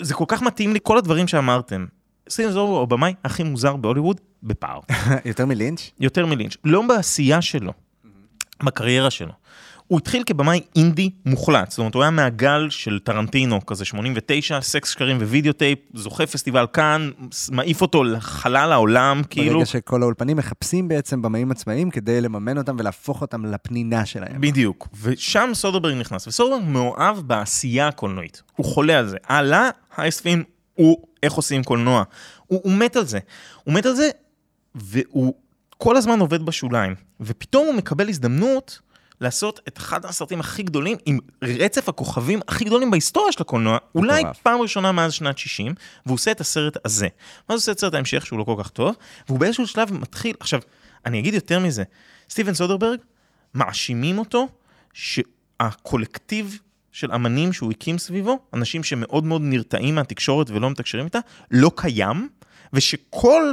זה 0.00 0.14
כל 0.14 0.24
כך 0.28 0.42
מתאים 0.42 0.72
לי, 0.72 0.78
כל 0.82 0.98
הדברים 0.98 1.28
שאמרתם. 1.28 1.86
סטיבן 2.28 2.48
סודרברג 2.48 2.74
הוא 2.74 2.82
הבמאי 2.82 3.14
הכי 3.24 3.42
מוזר 3.42 3.76
בהוליווד, 3.76 4.20
בפער. 4.42 4.80
יותר 5.24 5.46
מלינץ'? 5.46 5.90
יותר 6.00 6.26
מלינץ', 6.26 6.56
לא 6.64 6.82
בעשייה 6.88 7.42
שלו, 7.42 7.72
בקריירה 8.62 9.10
שלו. 9.10 9.32
הוא 9.92 9.98
התחיל 9.98 10.22
כבמאי 10.26 10.60
אינדי 10.76 11.10
מוחלט, 11.26 11.70
זאת 11.70 11.78
אומרת, 11.78 11.94
הוא 11.94 12.02
היה 12.02 12.10
מהגל 12.10 12.70
של 12.70 12.98
טרנטינו, 13.04 13.66
כזה 13.66 13.84
89, 13.84 14.60
סקס 14.60 14.90
שקרים 14.90 15.16
ווידאו 15.16 15.52
טייפ, 15.52 15.78
זוכה 15.94 16.26
פסטיבל 16.26 16.66
כאן, 16.72 17.10
מעיף 17.50 17.82
אותו 17.82 18.04
לחלל 18.04 18.72
העולם, 18.72 19.22
כאילו. 19.30 19.52
ברגע 19.52 19.66
שכל 19.66 20.02
האולפנים 20.02 20.36
מחפשים 20.36 20.88
בעצם 20.88 21.22
במאים 21.22 21.50
עצמאיים 21.50 21.90
כדי 21.90 22.20
לממן 22.20 22.58
אותם 22.58 22.76
ולהפוך 22.78 23.20
אותם 23.20 23.44
לפנינה 23.44 24.06
שלהם. 24.06 24.40
בדיוק, 24.40 24.88
ושם 25.02 25.50
סודרברג 25.54 25.94
נכנס, 25.94 26.28
וסודרברג 26.28 26.68
מאוהב 26.68 27.18
בעשייה 27.18 27.88
הקולנועית, 27.88 28.42
הוא 28.56 28.66
חולה 28.66 28.98
על 28.98 29.08
זה. 29.08 29.16
עלה 29.26 29.70
האייספין 29.96 30.42
הוא 30.74 31.06
איך 31.22 31.32
עושים 31.32 31.64
קולנוע, 31.64 32.02
הוא, 32.46 32.60
הוא 32.64 32.72
מת 32.72 32.96
על 32.96 33.04
זה, 33.04 33.18
הוא 33.64 33.74
מת 33.74 33.86
על 33.86 33.94
זה, 33.94 34.10
והוא 34.74 35.34
כל 35.78 35.96
הזמן 35.96 36.20
עובד 36.20 36.42
בשוליים, 36.42 36.94
ופתאום 37.20 37.66
הוא 37.66 37.74
מקבל 37.74 38.08
הזדמנות 38.08 38.80
לעשות 39.22 39.60
את 39.68 39.78
אחד 39.78 40.04
הסרטים 40.04 40.40
הכי 40.40 40.62
גדולים, 40.62 40.96
עם 41.06 41.18
רצף 41.42 41.88
הכוכבים 41.88 42.40
הכי 42.48 42.64
גדולים 42.64 42.90
בהיסטוריה 42.90 43.32
של 43.32 43.42
הקולנוע, 43.42 43.78
אולי 43.94 44.22
פעם 44.42 44.60
ראשונה 44.60 44.92
מאז 44.92 45.12
שנת 45.12 45.38
60, 45.38 45.74
והוא 46.06 46.14
עושה 46.14 46.30
את 46.30 46.40
הסרט 46.40 46.76
הזה. 46.84 47.08
ואז 47.48 47.48
הוא 47.48 47.56
עושה 47.56 47.72
את 47.72 47.78
סרט 47.78 47.94
ההמשך 47.94 48.26
שהוא 48.26 48.38
לא 48.38 48.44
כל 48.44 48.54
כך 48.58 48.68
טוב, 48.68 48.96
והוא 49.28 49.38
באיזשהו 49.38 49.66
שלב 49.66 49.92
מתחיל, 49.92 50.36
עכשיו, 50.40 50.60
אני 51.06 51.18
אגיד 51.18 51.34
יותר 51.34 51.58
מזה, 51.58 51.82
סטיבן 52.30 52.54
סודרברג, 52.54 52.98
מאשימים 53.54 54.18
אותו 54.18 54.48
שהקולקטיב 54.92 56.58
של 56.92 57.12
אמנים 57.12 57.52
שהוא 57.52 57.70
הקים 57.70 57.98
סביבו, 57.98 58.38
אנשים 58.54 58.84
שמאוד 58.84 59.24
מאוד 59.24 59.42
נרתעים 59.44 59.94
מהתקשורת 59.94 60.50
ולא 60.50 60.70
מתקשרים 60.70 61.04
איתה, 61.04 61.18
לא 61.50 61.70
קיים, 61.76 62.28
ושכל 62.72 63.52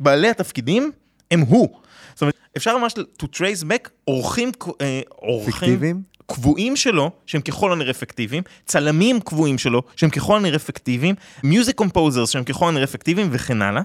בעלי 0.00 0.28
התפקידים 0.28 0.92
הם 1.30 1.40
הוא. 1.40 1.80
זאת 2.12 2.22
אומרת, 2.22 2.34
אפשר 2.56 2.78
ממש 2.78 2.92
to 3.22 3.26
trace 3.36 3.64
back 3.64 3.88
אורחים, 4.08 4.50
אה, 4.80 5.00
אורחים 5.22 5.52
פיקטיביים? 5.52 6.02
קבועים 6.26 6.76
שלו, 6.76 7.10
שהם 7.26 7.40
ככל 7.40 7.72
הנראה 7.72 7.94
פיקטיביים, 7.94 8.42
צלמים 8.66 9.20
קבועים 9.20 9.58
שלו, 9.58 9.82
שהם 9.96 10.10
ככל 10.10 10.36
הנראה 10.36 10.58
פיקטיביים, 10.58 11.14
music 11.42 11.76
composers 11.76 12.30
שהם 12.30 12.44
ככל 12.44 12.68
הנראה 12.68 12.86
פיקטיביים 12.86 13.28
וכן 13.32 13.62
הלאה. 13.62 13.82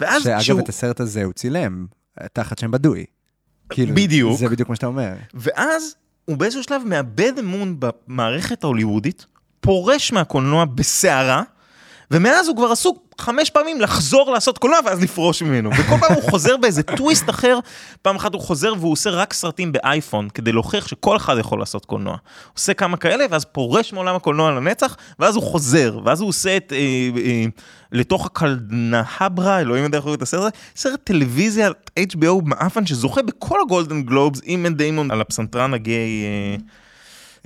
ואז 0.00 0.22
שאגב, 0.22 0.40
כשהוא- 0.40 0.60
את 0.60 0.68
הסרט 0.68 1.00
הזה 1.00 1.24
הוא 1.24 1.32
צילם, 1.32 1.86
תחת 2.32 2.58
שם 2.58 2.70
בדוי. 2.70 3.04
כאילו, 3.70 3.94
בדיוק. 3.94 4.38
זה 4.38 4.48
בדיוק 4.48 4.68
מה 4.68 4.74
שאתה 4.74 4.86
אומר. 4.86 5.12
ואז 5.34 5.94
הוא 6.24 6.36
באיזשהו 6.36 6.62
שלב 6.62 6.82
מאבד 6.86 7.32
אמון 7.38 7.76
במערכת 7.78 8.64
ההוליוודית, 8.64 9.26
פורש 9.60 10.12
מהקולנוע 10.12 10.64
בסערה, 10.64 11.42
ומאז 12.10 12.48
הוא 12.48 12.56
כבר 12.56 12.72
הספיק 12.72 13.08
חמש 13.20 13.50
פעמים 13.50 13.80
לחזור 13.80 14.30
לעשות 14.30 14.58
קולנוע 14.58 14.78
ואז 14.84 15.02
לפרוש 15.02 15.42
ממנו. 15.42 15.70
וכל 15.70 15.96
פעם 16.00 16.12
הוא 16.14 16.30
חוזר 16.30 16.56
באיזה 16.56 16.82
טוויסט 16.82 17.30
אחר, 17.30 17.58
פעם 18.02 18.16
אחת 18.16 18.34
הוא 18.34 18.42
חוזר 18.42 18.72
והוא 18.78 18.92
עושה 18.92 19.10
רק 19.10 19.32
סרטים 19.32 19.72
באייפון, 19.72 20.28
כדי 20.28 20.52
להוכיח 20.52 20.88
שכל 20.88 21.16
אחד 21.16 21.38
יכול 21.38 21.58
לעשות 21.58 21.84
קולנוע. 21.84 22.16
עושה 22.54 22.74
כמה 22.74 22.96
כאלה, 22.96 23.24
ואז 23.30 23.44
פורש 23.44 23.92
מעולם 23.92 24.16
הקולנוע 24.16 24.50
לנצח, 24.50 24.96
ואז 25.18 25.36
הוא 25.36 25.42
חוזר, 25.42 26.00
ואז 26.04 26.20
הוא 26.20 26.28
עושה 26.28 26.56
את... 26.56 26.72
אה, 26.72 26.78
אה, 27.24 27.44
לתוך 27.92 28.26
הקלנהברה, 28.26 29.60
אלוהים 29.60 29.84
יודע 29.84 29.96
איך 29.96 30.02
קוראים 30.02 30.18
את 30.18 30.22
הסרט 30.22 30.40
הזה, 30.40 30.50
סרט 30.76 31.00
טלוויזיה 31.04 31.70
HBO 32.00 32.42
מעפן 32.44 32.86
שזוכה 32.86 33.22
בכל 33.22 33.60
הגולדן 33.60 34.02
גלובס 34.02 34.40
עם 34.44 34.62
מן 34.62 34.74
דיימון 34.74 35.10
על 35.10 35.20
הפסנתרן 35.20 35.74
הגיי, 35.74 36.24
אה, 36.24 36.56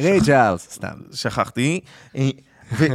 ריי 0.05 0.21
ג'ארלס, 0.21 0.69
סתם. 0.71 0.95
שכחתי, 1.13 1.81
אה, 2.17 2.31
ו- 2.73 2.87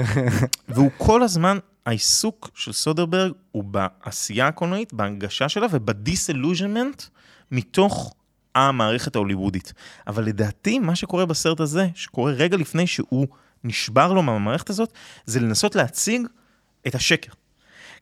והוא 0.70 0.92
כל 0.98 1.24
הזמן, 1.24 1.58
העיסוק 1.86 2.52
של 2.56 2.72
סודרברג 2.72 3.32
הוא 3.52 3.64
בעשייה 3.64 4.48
הקולנועית, 4.48 4.94
בהנגשה 4.94 5.50
שלה 5.50 5.68
ובדיסילוז'מנט 5.72 7.04
מתוך 7.52 8.14
המערכת 8.56 9.16
ההוליוודית. 9.16 9.74
אבל 10.08 10.24
לדעתי, 10.24 10.80
מה 10.80 10.96
שקורה 10.96 11.26
בסרט 11.26 11.60
הזה, 11.60 11.88
שקורה 11.96 12.32
רגע 12.32 12.58
לפני 12.58 12.88
שהוא 12.88 13.28
נשבר 13.64 14.14
לו 14.14 14.24
מהמערכת 14.24 14.70
הזאת, 14.70 14.94
זה 15.26 15.40
לנסות 15.40 15.76
להציג 15.76 16.28
את 16.88 16.96
השקר. 16.96 17.32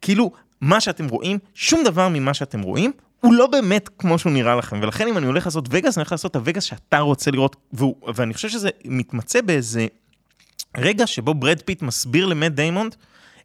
כאילו, 0.01 0.31
מה 0.61 0.81
שאתם 0.81 1.07
רואים, 1.07 1.39
שום 1.53 1.83
דבר 1.83 2.09
ממה 2.09 2.33
שאתם 2.33 2.61
רואים, 2.61 2.91
הוא 3.21 3.33
לא 3.33 3.47
באמת 3.47 3.89
כמו 3.97 4.19
שהוא 4.19 4.31
נראה 4.31 4.55
לכם, 4.55 4.79
ולכן 4.81 5.07
אם 5.07 5.17
אני 5.17 5.25
הולך 5.25 5.45
לעשות 5.45 5.67
וגאס, 5.69 5.97
אני 5.97 6.01
הולך 6.01 6.11
לעשות 6.11 6.31
את 6.31 6.35
הווגאס 6.35 6.63
שאתה 6.63 6.99
רוצה 6.99 7.31
לראות, 7.31 7.55
והוא, 7.73 7.95
ואני 8.15 8.33
חושב 8.33 8.49
שזה 8.49 8.69
מתמצה 8.85 9.41
באיזה 9.41 9.87
רגע 10.77 11.07
שבו 11.07 11.33
ברד 11.33 11.61
פיט 11.65 11.81
מסביר 11.81 12.25
למט 12.25 12.51
דיימון 12.51 12.95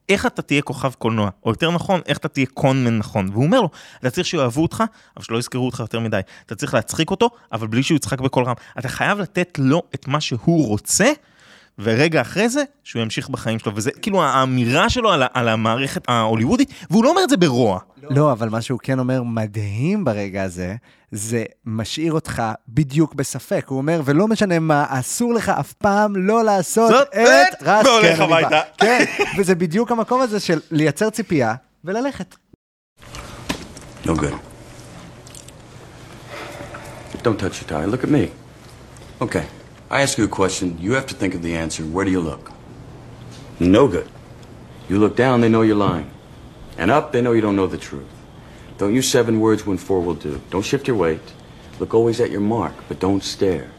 איך 0.09 0.27
אתה 0.27 0.43
תהיה 0.43 0.63
כוכב 0.63 0.93
קולנוע, 0.99 1.31
או 1.45 1.51
יותר 1.51 1.71
נכון, 1.71 2.01
איך 2.07 2.19
אתה 2.19 2.29
תהיה 2.29 2.47
con 2.55 2.77
man 2.77 2.99
נכון. 2.99 3.29
והוא 3.33 3.45
אומר 3.45 3.61
לו, 3.61 3.71
אתה 4.01 4.11
צריך 4.11 4.27
שיאהבו 4.27 4.63
אותך, 4.63 4.85
אבל 5.17 5.25
שלא 5.25 5.39
יזכרו 5.39 5.67
אותך 5.67 5.81
יותר 5.81 6.01
מדי. 6.01 6.21
אתה 6.47 6.55
צריך 6.55 6.75
להצחיק 6.75 7.11
אותו, 7.11 7.31
אבל 7.53 7.67
בלי 7.67 7.83
שהוא 7.83 7.97
יצחק 7.97 8.21
בקול 8.21 8.45
רם. 8.45 8.55
אתה 8.79 8.89
חייב 8.89 9.19
לתת 9.19 9.59
לו 9.63 9.83
את 9.95 10.09
מה 10.09 10.21
שהוא 10.21 10.67
רוצה, 10.67 11.13
ורגע 11.83 12.21
אחרי 12.21 12.49
זה, 12.49 12.63
שהוא 12.85 13.03
ימשיך 13.03 13.29
בחיים 13.29 13.59
שלו. 13.59 13.73
וזה 13.75 13.91
כאילו 13.91 14.23
האמירה 14.23 14.91
שלו 14.91 15.13
על, 15.13 15.23
על 15.35 15.49
המערכת 15.49 16.03
ההוליוודית, 16.09 16.73
והוא 16.91 17.05
לא 17.05 17.11
אומר 17.11 17.25
את 17.25 17.31
זה 17.31 17.37
ברוע. 17.37 17.79
לא, 18.11 18.33
אבל 18.33 18.49
מה 18.49 18.63
שהוא 18.63 18.79
כן 18.83 18.99
אומר 18.99 19.23
מדהים 19.23 20.05
ברגע 20.05 20.43
הזה, 20.43 20.75
זה 21.13 21.45
משאיר 21.67 22.13
אותך 22.13 22.43
בדיוק 22.69 23.15
בספק. 23.15 23.65
הוא 23.69 23.79
אומר, 23.79 24.03
ולא 24.05 24.29
משנה 24.29 24.59
מה, 24.59 24.87
אסור 24.89 25.35
לך 25.35 25.49
אף 25.49 25.73
פעם 25.73 26.17
לא 26.17 26.45
לעשות 26.45 26.91
זאת 26.91 27.09
את 27.09 27.63
רס 27.63 27.87
והולך 27.87 28.19
בא. 28.19 28.25
הביתה. 28.25 28.61
כן, 28.79 29.05
וזה 29.39 29.55
בדיוק 29.55 29.91
המקום 29.91 30.21
הזה 30.21 30.41
של 30.41 30.61
לייצר 30.71 31.11
ציפייה 31.11 31.55
וללכת. 31.85 32.37
No 34.05 34.11
good. 34.11 34.35
Don't 37.23 37.39
touch 37.39 37.61
your 37.61 37.69
tie. 37.69 37.85
Look 37.85 38.03
at 38.05 38.11
me. 38.11 38.31
Okay. 39.21 39.60
I 39.91 40.03
ask 40.03 40.17
you 40.19 40.25
a 40.25 40.29
question. 40.29 40.79
You 40.81 40.93
have 40.93 41.07
to 41.07 41.15
think 41.15 41.35
of 41.35 41.43
the 41.43 41.55
answer. 41.57 41.83
Where 41.85 42.05
do 42.05 42.11
you 42.11 42.21
look? 42.21 42.53
No 43.59 43.89
good. 43.89 44.09
You 44.89 44.99
look 44.99 45.17
down, 45.17 45.41
they 45.41 45.49
know 45.49 45.63
you're 45.63 45.77
lying. 45.77 46.11
And 46.79 46.91
up, 46.91 47.13
they 47.13 47.21
know 47.21 47.33
you 47.33 47.41
don't 47.41 47.57
know 47.57 47.67
the 47.67 47.79
truth. 47.79 48.07
Don't 48.79 48.95
use 48.95 49.09
seven 49.09 49.41
words 49.41 49.67
when 49.67 49.77
four 49.77 50.01
will 50.01 50.15
do. 50.15 50.41
Don't 50.51 50.65
shift 50.65 50.87
your 50.89 50.97
weight. 50.97 51.21
Look 51.79 51.93
always 51.95 52.21
at 52.21 52.31
your 52.31 52.41
mark, 52.41 52.73
but 52.89 53.01
don't 53.01 53.23
stare. 53.23 53.71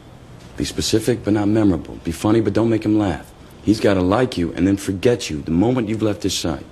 Be 0.56 0.64
specific, 0.64 1.24
but 1.24 1.32
not 1.32 1.48
memorable. 1.48 1.96
Be 2.04 2.12
funny, 2.12 2.40
but 2.40 2.52
don't 2.52 2.68
make 2.68 2.84
him 2.84 2.98
laugh. 2.98 3.32
He's 3.62 3.80
got 3.80 3.94
to 3.94 4.00
like 4.02 4.36
you 4.36 4.52
and 4.52 4.66
then 4.66 4.76
forget 4.76 5.30
you 5.30 5.40
the 5.42 5.50
moment 5.50 5.88
you've 5.88 6.02
left 6.02 6.22
his 6.22 6.36
sight. 6.36 6.64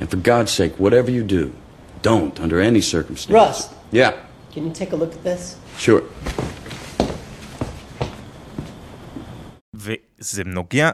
And 0.00 0.10
for 0.10 0.16
God's 0.16 0.52
sake, 0.52 0.78
whatever 0.78 1.10
you 1.10 1.22
do, 1.22 1.54
don't, 2.02 2.38
under 2.40 2.60
any 2.60 2.80
circumstance. 2.80 3.32
Russ. 3.32 3.74
Yeah, 3.90 4.14
Can 4.52 4.66
you 4.66 4.72
take 4.72 4.92
a 4.92 4.96
look 4.96 5.12
at 5.14 5.22
this? 5.24 5.56
sure. 5.78 6.02
וזה 10.24 10.42
נוגע 10.44 10.90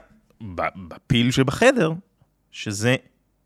בפיל 0.88 1.31
שבחדר, 1.31 1.93
שזה 2.51 2.97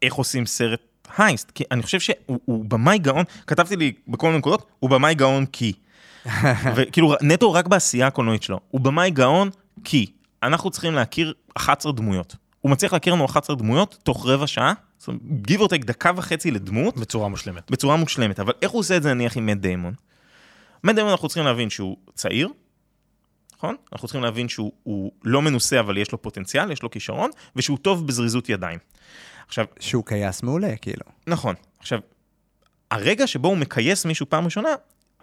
איך 0.02 0.14
עושים 0.14 0.46
סרט 0.46 0.80
הייסט. 1.18 1.50
כי 1.50 1.64
אני 1.70 1.82
חושב 1.82 2.00
שהוא 2.00 2.38
הוא 2.44 2.64
במאי 2.64 2.98
גאון, 2.98 3.24
כתבתי 3.46 3.76
לי 3.76 3.92
בכל 4.08 4.26
מיני 4.26 4.38
נקודות, 4.38 4.66
הוא 4.80 4.90
במאי 4.90 5.14
גאון 5.14 5.46
כי. 5.46 5.72
וכאילו 6.76 7.14
נטו 7.22 7.52
רק 7.52 7.66
בעשייה 7.66 8.06
הקולנועית 8.06 8.42
שלו. 8.42 8.60
הוא 8.70 8.80
במאי 8.80 9.10
גאון 9.10 9.50
כי 9.84 10.06
אנחנו 10.42 10.70
צריכים 10.70 10.94
להכיר 10.94 11.34
11 11.54 11.92
דמויות. 11.92 12.36
הוא 12.60 12.70
מצליח 12.70 12.92
להכיר 12.92 13.14
לנו 13.14 13.24
11 13.24 13.56
דמויות 13.56 13.98
תוך 14.02 14.26
רבע 14.26 14.46
שעה, 14.46 14.72
זאת 14.98 15.08
אומרת, 15.08 15.20
give 15.46 15.60
or 15.60 15.68
take 15.68 15.84
דקה 15.84 16.10
וחצי 16.16 16.50
לדמות, 16.50 16.96
בצורה 16.96 17.28
מושלמת. 17.28 17.70
בצורה 17.70 17.96
מושלמת. 17.96 18.40
אבל 18.40 18.52
איך 18.62 18.70
הוא 18.70 18.80
עושה 18.80 18.96
את 18.96 19.02
זה 19.02 19.14
נניח 19.14 19.36
עם 19.36 19.46
מאט 19.46 19.56
דיימון? 19.56 19.94
מאט 20.84 20.94
דיימון 20.94 21.12
אנחנו 21.12 21.28
צריכים 21.28 21.44
להבין 21.44 21.70
שהוא 21.70 21.96
צעיר, 22.14 22.48
נכון? 23.56 23.76
אנחנו 23.92 24.08
צריכים 24.08 24.22
להבין 24.22 24.48
שהוא 24.48 24.72
הוא 24.82 25.12
לא 25.24 25.42
מנוסה 25.42 25.80
אבל 25.80 25.96
יש 25.96 26.12
לו 26.12 26.22
פוטנציאל, 26.22 26.70
יש 26.70 26.82
לו 26.82 26.90
כישרון, 26.90 27.30
ושהוא 27.56 27.78
טוב 27.78 28.06
בזריזות 28.06 28.48
ידיים. 28.48 28.78
עכשיו, 29.46 29.66
שהוא 29.80 30.04
קייס 30.04 30.42
מעולה, 30.42 30.76
כאילו. 30.76 31.04
נכון. 31.26 31.54
עכשיו, 31.78 31.98
הרגע 32.90 33.26
שבו 33.26 33.48
הוא 33.48 33.56
מכייס 33.56 34.04
מישהו 34.04 34.26
פעם 34.28 34.44
ראשונה, 34.44 34.68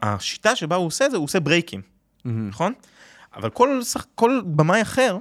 השיטה 0.02 0.56
שבה 0.56 0.76
הוא 0.76 0.88
עושה 0.88 1.06
את 1.06 1.12
זה, 1.12 1.18
הוא 1.18 1.24
עושה 1.24 1.40
break 1.40 1.66
ים, 1.66 1.82
נכון? 2.26 2.74
אבל 3.36 3.50
כל, 3.50 3.82
כל 4.16 4.42
במאי 4.46 4.82
אחר 4.82 5.18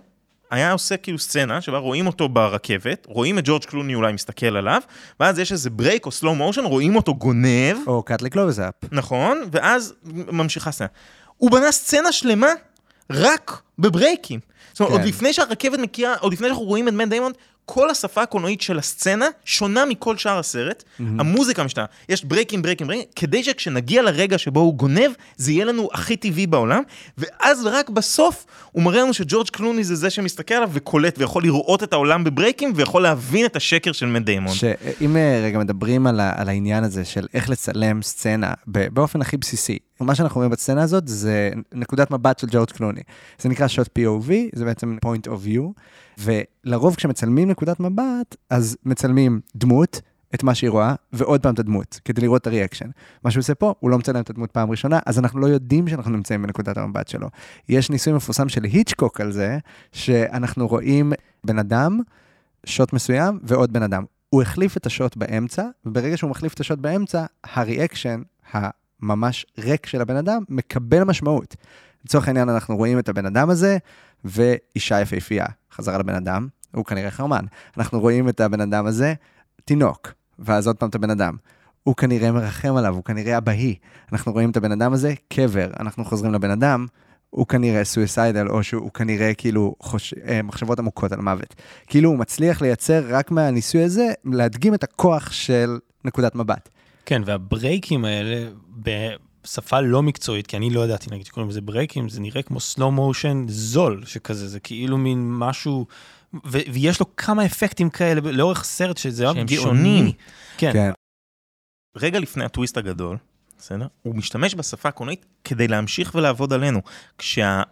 היה 0.50 0.72
עושה 0.72 0.96
כאילו 0.96 1.18
סצנה 1.18 1.60
שבה 1.60 1.78
רואים 1.78 2.06
אותו 2.06 2.28
ברכבת, 2.28 3.06
רואים 3.06 3.38
את 3.38 3.44
ג'ורג' 3.46 3.64
קלוני 3.64 3.94
אולי 3.94 4.12
מסתכל 4.12 4.56
עליו, 4.56 4.82
ואז 5.20 5.38
יש 5.38 5.52
איזה 5.52 5.70
break 5.70 6.06
או 6.06 6.10
slow 6.10 6.34
motion, 6.34 6.64
רואים 6.64 6.96
אותו 6.96 7.14
גונב, 7.14 7.76
או 7.86 8.02
like 8.10 8.34
close-up. 8.34 8.88
נכון, 8.92 9.42
ואז 9.52 9.94
ממשיכה 10.04 10.70
סצנה. 10.70 10.88
הוא 11.36 11.50
בנה 11.50 11.72
סצנה 11.72 12.12
שלמה 12.12 12.48
רק 13.10 13.62
ב 13.78 13.85
break 13.85 14.20
ים. 14.20 14.40
זאת 14.72 14.80
אומרת, 14.80 14.92
כן. 14.92 14.98
עוד 14.98 15.08
לפני 15.08 15.32
שהרכבת 15.32 15.78
מכירה, 15.78 16.14
עוד 16.20 16.32
לפני 16.32 16.46
שאנחנו 16.46 16.64
רואים 16.64 16.88
את 16.88 16.92
מט 16.92 17.08
דיימון, 17.08 17.32
כל 17.72 17.90
השפה 17.90 18.22
הקולנועית 18.22 18.60
של 18.60 18.78
הסצנה 18.78 19.26
שונה 19.44 19.84
מכל 19.84 20.16
שאר 20.16 20.38
הסרט, 20.38 20.84
המוזיקה 20.98 21.64
משתנה, 21.64 21.84
יש 22.08 22.24
ברייקים, 22.24 22.62
ברייקים, 22.62 22.86
ברייקים, 22.86 23.10
כדי 23.16 23.44
שכשנגיע 23.44 24.02
לרגע 24.02 24.38
שבו 24.38 24.60
הוא 24.60 24.74
גונב, 24.74 25.10
זה 25.36 25.52
יהיה 25.52 25.64
לנו 25.64 25.88
הכי 25.92 26.16
טבעי 26.16 26.46
בעולם, 26.46 26.82
ואז 27.18 27.66
רק 27.66 27.90
בסוף 27.90 28.46
הוא 28.72 28.82
מראה 28.82 29.02
לנו 29.02 29.14
שג'ורג' 29.14 29.48
קלוני 29.48 29.84
זה 29.84 29.94
זה 29.94 30.10
שמסתכל 30.10 30.54
עליו 30.54 30.70
וקולט 30.72 31.18
ויכול 31.18 31.42
לראות 31.42 31.82
את 31.82 31.92
העולם 31.92 32.24
בברייקים 32.24 32.72
ויכול 32.74 33.02
להבין 33.02 33.46
את 33.46 33.56
השקר 33.56 33.92
של 33.92 34.06
מן 34.06 34.24
דיימון. 34.24 34.54
שאם 34.54 35.16
אה, 35.16 35.40
רגע 35.44 35.58
מדברים 35.58 36.06
על, 36.06 36.20
ה, 36.20 36.32
על 36.36 36.48
העניין 36.48 36.84
הזה 36.84 37.04
של 37.04 37.26
איך 37.34 37.50
לצלם 37.50 38.02
סצנה 38.02 38.52
באופן 38.66 39.20
הכי 39.20 39.36
בסיסי, 39.36 39.78
מה 40.04 40.14
שאנחנו 40.14 40.38
רואים 40.38 40.50
בסצנה 40.50 40.82
הזאת 40.82 41.08
זה 41.08 41.50
נקודת 41.74 42.10
מבט 42.10 42.38
של 42.38 42.46
ג'ורג' 42.50 42.70
קלוני. 42.70 43.00
זה 43.38 43.48
נקרא 43.48 43.68
שוט 43.68 43.98
POV, 43.98 44.30
זה 44.54 44.64
בעצם 44.64 44.96
point 45.06 45.28
of 45.28 45.46
view, 45.46 45.82
ולרוב 46.18 46.94
כשמצלמים 46.94 47.50
נקודת 47.50 47.80
מבט, 47.80 48.36
אז 48.50 48.76
מצלמים 48.84 49.40
דמות, 49.56 50.00
את 50.34 50.42
מה 50.42 50.54
שהיא 50.54 50.70
רואה, 50.70 50.94
ועוד 51.12 51.42
פעם 51.42 51.54
את 51.54 51.58
הדמות, 51.58 52.00
כדי 52.04 52.20
לראות 52.20 52.42
את 52.42 52.46
הריאקשן. 52.46 52.90
מה 53.24 53.30
שהוא 53.30 53.40
עושה 53.40 53.54
פה, 53.54 53.74
הוא 53.80 53.90
לא 53.90 53.98
מצלם 53.98 54.20
את 54.20 54.30
הדמות 54.30 54.50
פעם 54.50 54.70
ראשונה, 54.70 54.98
אז 55.06 55.18
אנחנו 55.18 55.40
לא 55.40 55.46
יודעים 55.46 55.88
שאנחנו 55.88 56.10
נמצאים 56.10 56.42
בנקודת 56.42 56.78
המבט 56.78 57.08
שלו. 57.08 57.28
יש 57.68 57.90
ניסוי 57.90 58.12
מפורסם 58.12 58.48
של 58.48 58.64
היצ'קוק 58.64 59.20
על 59.20 59.32
זה, 59.32 59.58
שאנחנו 59.92 60.68
רואים 60.68 61.12
בן 61.44 61.58
אדם, 61.58 62.00
שוט 62.66 62.92
מסוים, 62.92 63.38
ועוד 63.42 63.72
בן 63.72 63.82
אדם. 63.82 64.04
הוא 64.30 64.42
החליף 64.42 64.76
את 64.76 64.86
השוט 64.86 65.16
באמצע, 65.16 65.66
וברגע 65.86 66.16
שהוא 66.16 66.30
מחליף 66.30 66.54
את 66.54 66.60
השוט 66.60 66.78
באמצע, 66.78 67.24
הריאקשן 67.44 68.22
הממש 69.02 69.46
ריק 69.58 69.86
של 69.86 70.00
הבן 70.00 70.16
אדם 70.16 70.42
מקבל 70.48 71.04
משמעות. 71.04 71.56
לצורך 72.04 72.28
העניין, 72.28 72.48
אנחנו 72.48 72.76
רואים 72.76 72.98
את 72.98 73.08
הבן 73.08 73.26
אדם 73.26 73.50
הזה, 73.50 73.78
ואישה 74.24 75.00
יפהפייה. 75.00 75.46
חזרה 75.72 75.98
לבן 75.98 76.14
אדם, 76.14 76.48
הוא 76.74 76.84
כנראה 76.84 77.10
חרמן. 77.10 77.44
אנחנו 77.76 78.00
רואים 78.00 78.28
את 78.28 78.40
הבן 78.40 78.60
אדם 78.60 78.86
הזה, 78.86 79.14
תינוק, 79.64 80.12
ואז 80.38 80.66
עוד 80.66 80.76
פעם 80.76 80.88
את 80.88 80.94
הבן 80.94 81.10
אדם. 81.10 81.36
הוא 81.82 81.96
כנראה 81.96 82.32
מרחם 82.32 82.76
עליו, 82.76 82.94
הוא 82.94 83.04
כנראה 83.04 83.38
אבהי. 83.38 83.74
אנחנו 84.12 84.32
רואים 84.32 84.50
את 84.50 84.56
הבן 84.56 84.72
אדם 84.72 84.92
הזה, 84.92 85.14
קבר. 85.28 85.70
אנחנו 85.80 86.04
חוזרים 86.04 86.32
לבן 86.32 86.50
אדם, 86.50 86.86
הוא 87.30 87.46
כנראה 87.46 87.84
סויסיידל, 87.84 88.48
או 88.48 88.62
שהוא 88.62 88.90
כנראה 88.90 89.34
כאילו 89.34 89.74
חוש... 89.80 90.14
אה, 90.28 90.42
מחשבות 90.42 90.78
עמוקות 90.78 91.12
על 91.12 91.20
מוות. 91.20 91.54
כאילו 91.86 92.10
הוא 92.10 92.18
מצליח 92.18 92.62
לייצר 92.62 93.04
רק 93.08 93.30
מהניסוי 93.30 93.82
הזה, 93.82 94.12
להדגים 94.24 94.74
את 94.74 94.84
הכוח 94.84 95.32
של 95.32 95.78
נקודת 96.04 96.34
מבט. 96.34 96.68
כן, 97.06 97.22
והברייקים 97.24 98.04
האלה, 98.04 98.50
בשפה 98.78 99.80
לא 99.80 100.02
מקצועית, 100.02 100.46
כי 100.46 100.56
אני 100.56 100.70
לא 100.70 100.84
ידעתי 100.84 101.10
נגיד 101.10 101.26
שקוראים 101.26 101.50
לזה 101.50 101.60
ברייקים, 101.60 102.08
זה 102.08 102.20
נראה 102.20 102.42
כמו 102.42 102.60
סלואו 102.60 102.90
מושן 102.90 103.44
זול 103.48 104.02
שכזה, 104.06 104.48
זה 104.48 104.60
כאילו 104.60 104.98
מין 104.98 105.38
משהו, 105.38 105.86
ו- 106.34 106.58
ויש 106.72 107.00
לו 107.00 107.16
כמה 107.16 107.46
אפקטים 107.46 107.90
כאלה 107.90 108.20
לאורך 108.32 108.64
סרט 108.64 108.96
שזה 108.96 109.22
היה 109.24 109.32
שהם 109.34 109.46
גאוני. 109.46 109.62
שונים. 109.62 110.12
כן. 110.58 110.72
כן. 110.72 110.90
רגע 111.96 112.18
לפני 112.20 112.44
הטוויסט 112.44 112.76
הגדול, 112.76 113.16
בסדר? 113.60 113.86
הוא 114.02 114.14
משתמש 114.14 114.54
בשפה 114.54 114.88
הקולנועית 114.88 115.26
כדי 115.44 115.68
להמשיך 115.68 116.14
ולעבוד 116.14 116.52
עלינו. 116.52 116.80
כשה... 117.18 117.62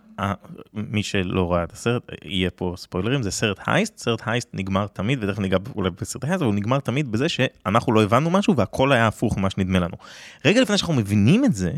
מי 0.75 1.03
שלא 1.03 1.53
ראה 1.53 1.65
את 1.65 1.73
הסרט, 1.73 2.03
יהיה 2.25 2.51
פה 2.51 2.75
ספוילרים, 2.77 3.23
זה 3.23 3.31
סרט 3.31 3.59
הייסט, 3.67 3.99
סרט 3.99 4.23
הייסט 4.27 4.49
נגמר 4.53 4.87
תמיד, 4.87 5.25
ותכף 5.25 5.39
ניגע 5.39 5.57
אולי 5.77 5.91
בסרט 5.91 6.25
הייסט, 6.25 6.37
אבל 6.37 6.47
הוא 6.47 6.55
נגמר 6.55 6.81
תמיד 6.81 7.13
בזה 7.13 7.29
שאנחנו 7.29 7.93
לא 7.93 8.03
הבנו 8.03 8.31
משהו 8.31 8.57
והכל 8.57 8.93
היה 8.93 9.07
הפוך 9.07 9.39
ממה 9.39 9.51
שנדמה 9.51 9.79
לנו. 9.79 9.97
רגע 10.45 10.61
לפני 10.61 10.79
שאנחנו 10.79 10.95
מבינים 10.95 11.45
את 11.45 11.55
זה, 11.55 11.73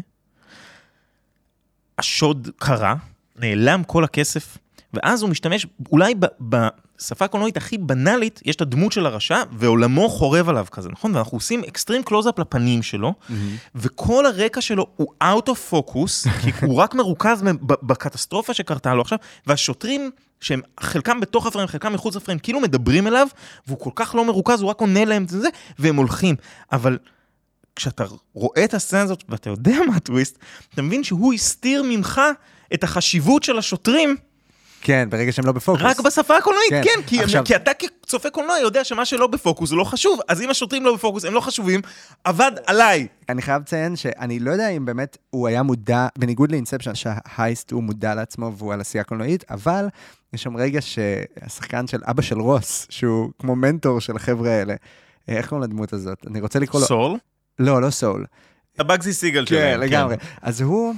השוד 1.99 2.49
קרה, 2.57 2.95
נעלם 3.37 3.85
כל 3.85 4.05
הכסף, 4.05 4.59
ואז 4.95 5.23
הוא 5.23 5.31
משתמש, 5.31 5.67
אולי 5.93 6.15
ב- 6.49 6.69
בשפה 7.01 7.25
הקולנועית 7.25 7.57
הכי 7.57 7.79
בנאלית, 7.79 8.41
יש 8.45 8.57
את 8.57 8.61
הדמות 8.61 8.93
של 8.93 9.07
הרשע, 9.07 9.43
ועולמו 9.53 10.09
חורב 10.09 10.49
עליו 10.49 10.67
כזה, 10.71 10.89
נכון? 10.89 11.15
ואנחנו 11.15 11.37
עושים 11.37 11.63
extreme 11.69 12.03
close-up 12.03 12.39
לפנים 12.39 12.83
שלו, 12.83 13.15
וכל 13.75 14.27
הרקע 14.27 14.61
שלו 14.61 14.87
הוא 14.97 15.09
out 15.23 15.49
of 15.49 15.73
focus, 15.73 16.29
כי 16.43 16.51
הוא 16.67 16.77
רק 16.77 16.95
מרוכז 16.95 17.43
בקטסטרופה 17.63 18.55
שקרתה 18.55 18.95
לו 18.95 19.01
עכשיו, 19.01 19.19
והשוטרים, 19.47 20.11
שהם 20.41 20.61
חלקם 20.81 21.21
בתוך 21.21 21.47
הפריים, 21.47 21.69
חלקם 21.69 21.93
מחוץ 21.93 22.17
לפריים, 22.17 22.39
כאילו 22.39 22.61
מדברים 22.61 23.07
אליו, 23.07 23.27
והוא 23.67 23.79
כל 23.79 23.91
כך 23.95 24.15
לא 24.15 24.25
מרוכז, 24.25 24.61
הוא 24.61 24.71
רק 24.71 24.81
עונה 24.81 25.05
להם 25.05 25.23
את 25.23 25.29
זה, 25.29 25.49
והם 25.79 25.97
הולכים. 25.97 26.37
אבל 26.73 26.99
כשאתה 27.77 28.05
רואה 28.35 28.65
את 28.65 28.75
הסצנה 28.75 29.01
הזאת 29.01 29.25
ואתה 29.29 29.51
יודע 29.51 29.77
מה 29.89 29.97
הטוויסט, 29.97 30.39
אתה 30.75 30.83
מבין 30.83 31.05
שהוא 31.05 31.33
הסתיר 31.33 31.83
ממך 31.83 32.21
את 32.75 32.85
החשיבות 32.85 33.43
של 33.43 33.59
השוטרים 33.59 34.17
כן, 34.83 35.09
ברגע 35.11 35.33
שהם 35.33 35.47
לא 35.47 35.53
בפוקוס. 35.53 35.83
רק 35.85 36.01
בשפה 36.01 36.37
הקולנועית, 36.37 36.71
כן. 36.71 36.83
כן, 36.85 37.01
כי, 37.07 37.23
עכשיו- 37.23 37.45
כי 37.45 37.57
אתה 37.57 37.71
כצופה 37.75 38.31
קולנוע 38.31 38.59
יודע 38.59 38.85
שמה 38.85 39.05
שלא 39.05 39.27
בפוקוס 39.27 39.71
הוא 39.71 39.79
לא 39.79 39.85
חשוב, 39.85 40.21
אז 40.29 40.43
אם 40.43 40.51
השוטרים 40.51 40.85
לא 40.85 40.95
בפוקוס, 40.95 41.25
הם 41.25 41.35
לא 41.35 41.41
חשובים, 41.41 41.81
עבד 42.25 42.53
עליי. 42.67 43.07
אני 43.29 43.43
חייב 43.43 43.63
לציין 43.63 43.97
שאני 43.97 44.39
לא 44.41 44.51
יודע 44.51 44.69
אם 44.69 44.85
באמת 44.85 45.17
הוא 45.31 45.49
היה 45.49 45.63
מודע, 45.63 46.07
בניגוד 46.19 46.53
לאינספשן, 46.53 46.95
שההייסט 46.95 47.71
הוא 47.73 47.83
מודע 47.83 48.15
לעצמו 48.15 48.53
והוא 48.57 48.73
על 48.73 48.81
עשייה 48.81 49.05
קולנועית, 49.05 49.45
אבל 49.51 49.87
יש 50.33 50.43
שם 50.43 50.57
רגע 50.57 50.81
שהשחקן 50.81 51.87
של 51.87 52.01
אבא 52.05 52.23
של 52.23 52.41
רוס, 52.41 52.87
שהוא 52.91 53.31
כמו 53.39 53.57
מנטור 53.57 54.01
של 54.01 54.17
החבר'ה 54.17 54.51
האלה, 54.51 54.75
אה, 55.29 55.37
איך 55.37 55.49
קוראים 55.49 55.65
לדמות 55.71 55.93
הזאת? 55.93 56.19
אני 56.27 56.41
רוצה 56.41 56.59
לקרוא 56.59 56.81
לו... 56.81 56.87
סול? 56.87 57.19
לא, 57.59 57.83
לא 57.83 57.91
סול. 57.91 58.25
הבאגזי 58.79 59.13
סיגל 59.13 59.41
כן, 59.41 59.47
שלהם. 59.47 59.81
לגמרי. 59.81 60.17
אז 60.43 60.61
הוא... 60.61 60.95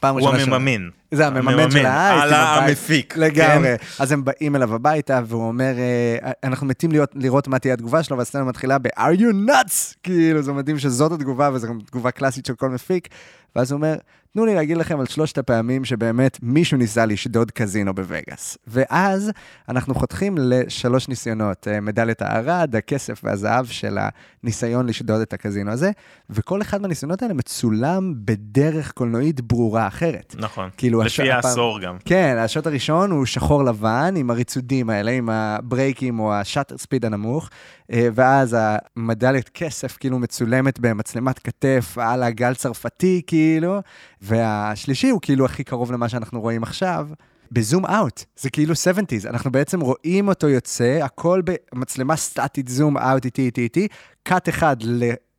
פעם 0.00 0.14
הוא 0.14 0.26
ראשונה 0.28 0.44
שהוא- 0.44 0.54
המממן. 0.54 0.88
זה 1.10 1.26
המממן 1.26 1.70
של 1.70 1.86
ההייסט. 1.86 2.36
על. 2.36 2.64
המפיק. 2.68 3.16
לגמרי. 3.16 3.78
כן? 3.78 4.02
אז 4.02 4.12
הם 4.12 4.24
באים 4.24 4.56
אליו 4.56 4.74
הביתה, 4.74 5.20
והוא 5.26 5.48
אומר, 5.48 5.74
אה, 5.78 6.32
אנחנו 6.44 6.66
מתים 6.66 6.90
לראות 7.14 7.48
מה 7.48 7.58
תהיה 7.58 7.74
התגובה 7.74 8.02
שלו, 8.02 8.18
והסצנה 8.18 8.44
מתחילה 8.44 8.78
ב-are 8.78 9.18
you 9.18 9.48
nuts? 9.48 9.94
כאילו, 10.02 10.42
זה 10.42 10.52
מדהים 10.52 10.78
שזאת 10.78 11.12
התגובה, 11.12 11.50
וזו 11.52 11.68
גם 11.68 11.78
תגובה 11.86 12.10
קלאסית 12.10 12.46
של 12.46 12.54
כל 12.54 12.68
מפיק. 12.68 13.08
ואז 13.56 13.72
הוא 13.72 13.76
אומר, 13.76 13.96
תנו 14.32 14.46
לי 14.46 14.54
להגיד 14.54 14.76
לכם 14.76 15.00
על 15.00 15.06
שלושת 15.06 15.38
הפעמים 15.38 15.84
שבאמת 15.84 16.38
מישהו 16.42 16.78
ניסה 16.78 17.06
לשדוד 17.06 17.50
קזינו 17.50 17.94
בווגאס. 17.94 18.58
ואז 18.66 19.32
אנחנו 19.68 19.94
חותכים 19.94 20.38
לשלוש 20.38 21.08
ניסיונות, 21.08 21.68
אה, 21.68 21.80
מדליית 21.80 22.22
הארד, 22.22 22.76
הכסף 22.76 23.20
והזהב 23.24 23.66
של 23.66 23.98
הניסיון 24.42 24.86
לשדוד 24.86 25.20
את 25.20 25.32
הקזינו 25.32 25.70
הזה, 25.72 25.90
וכל 26.30 26.62
אחד 26.62 26.82
מהניסיונות 26.82 27.22
האלה 27.22 27.34
מצולם 27.34 28.14
בדרך 28.16 28.92
קולנועית 28.92 29.40
ברורה 29.40 29.86
אחרת. 29.86 30.34
נכון. 30.38 30.70
כאילו, 30.76 30.99
לפי 31.04 31.22
הש- 31.22 31.28
הפעם- 31.38 31.44
העשור 31.50 31.80
גם. 31.80 31.96
כן, 32.04 32.36
השוט 32.38 32.66
הראשון 32.66 33.10
הוא 33.10 33.26
שחור 33.26 33.64
לבן, 33.64 34.14
עם 34.16 34.30
הריצודים 34.30 34.90
האלה, 34.90 35.10
עם 35.10 35.28
הברייקים 35.30 36.20
או 36.20 36.34
השאטר 36.34 36.78
ספיד 36.78 37.04
הנמוך, 37.04 37.50
אה, 37.92 38.08
ואז 38.14 38.56
המדליית 38.96 39.48
כסף 39.48 39.96
כאילו 40.00 40.18
מצולמת 40.18 40.78
במצלמת 40.80 41.38
כתף 41.38 41.96
על 42.00 42.22
הגל 42.22 42.54
צרפתי, 42.54 43.22
כאילו, 43.26 43.80
והשלישי 44.20 45.08
הוא 45.10 45.20
כאילו 45.22 45.44
הכי 45.44 45.64
קרוב 45.64 45.92
למה 45.92 46.08
שאנחנו 46.08 46.40
רואים 46.40 46.62
עכשיו. 46.62 47.08
ב 47.52 47.59
zoom 47.59 47.86
out, 47.86 48.24
זה 48.36 48.50
כאילו 48.50 48.74
70's, 48.74 49.28
אנחנו 49.30 49.52
בעצם 49.52 49.80
רואים 49.80 50.28
אותו 50.28 50.48
יוצא, 50.48 50.98
הכל 51.02 51.42
במצלמה 51.74 52.16
סטטית, 52.16 52.68
zoom 52.68 52.98
out 52.98 53.24
איטי 53.24 53.42
איטי 53.42 53.60
איטי, 53.60 53.88
cut 54.22 54.48
אחד 54.48 54.76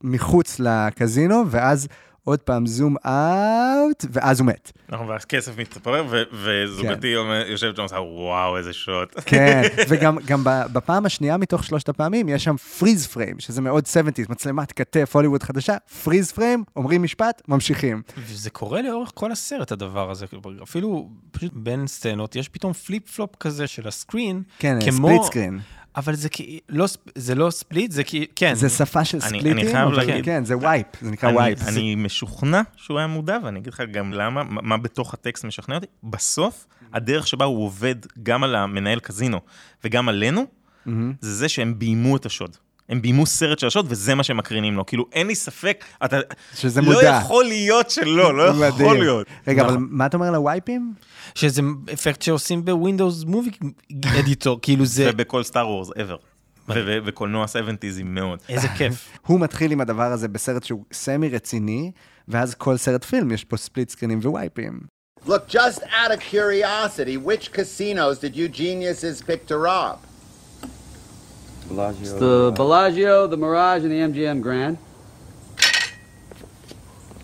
מחוץ 0.04 0.60
לקזינו, 0.60 1.44
ואז 1.48 1.88
עוד 2.24 2.40
פעם 2.40 2.66
zoom 2.68 2.96
out, 3.06 4.06
ואז 4.12 4.40
הוא 4.40 4.48
מת. 4.48 4.72
נכון, 4.90 5.10
ואז 5.10 5.26
כסף 5.26 5.58
מתפרר, 5.58 6.06
וזוגתי 6.44 7.16
אומר- 7.16 7.44
יושבת 7.48 7.76
שם 7.76 7.82
ועושה, 7.82 7.96
וואו, 7.96 8.58
איזה 8.58 8.74
שוט. 8.74 9.14
כן, 9.26 9.62
וגם 9.90 10.18
גם 10.26 10.42
בפעם 10.46 11.06
השנייה 11.06 11.38
מתוך 11.38 11.64
שלושת 11.64 11.90
הפעמים, 11.90 12.30
יש 12.30 12.44
שם 12.44 12.58
freeze 12.58 13.08
frame, 13.08 13.40
שזה 13.40 13.62
מאוד 13.62 13.84
70's, 13.86 14.32
מצלמת 14.32 14.72
כתף, 14.72 15.12
הוליווד 15.16 15.44
חדשה, 15.44 15.76
freeze 16.04 16.32
frame, 16.32 16.64
אומרים 16.76 17.04
משפט, 17.04 17.42
ממשיכים. 17.48 18.02
וזה 18.18 18.50
קורה 18.50 18.82
לאורך 18.82 19.12
כל 19.14 19.32
הסרט, 19.32 19.72
הדבר 19.72 20.12
הזה. 20.12 20.26
אפילו 20.64 21.10
פשוט 21.32 21.52
בין 21.56 21.88
סצנות, 21.88 22.36
יש 22.36 22.50
פתאום 22.50 22.74
flip 22.74 23.10
flop 23.16 23.36
כזה 23.36 23.68
של 23.68 23.88
ה 23.88 23.95
screen. 23.95 24.44
כן, 24.60 24.78
כמו- 24.86 25.08
split 25.08 25.24
screen. 25.24 25.60
אבל 25.96 26.16
זה 26.16 26.30
כאילו, 26.30 26.60
לא, 26.70 26.86
זה 27.16 27.36
לא 27.36 27.50
split, 27.50 27.92
זה 27.92 28.04
כאילו, 28.04 28.26
כן. 28.36 28.54
זה 28.56 28.70
שפה 28.70 29.06
של 29.06 29.18
אני- 29.18 29.26
split 29.28 29.43
ים, 29.43 29.52
אני 29.52 29.72
חייב 29.72 29.90
להגיד- 29.90 30.26
כן, 30.26 30.46
זה 30.46 30.58
wipe, 30.58 30.86
זה 31.02 31.12
נקרא 31.12 31.30
אני- 31.30 31.38
wipe. 31.38 31.60
אני 31.68 31.96
משוכנע 31.96 32.62
שהוא 32.76 32.98
היה 32.98 33.08
מודע, 33.08 33.38
ואני 33.44 33.60
אגיד 33.60 33.74
לך 33.74 33.84
גם 33.92 34.14
למה, 34.14 34.44
מה 34.44 34.62
מה 34.62 34.78
בתוך 34.78 35.14
הטקסט 35.14 35.46
משכנע 35.46 35.76
אותי. 35.76 35.88
בסוף, 36.04 36.66
הדרך 36.94 37.28
שבה 37.28 37.46
הוא 37.46 37.66
עובד 37.66 37.96
גם 38.24 38.44
על 38.44 38.56
המנהל 38.56 39.00
קזינו 39.00 39.40
וגם 39.84 40.10
עלינו, 40.10 40.46
זה 41.22 41.36
זה 41.36 41.50
שהם 41.50 41.80
ביימו 41.80 42.16
את 42.18 42.26
השוד. 42.26 42.58
הם 42.90 43.02
ביימו 43.02 43.26
סרט 43.26 43.60
של 43.60 43.68
השוד, 43.68 43.86
וזה 43.90 44.16
מה 44.16 44.24
שהם 44.24 44.38
מקרינים 44.38 44.76
לו. 44.76 44.86
כאילו, 44.86 45.06
אין 45.14 45.28
לי 45.28 45.36
ספק, 45.36 45.86
אתה... 46.06 46.18
שזה 46.56 46.82
לא 46.82 46.94
מודע. 46.94 47.20
יכול 47.24 47.46
להיות 47.46 47.90
שלא, 47.90 48.38
לא 48.38 48.44
יכול 48.44 48.68
מדהים. 48.68 49.02
להיות. 49.02 49.28
רגע, 49.48 49.62
אבל 49.62 49.72
נכון. 49.72 49.88
מה 49.92 50.06
אתה 50.06 50.18
אומר 50.18 50.28
על 50.28 50.36
ה 50.36 50.43
wipe 50.43 50.72
ים? 50.72 50.94
שזה 51.36 51.62
אפקט 51.94 52.22
שעושים 52.22 52.66
ב 52.66 52.73
Windows 52.73 53.24
Movie 53.24 53.50
Editor, 54.20 54.60
כאילו 54.62 54.86
זה, 54.86 55.10
ובכל 55.14 55.44
Star 55.44 55.68
Wars 55.68 55.90
ever. 55.90 56.18
וקולנוע 57.06 57.46
70's 57.46 58.04
מאוד. 58.04 58.40
איזה 58.50 58.68
כיף. 58.68 59.10
הוא 59.26 59.40
מתחיל 59.40 59.72
עם 59.72 59.82
הדבר 59.82 60.12
הזה 60.12 60.28
בסרט 60.28 60.64
שהוא 60.64 60.84
סמי 60.94 61.30
רציני, 61.30 61.92
ואז 62.28 62.56
כל 62.56 62.78
סרט 62.78 63.04
פילם 63.04 63.32
יש 63.32 63.44
פה 63.44 63.58
split 63.58 63.90
screen 63.90 64.12
ים 64.12 64.20
ו 64.24 64.31
wipe 64.31 64.59
ים. 64.59 64.80
Look, 65.28 65.48
just 65.50 65.80
out 65.80 66.12
of 66.12 66.20
curiosity, 66.20 67.18
which 67.18 67.52
casinos 67.54 68.18
did 68.20 68.36
you 68.36 68.48
geniuses 68.50 69.22
pick 69.22 69.46
to 69.48 69.56
rob? 69.58 69.98
Bellagio. 71.72 72.02
It's 72.02 72.14
the 72.14 72.54
Bellagio, 72.56 73.28
the 73.28 73.38
Mirage, 73.38 73.84
and 73.84 73.92
the 73.92 73.96
MGM 73.96 74.42
Grand. 74.42 74.78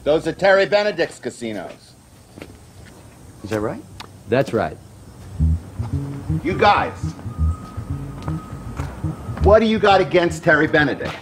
Those 0.03 0.25
are 0.25 0.31
Terry 0.31 0.65
Benedict's 0.65 1.19
casinos. 1.19 1.93
Is 3.43 3.49
that 3.49 3.59
right? 3.59 3.83
That's 4.29 4.53
right. 4.53 4.77
You 6.43 6.57
guys, 6.57 6.97
what 9.43 9.59
do 9.59 9.65
you 9.65 9.79
got 9.79 9.99
against 9.99 10.43
Terry 10.43 10.67
Benedict? 10.67 11.13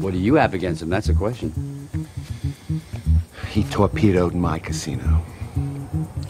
What 0.00 0.12
do 0.12 0.18
you 0.18 0.34
have 0.34 0.52
against 0.52 0.82
him? 0.82 0.90
That's 0.90 1.06
the 1.06 1.14
question. 1.14 1.88
He 3.50 3.64
torpedoed 3.64 4.34
my 4.34 4.58
casino, 4.58 5.24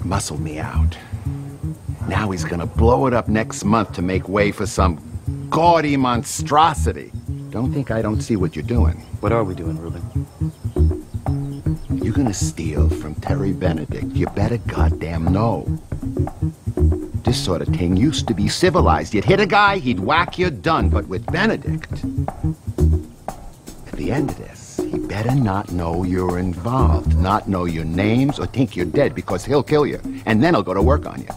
muscled 0.04 0.40
me 0.40 0.58
out. 0.58 0.96
Now 2.08 2.30
he's 2.30 2.44
gonna 2.44 2.66
blow 2.66 3.06
it 3.06 3.14
up 3.14 3.28
next 3.28 3.64
month 3.64 3.92
to 3.94 4.02
make 4.02 4.28
way 4.28 4.52
for 4.52 4.66
some 4.66 5.11
gaudy 5.52 5.98
monstrosity. 5.98 7.12
Don't 7.50 7.74
think 7.74 7.90
I 7.90 8.00
don't 8.00 8.22
see 8.22 8.36
what 8.36 8.56
you're 8.56 8.64
doing. 8.64 8.94
What 9.20 9.32
are 9.32 9.44
we 9.44 9.54
doing, 9.54 9.78
Ruben? 9.78 10.26
You're 12.02 12.14
gonna 12.14 12.32
steal 12.32 12.88
from 12.88 13.14
Terry 13.16 13.52
Benedict. 13.52 14.06
You 14.14 14.26
better 14.28 14.56
goddamn 14.56 15.30
know. 15.30 15.66
This 17.22 17.38
sort 17.44 17.60
of 17.60 17.68
thing 17.68 17.98
used 17.98 18.26
to 18.28 18.34
be 18.34 18.48
civilized. 18.48 19.12
You'd 19.12 19.26
hit 19.26 19.40
a 19.40 19.46
guy, 19.46 19.76
he'd 19.76 20.00
whack 20.00 20.38
you, 20.38 20.48
done. 20.50 20.88
But 20.88 21.06
with 21.06 21.26
Benedict, 21.26 21.92
at 23.86 23.92
the 23.92 24.10
end 24.10 24.30
of 24.30 24.38
this, 24.38 24.80
he 24.90 24.98
better 24.98 25.34
not 25.34 25.70
know 25.70 26.02
you're 26.02 26.38
involved, 26.38 27.14
not 27.18 27.46
know 27.46 27.66
your 27.66 27.84
names, 27.84 28.38
or 28.38 28.46
think 28.46 28.74
you're 28.74 28.86
dead 28.86 29.14
because 29.14 29.44
he'll 29.44 29.62
kill 29.62 29.84
you. 29.84 30.00
And 30.24 30.42
then 30.42 30.54
he'll 30.54 30.62
go 30.62 30.72
to 30.72 30.80
work 30.80 31.04
on 31.04 31.20
you. 31.20 31.28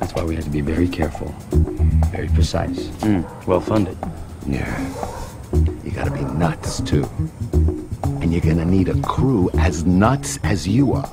That's 0.00 0.14
why 0.14 0.24
we 0.24 0.34
have 0.36 0.44
to 0.44 0.50
be 0.50 0.62
very 0.62 0.88
careful, 0.88 1.34
very 2.16 2.28
precise. 2.38 2.80
Well 3.48 3.62
funded. 3.70 3.98
Yeah. 4.46 4.72
You 5.84 5.90
gotta 5.98 6.14
be 6.20 6.24
nuts, 6.44 6.70
too. 6.90 7.06
And 8.20 8.28
you're 8.32 8.46
gonna 8.50 8.70
need 8.76 8.88
a 8.96 8.98
crew 9.12 9.42
as 9.68 9.74
nuts 10.02 10.30
as 10.52 10.60
you 10.76 10.84
are. 11.00 11.10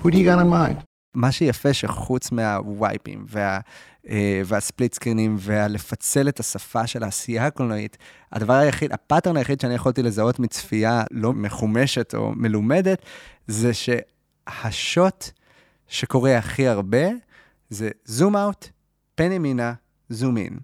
Who 0.00 0.06
do 0.10 0.16
you 0.18 0.26
got 0.30 0.40
in 0.44 0.48
mind? 0.48 0.76
מה 1.14 1.32
שיפה 1.32 1.72
שחוץ 1.72 2.32
מהווייפים 2.32 3.26
וה, 3.28 3.60
אה, 4.08 4.42
והספליט 4.44 4.94
סקרינים 4.94 5.36
והלפצל 5.38 6.28
את 6.28 6.40
השפה 6.40 6.86
של 6.86 7.02
העשייה 7.02 7.46
הקולנועית, 7.46 7.98
הדבר 8.32 8.52
היחיד, 8.52 8.92
הפאטרן 8.92 9.36
היחיד 9.36 9.60
שאני 9.60 9.74
יכולתי 9.74 10.02
לזהות 10.02 10.38
מצפייה 10.38 11.02
לא 11.10 11.32
מחומשת 11.32 12.14
או 12.14 12.32
מלומדת, 12.36 13.02
זה 13.46 13.70
שהשוט 13.74 15.30
שקורה 15.88 16.38
הכי 16.38 16.68
הרבה 16.68 17.06
זה 17.70 17.90
זום 18.04 18.36
אאוט, 18.36 18.68
פן 19.14 19.32
ימינה, 19.32 19.72
זום 20.08 20.36
אין. 20.36 20.58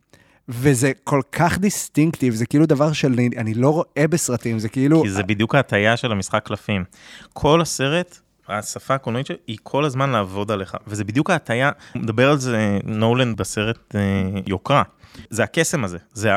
וזה 0.49 0.93
כל 1.05 1.21
כך 1.33 1.59
דיסטינקטיב, 1.59 2.35
זה 2.35 2.47
כאילו 2.47 2.67
דבר 2.67 2.93
שאני 2.93 3.55
לא 3.55 3.71
רואה 3.71 4.09
בסרטים, 4.11 4.59
זה 4.59 4.69
כאילו... 4.69 5.03
כי 5.03 5.11
זה 5.11 5.23
בדיוק 5.23 5.55
ההטייה 5.55 5.97
של 5.97 6.13
המשחק 6.13 6.47
קלפים. 6.47 6.85
כל 7.33 7.61
הסרט, 7.61 8.19
השפה 8.49 8.95
הקולנועית 8.95 9.27
שלו, 9.27 9.37
היא 9.47 9.59
כל 9.63 9.85
הזמן 9.85 10.11
לעבוד 10.11 10.51
עליך, 10.51 10.77
וזה 10.87 11.05
בדיוק 11.05 11.31
ההטייה, 11.31 11.71
מדבר 11.95 12.31
על 12.31 12.39
זה 12.39 12.79
נולן 12.85 13.37
בסרט 13.37 13.95
אה, 13.95 14.01
יוקרה. 14.47 14.83
זה 15.31 15.43
הקסם 15.43 15.85
הזה, 15.85 15.99
זה 16.13 16.31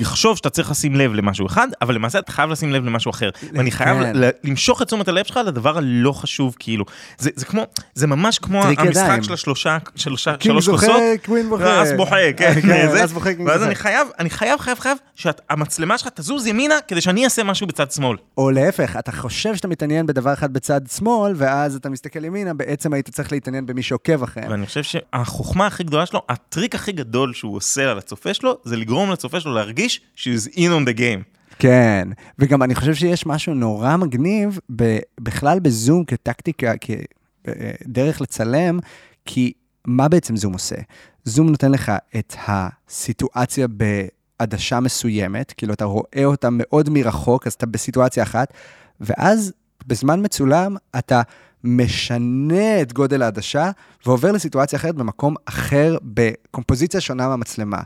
לחשוב 0.00 0.36
שאתה 0.36 0.50
צריך 0.50 0.70
לשים 0.70 0.96
לב 0.96 1.14
למשהו 1.14 1.46
אחד, 1.46 1.68
אבל 1.82 1.94
למעשה 1.94 2.18
אתה 2.18 2.32
חייב 2.32 2.50
לשים 2.50 2.72
לב 2.72 2.84
למשהו 2.84 3.10
אחר. 3.10 3.30
ואני 3.52 3.70
חייב 3.70 3.98
כן. 4.02 4.12
למשוך 4.44 4.82
את 4.82 4.86
תשומת 4.86 5.08
הלב 5.08 5.24
שלך 5.24 5.40
לדבר 5.46 5.78
הלא 5.78 6.12
חשוב, 6.12 6.56
כאילו. 6.58 6.84
זה, 7.18 7.30
זה 7.34 7.46
כמו, 7.46 7.66
זה 7.94 8.06
ממש 8.06 8.38
כמו 8.38 8.64
המשחק. 8.64 9.22
של 9.22 9.32
השלושה, 9.32 9.78
שלושה, 9.94 10.34
שלוש 10.40 10.68
כוסות. 10.68 11.02
קווין 11.24 11.48
בוכה. 11.48 11.64
ואז 11.64 11.92
בוכה, 11.92 12.16
כן. 12.36 12.60
כן, 12.60 12.88
זה. 12.90 13.04
ואז. 13.46 13.62
אני 13.62 13.74
חייב, 13.74 14.08
אני 14.18 14.30
חייב, 14.30 14.60
חייב, 14.60 14.78
חייב, 14.78 14.98
שהמצלמה 15.14 15.98
שלך 15.98 16.08
תזוז 16.14 16.46
ימינה, 16.46 16.74
כדי 16.88 17.00
שאני 17.00 17.24
אעשה 17.24 17.42
משהו 17.44 17.66
בצד 17.66 17.90
שמאל. 17.90 18.16
או 18.38 18.50
להפך, 18.50 18.96
אתה 18.98 19.12
חושב 19.12 19.56
שאתה 19.56 19.68
מתעניין 19.68 20.06
בדבר 20.06 20.32
אחד 20.32 20.52
בצד 20.52 20.80
שמאל, 20.96 21.32
ואז 21.36 21.76
אתה 21.76 21.90
מסתכל 21.90 22.24
ימינה, 22.24 22.54
בעצם 22.54 22.92
היית 22.92 23.10
צריך 23.10 23.32
להתעניין 23.32 23.66
במי 23.66 23.82
שעוקב 23.82 24.22
אחריהם. 24.22 24.50
ואני 24.50 24.66
חושב 24.66 24.82
שהחוכמה 24.82 25.66
הכי 25.66 25.84
גדולה 25.84 26.06
שלו, 26.06 26.22
הטריק 26.28 26.74
הכי 26.74 26.92
גדול 26.92 27.34
שהוא 27.34 27.56
עושה 27.56 27.90
על 27.90 27.98
הצופה 28.08 28.34
שלו, 28.34 28.58
זה 28.64 28.76
לגרום 28.76 29.10
לצופה 29.10 29.40
שלו 29.40 29.54
להרגיש 29.54 30.00
שהוא 30.14 30.36
in 30.36 30.86
on 30.86 30.88
the 30.88 30.98
game. 30.98 31.38
כן, 31.58 32.08
וגם 32.38 32.62
אני 32.62 32.74
חושב 32.74 32.94
שיש 32.94 33.26
משהו 33.26 33.54
נורא 33.54 33.96
מגניב 33.96 34.58
ב- 34.76 34.98
בכלל 35.20 35.58
בזום 35.58 36.04
כטקטיקה, 36.04 36.72
כדרך 36.80 38.20
לצלם, 38.20 38.78
כי 39.24 39.52
מה 39.84 40.08
בעצם 40.08 40.36
זום 40.36 40.52
עושה? 40.52 40.76
זום 41.24 41.48
נותן 41.48 41.72
לך 41.72 41.92
את 42.18 42.34
הסיטואציה 42.46 43.66
בעדשה 43.68 44.80
מסוימת, 44.80 45.54
כאילו 45.56 45.74
אתה 45.74 45.84
רואה 45.84 46.24
אותה 46.24 46.48
מאוד 46.52 46.90
מרחוק, 46.90 47.46
אז 47.46 47.52
אתה 47.52 47.66
בסיטואציה 47.66 48.22
אחת, 48.22 48.52
ואז 49.00 49.52
בזמן 49.86 50.24
מצולם 50.24 50.76
אתה 50.98 51.22
משנה 51.64 52.82
את 52.82 52.92
גודל 52.92 53.22
העדשה 53.22 53.70
ועובר 54.06 54.32
לסיטואציה 54.32 54.78
אחרת 54.78 54.94
במקום 54.94 55.34
אחר, 55.44 55.96
בקומפוזיציה 56.02 57.00
שונה 57.00 57.28
מהמצלמה. 57.28 57.80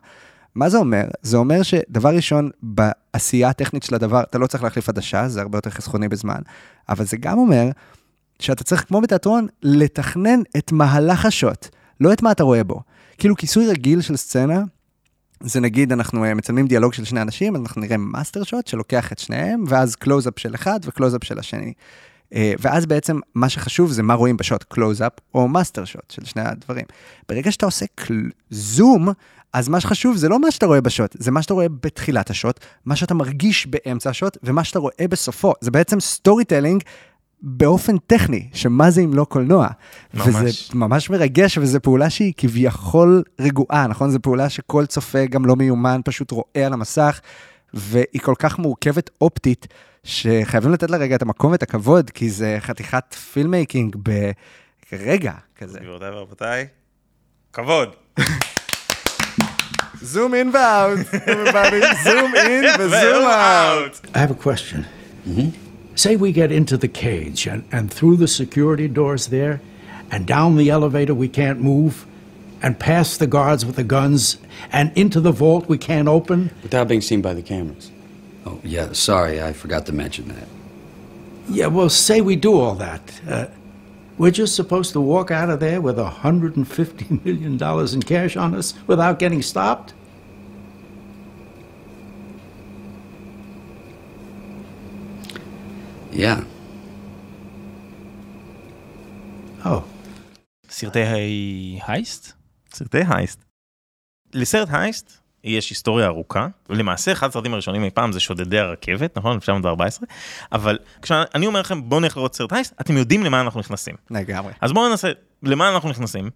מה 0.54 0.68
זה 0.68 0.78
אומר? 0.78 1.04
זה 1.22 1.36
אומר 1.36 1.62
שדבר 1.62 2.14
ראשון, 2.16 2.50
בעשייה 2.62 3.48
הטכנית 3.48 3.82
של 3.82 3.94
הדבר, 3.94 4.22
אתה 4.22 4.38
לא 4.38 4.46
צריך 4.46 4.64
להחליף 4.64 4.88
עדשה, 4.88 5.28
זה 5.28 5.40
הרבה 5.40 5.58
יותר 5.58 5.70
חסכוני 5.70 6.08
בזמן, 6.08 6.40
אבל 6.88 7.04
זה 7.04 7.16
גם 7.16 7.38
אומר 7.38 7.70
שאתה 8.38 8.64
צריך, 8.64 8.84
כמו 8.88 9.00
בתיאטרון, 9.00 9.46
לתכנן 9.62 10.40
את 10.56 10.72
מהלך 10.72 11.26
השוט, 11.26 11.68
לא 12.00 12.12
את 12.12 12.22
מה 12.22 12.32
אתה 12.32 12.42
רואה 12.42 12.64
בו. 12.64 12.80
כאילו 13.18 13.36
כיסוי 13.36 13.66
רגיל 13.66 14.00
של 14.00 14.16
סצנה, 14.16 14.62
זה 15.40 15.60
נגיד, 15.60 15.92
אנחנו 15.92 16.24
אה, 16.24 16.34
מצלמים 16.34 16.66
דיאלוג 16.66 16.92
של 16.92 17.04
שני 17.04 17.22
אנשים, 17.22 17.56
אז 17.56 17.62
אנחנו 17.62 17.80
נראה 17.80 17.96
master 17.96 18.42
shot 18.42 18.66
שלוקח 18.66 19.12
את 19.12 19.18
שניהם, 19.18 19.64
ואז 19.68 19.96
קלוז-אפ 19.96 20.38
של 20.38 20.54
אחד 20.54 20.80
וקלוז-אפ 20.84 21.24
של 21.24 21.38
השני. 21.38 21.72
אה, 22.34 22.52
ואז 22.58 22.86
בעצם 22.86 23.20
מה 23.34 23.48
שחשוב 23.48 23.92
זה 23.92 24.02
מה 24.02 24.14
רואים 24.14 24.36
בשוט, 24.36 24.64
קלוז-אפ 24.68 25.12
או 25.34 25.48
master 25.48 25.84
shot 25.84 26.10
של 26.10 26.24
שני 26.24 26.42
הדברים. 26.42 26.84
ברגע 27.28 27.52
שאתה 27.52 27.66
עושה 27.66 27.86
קל... 27.94 28.30
זום, 28.50 29.08
אז 29.52 29.68
מה 29.68 29.80
שחשוב 29.80 30.16
זה 30.16 30.28
לא 30.28 30.40
מה 30.40 30.50
שאתה 30.50 30.66
רואה 30.66 30.80
בשוט, 30.80 31.16
זה 31.18 31.30
מה 31.30 31.42
שאתה 31.42 31.54
רואה 31.54 31.66
בתחילת 31.68 32.30
השוט, 32.30 32.60
מה 32.86 32.96
שאתה 32.96 33.14
מרגיש 33.14 33.66
באמצע 33.66 34.10
השוט, 34.10 34.36
ומה 34.42 34.64
שאתה 34.64 34.78
רואה 34.78 35.06
בסופו. 35.10 35.52
זה 35.60 35.70
בעצם 35.70 36.00
storytelling 36.00 36.82
באופן 37.42 37.98
טכני, 37.98 38.48
שמה 38.52 38.90
זה 38.90 39.00
אם 39.00 39.14
לא 39.14 39.24
קולנוע. 39.24 39.68
ממש. 40.14 40.26
וזה 40.28 40.50
ממש 40.74 41.10
מרגש, 41.10 41.58
וזו 41.58 41.80
פעולה 41.82 42.10
שהיא 42.10 42.32
כביכול 42.36 43.22
רגועה, 43.40 43.86
נכון? 43.86 44.10
זו 44.10 44.18
פעולה 44.22 44.48
שכל 44.48 44.86
צופה 44.86 45.26
גם 45.26 45.44
לא 45.44 45.56
מיומן 45.56 46.00
פשוט 46.04 46.30
רואה 46.30 46.66
על 46.66 46.72
המסך, 46.72 47.20
והיא 47.74 48.20
כל 48.22 48.34
כך 48.38 48.58
מורכבת 48.58 49.10
אופטית, 49.20 49.66
שחייבים 50.06 50.72
לתת 50.72 50.90
לה 50.90 50.96
רגע 50.96 51.16
את 51.16 51.22
המקום 51.22 51.52
ואת 51.52 51.62
הכבוד, 51.62 52.10
כי 52.10 52.30
זה 52.30 52.56
חתיכת 52.60 53.14
filmmaking 53.14 53.96
ברגע 54.92 55.32
כזה. 55.58 55.78
גבירותיי 55.78 56.10
ורבותיי, 56.10 56.66
כבוד. 57.52 57.88
זום 60.00 60.34
אין 60.34 60.50
ואוט, 60.54 61.06
זום 62.04 62.34
אין 62.34 62.64
וזום 62.78 63.24
אאוט. 63.24 64.06
I 64.14 64.18
have 64.18 64.30
a 64.30 64.48
question. 64.48 64.84
Say 65.94 66.16
we 66.16 66.32
get 66.32 66.50
into 66.50 66.76
the 66.76 66.88
cage 66.88 67.46
and, 67.46 67.62
and 67.70 67.92
through 67.96 68.16
the 68.16 68.26
security 68.26 68.88
doors 68.88 69.28
there, 69.28 69.60
and 70.10 70.26
down 70.26 70.56
the 70.56 70.68
elevator 70.70 71.14
we 71.14 71.28
can't 71.28 71.60
move, 71.60 71.94
and 72.62 72.78
past 72.78 73.20
the 73.20 73.28
guards 73.38 73.62
with 73.66 73.76
the 73.76 73.88
guns, 73.96 74.38
and 74.72 74.86
into 75.02 75.20
the 75.20 75.34
vault 75.42 75.64
we 75.68 75.78
can't 75.78 76.08
open. 76.08 76.38
Without 76.66 76.88
being 76.88 77.04
seen 77.10 77.20
by 77.28 77.34
the 77.34 77.46
cameras. 77.52 77.84
Oh, 78.45 78.59
yeah, 78.63 78.93
sorry, 78.93 79.41
I 79.41 79.53
forgot 79.53 79.85
to 79.87 79.93
mention 79.93 80.27
that. 80.29 80.47
Yeah, 81.49 81.67
well, 81.67 81.89
say 81.89 82.21
we 82.21 82.35
do 82.35 82.59
all 82.59 82.75
that. 82.75 83.21
Uh, 83.27 83.47
we're 84.17 84.31
just 84.31 84.55
supposed 84.55 84.93
to 84.93 85.01
walk 85.01 85.31
out 85.31 85.49
of 85.49 85.59
there 85.59 85.79
with 85.79 85.97
$150 85.97 87.23
million 87.25 87.93
in 87.93 88.01
cash 88.01 88.35
on 88.35 88.55
us 88.55 88.73
without 88.87 89.19
getting 89.19 89.41
stopped? 89.41 89.93
Yeah. 96.11 96.43
Oh. 99.63 99.83
סרטי 100.69 100.99
הייסט? 101.87 102.33
סרטי 102.73 102.97
הייסט. 103.09 103.43
לסרט 104.33 104.69
הייסט 104.71 105.20
יש 105.44 105.70
היסטוריה 105.70 106.06
ארוכה, 106.06 106.46
ולמעשה 106.70 107.12
אחד 107.12 107.28
הסרטים 107.28 107.52
הראשונים 107.52 107.84
אי 107.84 107.90
פעם 107.90 108.12
זה 108.12 108.20
שודדי 108.20 108.58
הרכבת, 108.58 109.18
נכון? 109.18 109.34
1914, 109.34 110.06
אבל 110.52 110.78
כשאני 111.02 111.46
אומר 111.46 111.60
לכם 111.60 111.88
בואו 111.88 112.00
נלך 112.00 112.16
לראות 112.16 112.34
סרט 112.34 112.52
הייסט, 112.52 112.74
אתם 112.80 112.96
יודעים 112.96 113.24
למה 113.24 113.40
אנחנו 113.40 113.60
נכנסים. 113.60 113.94
לגמרי. 114.10 114.52
אז 114.60 114.72
בואו 114.72 114.88
ננסה, 114.88 115.10
למה 115.42 115.68
אנחנו 115.68 115.88
נכנסים? 115.90 116.30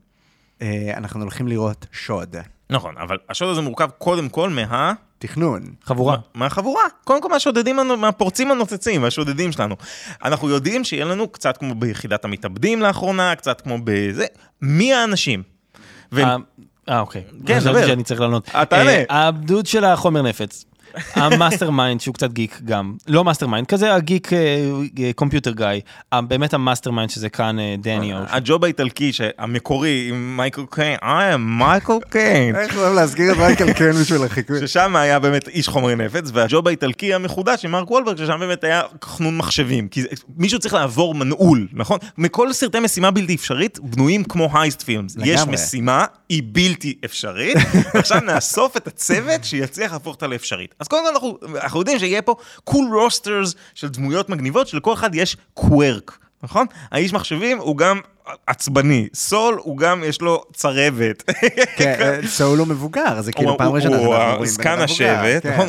אה, 0.63 0.93
אנחנו 0.97 1.21
הולכים 1.23 1.49
לראות 1.49 1.87
שוד. 1.93 2.37
נכון, 2.71 2.95
אבל 2.99 3.17
השוד 3.29 3.49
הזה 3.49 3.61
מורכב 3.61 3.91
קודם 3.99 4.29
כל 4.29 4.51
מה... 4.51 4.93
תכנון. 5.19 5.63
חבורה. 5.85 6.17
מהחבורה, 6.35 6.83
קודם 7.05 7.23
כל 7.23 7.29
מהשודדים, 7.29 7.77
מהפורצים 7.99 8.51
הנוצצים, 8.51 9.01
מהשודדים 9.01 9.53
שלנו. 9.53 9.77
אנחנו 10.25 10.49
יודעים 10.51 10.85
שיהיה 10.85 11.05
לנו 11.05 11.29
קצת 11.29 11.57
כמו 11.57 11.75
ביחידת 11.75 12.25
המתאבדים 12.25 12.83
לאחרונה, 12.83 13.35
קצת 13.35 13.61
כמו 13.61 13.79
בזה, 13.85 14.27
מי 14.63 14.93
האנשים? 14.95 15.43
והם- 16.13 16.43
אה, 16.89 16.95
אה, 16.95 17.01
אוקיי. 17.01 17.23
כן, 17.47 17.61
חשבתי 17.61 17.79
דבר. 17.79 17.87
שאני 17.87 18.03
צריך 18.03 18.21
לענות. 18.21 18.49
אתה 18.63 18.81
ענה. 18.81 18.91
אה, 18.91 19.29
הדוד 19.29 19.67
של 19.67 19.85
החומר 19.85 20.23
נפץ. 20.23 20.65
ה 21.15 21.71
mastermind 21.71 22.01
שהוא 22.01 22.15
קצת 22.15 22.33
גיק 22.33 22.61
גם, 22.65 22.95
לא 23.07 23.25
mastermind, 23.25 23.67
כזה 23.67 23.95
ה 23.95 24.02
geek 24.02 24.31
computer 25.15 25.53
guy, 25.53 25.67
באמת 26.15 26.55
ה 26.55 26.91
mastermind 26.91 27.11
שזה 27.11 27.29
כאן 27.29 27.59
אה, 27.59 27.75
דני 27.79 28.15
אושן. 28.15 28.25
הג'וב 28.29 28.65
האיטלקי 28.65 29.13
המקורי 29.39 30.07
עם 30.09 30.37
מייקל 30.37 30.63
קיין, 30.71 30.99
אה, 31.03 31.37
מייקל 31.37 31.93
קיין. 32.11 32.57
איך 32.57 32.77
אוהב 32.77 32.95
להזכיר 32.95 33.33
את 33.33 33.37
מייקל 33.37 33.73
קיין 33.73 33.93
בשביל 33.93 34.25
החיקוי. 34.25 34.67
ששם 34.67 34.97
היה 34.97 35.19
באמת 35.19 35.49
איש 35.49 35.69
חומרי 35.69 35.97
נפץ, 35.97 36.31
והג'וב 36.33 36.69
האיטלקי 36.69 37.15
המחודש 37.15 37.65
עם 37.65 37.71
מרק 37.71 37.91
וולברג, 37.91 38.17
ששם 38.19 38.41
באמת 38.41 38.65
היה 38.65 38.83
חנון 39.05 39.37
מחשבים. 39.37 39.89
כי 39.89 40.03
מישהו 40.37 40.59
צריך 40.59 40.75
לעבור 40.75 41.15
מנעול, 41.15 41.69
נכון? 41.73 41.99
מכל 42.19 42.53
סרטי 42.53 42.81
משימה 42.81 43.11
בלתי 43.11 43.35
אפשרית 43.35 43.79
בנויים 43.83 44.25
כמו 44.25 44.51
heist 44.55 44.83
films. 44.83 45.17
יש. 45.25 45.41
משימה, 45.41 46.05
היא 46.29 46.43
בלתי 46.47 46.95
אפשרית, 47.05 47.57
ועכשיו 47.95 48.21
נאסוף 48.21 48.77
את 48.77 48.87
הצוות 48.87 49.45
שיצליח 49.45 49.93
להפוך 49.93 50.15
אותה 50.15 50.27
לאפשרית. 50.27 50.75
אז 50.87 50.89
קודם 50.89 51.05
כל 51.05 51.11
אנחנו, 51.11 51.39
אנחנו 51.63 51.79
יודעים 51.79 51.99
שיהיה 51.99 52.23
פה 52.23 52.35
cool 52.65 52.99
rosters 52.99 53.55
של 53.75 53.89
דמויות 53.89 54.29
מגניבות, 54.29 54.69
שלכל 54.69 54.93
אחד 54.93 55.15
יש 55.15 55.37
quirk. 55.55 56.19
נכון? 56.47 56.67
האיש 56.93 57.13
מחשבים 57.13 57.59
הוא 57.59 57.77
גם 57.77 58.01
עצבני, 58.47 59.09
סאול 59.15 59.59
הוא 59.63 59.79
גם 59.79 60.03
יש 60.07 60.21
לו 60.21 60.43
צרבת. 60.53 61.23
כן, 61.77 61.95
אה, 62.01 62.29
סאול 62.29 62.59
הוא 62.59 62.67
מבוגר, 62.69 63.21
זה 63.23 63.33
כאילו 63.33 63.51
הוא- 63.51 63.59
פעם 63.59 63.67
הוא- 63.67 63.77
ראשונה 63.77 63.97
הוא 63.97 64.05
שאנחנו 64.07 64.21
רואים 64.27 64.39
בן 64.41 64.47
זקן 64.47 64.71
אדם 64.71 64.83
מבוגר, 64.85 65.21
השבט, 65.21 65.43
כן. 65.43 65.53
נכון? 65.53 65.69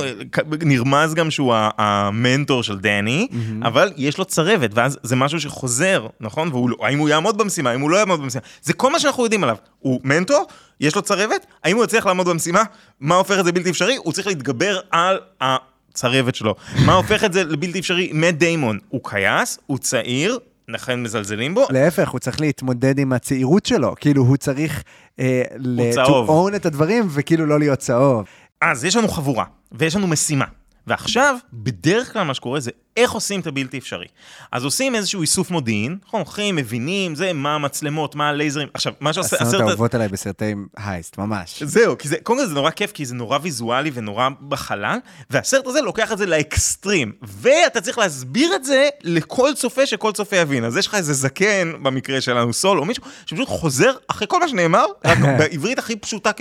נרמז 0.62 1.14
גם 1.14 1.32
שהוא 1.32 1.54
ה- 1.54 1.70
המנטור 1.78 2.64
של 2.64 2.78
דני, 2.80 3.28
אבל 3.64 3.92
יש 3.98 4.18
לו 4.18 4.26
צרבת, 4.26 4.70
ואז 4.74 4.98
זה 5.04 5.16
משהו 5.16 5.40
שחוזר, 5.40 6.08
נכון? 6.20 6.48
והוא 6.52 6.70
לא- 6.70 6.78
הוא 6.98 7.10
יעמוד 7.10 7.38
במשימה, 7.38 7.70
האם 7.72 7.82
הוא 7.82 7.90
לא 7.90 7.98
יעמוד 7.98 8.22
במשימה, 8.22 8.44
זה 8.62 8.74
כל 8.74 8.92
מה 8.92 9.00
שאנחנו 9.00 9.24
יודעים 9.24 9.44
עליו. 9.44 9.56
הוא 9.80 10.00
מנטור, 10.04 10.46
יש 10.80 10.96
לו 10.96 11.02
צרבת, 11.02 11.46
האם 11.64 11.76
הוא 11.76 11.84
יצליח 11.84 12.06
לעמוד 12.06 12.30
במשימה? 12.30 12.64
מה 13.00 13.16
הופך 13.16 13.40
את 13.40 13.46
זה 13.46 13.52
בלתי 13.52 13.70
אפשרי? 13.70 13.96
הוא 13.96 14.14
צריך 14.14 14.28
להתגבר 14.28 14.80
על 14.92 15.20
הצרבת 15.42 16.36
שלו. 16.36 16.56
מה 16.86 16.94
הופך 16.94 17.24
את 17.24 17.34
זה 17.34 17.44
לבלתי 17.44 17.80
אפשרי? 17.80 18.10
מאט 18.14 18.34
דיימון, 18.36 18.80
הוא 18.90 19.02
כייס, 19.04 19.60
הוא 19.66 19.78
צעיר, 19.78 20.38
לכן 20.70 21.04
מזלזלים 21.04 21.56
בו, 21.56 21.66
להפך, 21.70 22.10
הוא 22.10 22.20
צריך 22.20 22.42
להתמודד 22.42 23.00
עם 23.00 23.14
הצעירות 23.14 23.66
שלו, 23.66 23.96
כאילו 24.00 24.24
הוא 24.24 24.38
צריך 24.38 24.84
אה, 25.20 25.42
ל- 25.58 25.92
to 25.92 25.96
צהוב. 25.96 26.50
own 26.50 26.56
את 26.56 26.66
הדברים 26.66 27.08
וכאילו 27.10 27.46
לא 27.46 27.60
להיות 27.60 27.80
צהוב. 27.80 28.26
אז 28.62 28.86
יש 28.86 28.96
לנו 28.96 29.08
חבורה, 29.08 29.46
ויש 29.72 29.96
לנו 29.96 30.08
משימה. 30.08 30.46
ועכשיו, 30.88 31.36
בדרך 31.54 32.14
כלל 32.14 32.24
מה 32.24 32.34
שקורה 32.34 32.60
זה 32.60 32.72
איך 32.98 33.12
עושים 33.12 33.40
את 33.40 33.48
הבלתי 33.48 33.78
אפשרי. 33.78 34.06
אז 34.52 34.64
עושים 34.66 34.96
איזשהו 34.96 35.22
איסוף 35.22 35.52
מודיעין, 35.52 35.98
נכון, 36.08 36.22
הולכים, 36.22 36.56
מבינים, 36.56 37.16
זה, 37.16 37.34
מה 37.34 37.56
המצלמות, 37.56 38.16
מה 38.16 38.30
הלייזרים. 38.30 38.68
עכשיו, 38.74 38.94
מה 39.00 39.14
שעושה... 39.14 39.36
הסצנות 39.36 39.54
הסרט- 39.54 39.68
האהובות 39.68 39.96
עליי 39.96 40.08
בסרטי 40.08 40.56
הייסט, 40.78 41.18
ממש. 41.18 41.64
זהו, 41.64 41.98
כי 41.98 42.08
זה, 42.08 42.16
קודם 42.24 42.40
כל 42.40 42.46
זה 42.46 42.54
נורא 42.54 42.70
כיף, 42.72 42.92
כי 42.92 43.06
זה 43.06 43.16
נורא 43.16 43.40
ויזואלי 43.42 43.92
ונורא 43.94 44.30
בחלל, 44.48 44.98
והסרט 45.30 45.68
הזה 45.68 45.82
לוקח 45.82 46.12
את 46.12 46.18
זה 46.18 46.26
לאקסטרים, 46.26 47.12
ואתה 47.22 47.82
צריך 47.82 47.98
להסביר 47.98 48.56
את 48.56 48.64
זה 48.66 48.90
לכל 49.04 49.50
צופה, 49.56 49.86
שכל 49.86 50.12
צופה 50.12 50.36
יבין. 50.36 50.64
אז 50.64 50.78
יש 50.78 50.88
לך 50.88 50.96
איזה 50.96 51.14
זקן, 51.14 51.72
במקרה 51.84 52.22
שלנו, 52.22 52.54
סול, 52.54 52.80
או 52.80 52.86
מישהו, 52.86 53.04
שפשוט 53.26 53.48
חוזר 53.48 53.92
אחרי 54.08 54.28
כל 54.30 54.40
מה 54.40 54.48
שנאמר, 54.48 54.86
רק 55.06 55.18
בעברית 55.40 55.80
הכי 55.80 55.96
פשוטה, 55.96 56.32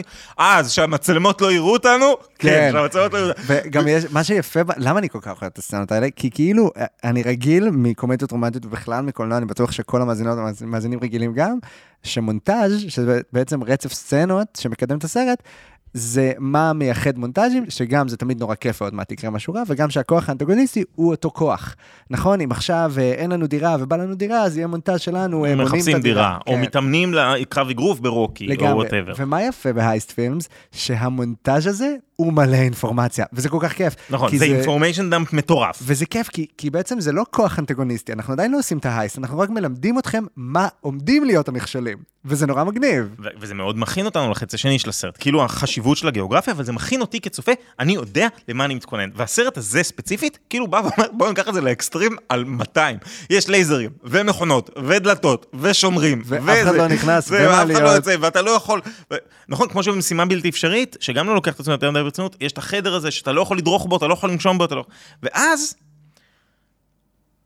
אה, 0.41 0.59
אז 0.59 0.73
שהמצלמות 0.73 1.41
לא 1.41 1.53
יראו 1.53 1.73
אותנו? 1.73 2.15
כן, 2.39 2.71
שהמצלמות 2.73 3.15
לא 3.15 3.19
יראו 3.19 3.29
אותנו. 3.31 3.45
וגם 3.47 3.89
יש, 3.89 4.05
מה 4.11 4.25
שיפה, 4.25 4.61
למה 4.77 4.99
אני 4.99 5.09
כל 5.09 5.19
כך 5.23 5.43
אוהב 5.43 5.53
את 5.53 5.59
הסצנות 5.59 5.93
האלה? 5.93 6.07
כי 6.17 6.31
כאילו, 6.47 6.71
אני 7.05 7.23
רגיל 7.23 7.71
מקומדיות 7.71 8.31
רומנטיות 8.31 8.67
ובכלל 8.67 9.05
מקולנוע, 9.05 9.39
אני 9.39 9.47
בטוח 9.47 9.73
שכל 9.73 10.03
המאזינות 10.03 10.39
והמאזינים 10.61 10.99
רגילים 11.03 11.33
גם, 11.33 11.59
שמונטאז', 12.03 12.81
שזה 12.89 13.21
בעצם 13.33 13.63
רצף 13.63 13.93
סצנות 13.93 14.59
שמקדם 14.61 14.99
את 14.99 15.05
הסרט, 15.05 15.43
זה 15.93 16.33
מה 16.39 16.73
מייחד 16.73 17.19
מונטאז'ים, 17.19 17.65
שגם 17.69 18.09
זה 18.09 18.17
תמיד 18.17 18.41
נורא 18.41 18.55
כיף 18.55 18.83
ועוד 18.83 18.95
מעט 18.95 19.13
יקרה 19.13 19.31
משהו 19.31 19.55
רע, 19.55 19.63
וגם 19.67 19.91
שהכוח 19.91 20.29
האנטגוניסטי 20.29 20.85
הוא 20.95 21.11
אותו 21.11 21.31
כוח. 21.31 21.77
נכון, 22.11 22.41
אם 22.41 22.53
עכשיו 22.53 22.93
אה, 22.99 23.13
אין 23.13 23.33
לנו 23.33 23.47
דירה 23.47 23.77
ובא 23.81 23.97
לנו 23.97 24.15
דירה, 24.15 24.43
אז 24.43 24.57
יהיה 24.57 24.67
מונטאז' 24.67 25.01
שלנו, 25.01 25.45
אה, 25.45 25.51
מונים 25.51 25.67
את 25.67 25.73
מחפשים 25.73 25.97
הדירה. 25.97 26.23
דירה, 26.23 26.39
או 26.47 26.53
כן. 26.53 26.61
מתאמנים 26.61 27.15
לקרב 27.15 27.71
אגרוף 27.71 28.01
ברוקי, 28.01 28.47
או 28.47 28.51
לגמרי. 28.51 28.73
whatever. 28.73 29.12
ומה 29.19 29.43
יפה 29.43 29.73
ב 29.73 29.79
heist 29.79 30.11
films? 30.11 30.49
שהמונטאז' 30.73 31.67
הזה 31.67 31.95
הוא 32.17 32.33
מלא 32.33 32.57
אינפורמציה, 32.57 33.25
וזה 33.33 33.49
כל 33.49 33.59
כך 33.61 33.73
כיף. 33.73 33.95
נכון, 34.11 34.37
זה 34.37 34.45
information 34.45 35.11
dump 35.11 35.33
מטורף. 35.33 35.79
וזה 35.83 36.07
כיף, 36.07 36.29
כי, 36.29 36.47
כי 36.59 36.71
בעצם 36.71 37.01
זה 37.01 37.12
לא 37.12 37.25
כוח 37.31 37.59
אנטגוניסטי, 37.59 38.12
אנחנו 38.12 38.33
עדיין 38.33 38.53
לא 38.53 38.59
עושים 38.59 38.79
את 38.79 38.87
ה 38.87 38.91
heist, 38.91 39.19
אנחנו 39.19 39.39
רק 39.39 39.51
מלמדים 39.51 39.99
אתכם 39.99 40.25
מה 40.37 40.69
עומדים 40.81 41.25
להיות 41.25 41.49
המכשולים, 41.49 41.99
וזה 42.25 42.47
נורא 42.47 42.64
מגניב. 42.64 43.09
ו- 43.19 43.29
וזה 43.41 43.55
מאוד 43.55 43.79
מכין 43.79 44.07
אותנו 44.07 44.31
לחצי 44.31 44.57
השני 44.57 44.79
של 44.79 44.89
הסרט, 44.89 45.17
כאילו 45.21 45.45
החשיבות 45.45 45.97
של 45.97 46.09
הגיאוגרפיה, 46.09 46.53
אבל 46.53 46.64
זה 46.64 46.73
מכין 46.73 47.01
אותי 47.01 47.21
כצופה, 47.21 47.53
אני 47.81 47.93
יודע 47.93 48.29
למה 48.49 48.64
אני 48.64 48.75
מתכונן. 48.75 49.11
והסרט 49.14 49.59
הזה 49.59 49.83
ספציפית, 49.83 50.39
כאילו 50.51 50.67
בא 50.67 50.77
ואומר, 50.77 51.11
בואו 51.12 51.29
ניקח 51.29 51.49
את 51.49 51.55
זה 51.55 51.61
לאקסטרים 51.61 52.17
על 52.29 52.45
200. 52.45 52.99
יש 53.31 53.49
לייזרים, 53.49 53.91
ומכונות, 54.05 54.71
ודלתות, 54.87 55.47
ושומרים, 55.61 56.23
ואף 56.25 56.62
אחד 56.62 56.75
לא 56.75 56.89
נכנס, 56.89 57.29
ואף 57.31 57.71
אחד 57.71 57.83
לא. 57.83 57.89
יוצא, 57.89 58.17
ואתה 58.21 58.43
לא 58.43 58.51
יכול... 58.51 58.81
נכון, 59.49 59.69
כמו 59.69 59.83
שבמשימה 59.83 60.27
בלתי 60.27 60.49
אפשרית, 60.49 60.97
שגם 61.01 61.27
לא 61.27 61.35
לוקח 61.35 61.55
את 61.55 61.61
עצמו 61.61 61.73
יותר 61.73 61.91
מדי 61.91 62.01
ברצינות, 62.07 62.37
יש 62.41 62.53
את 62.53 62.59
החדר 62.59 62.95
הזה 62.95 63.11
שאתה 63.11 63.33
לא 63.33 63.41
יכול 63.41 63.59
לדרוך 63.59 63.87
בו, 63.87 63.97
אתה 63.97 64.07
לא 64.07 64.13
יכול 64.13 64.31
לנשום 64.31 64.59
בו, 64.59 64.65
אתה 64.65 64.75
לא... 64.75 64.85
ואז... 65.23 65.77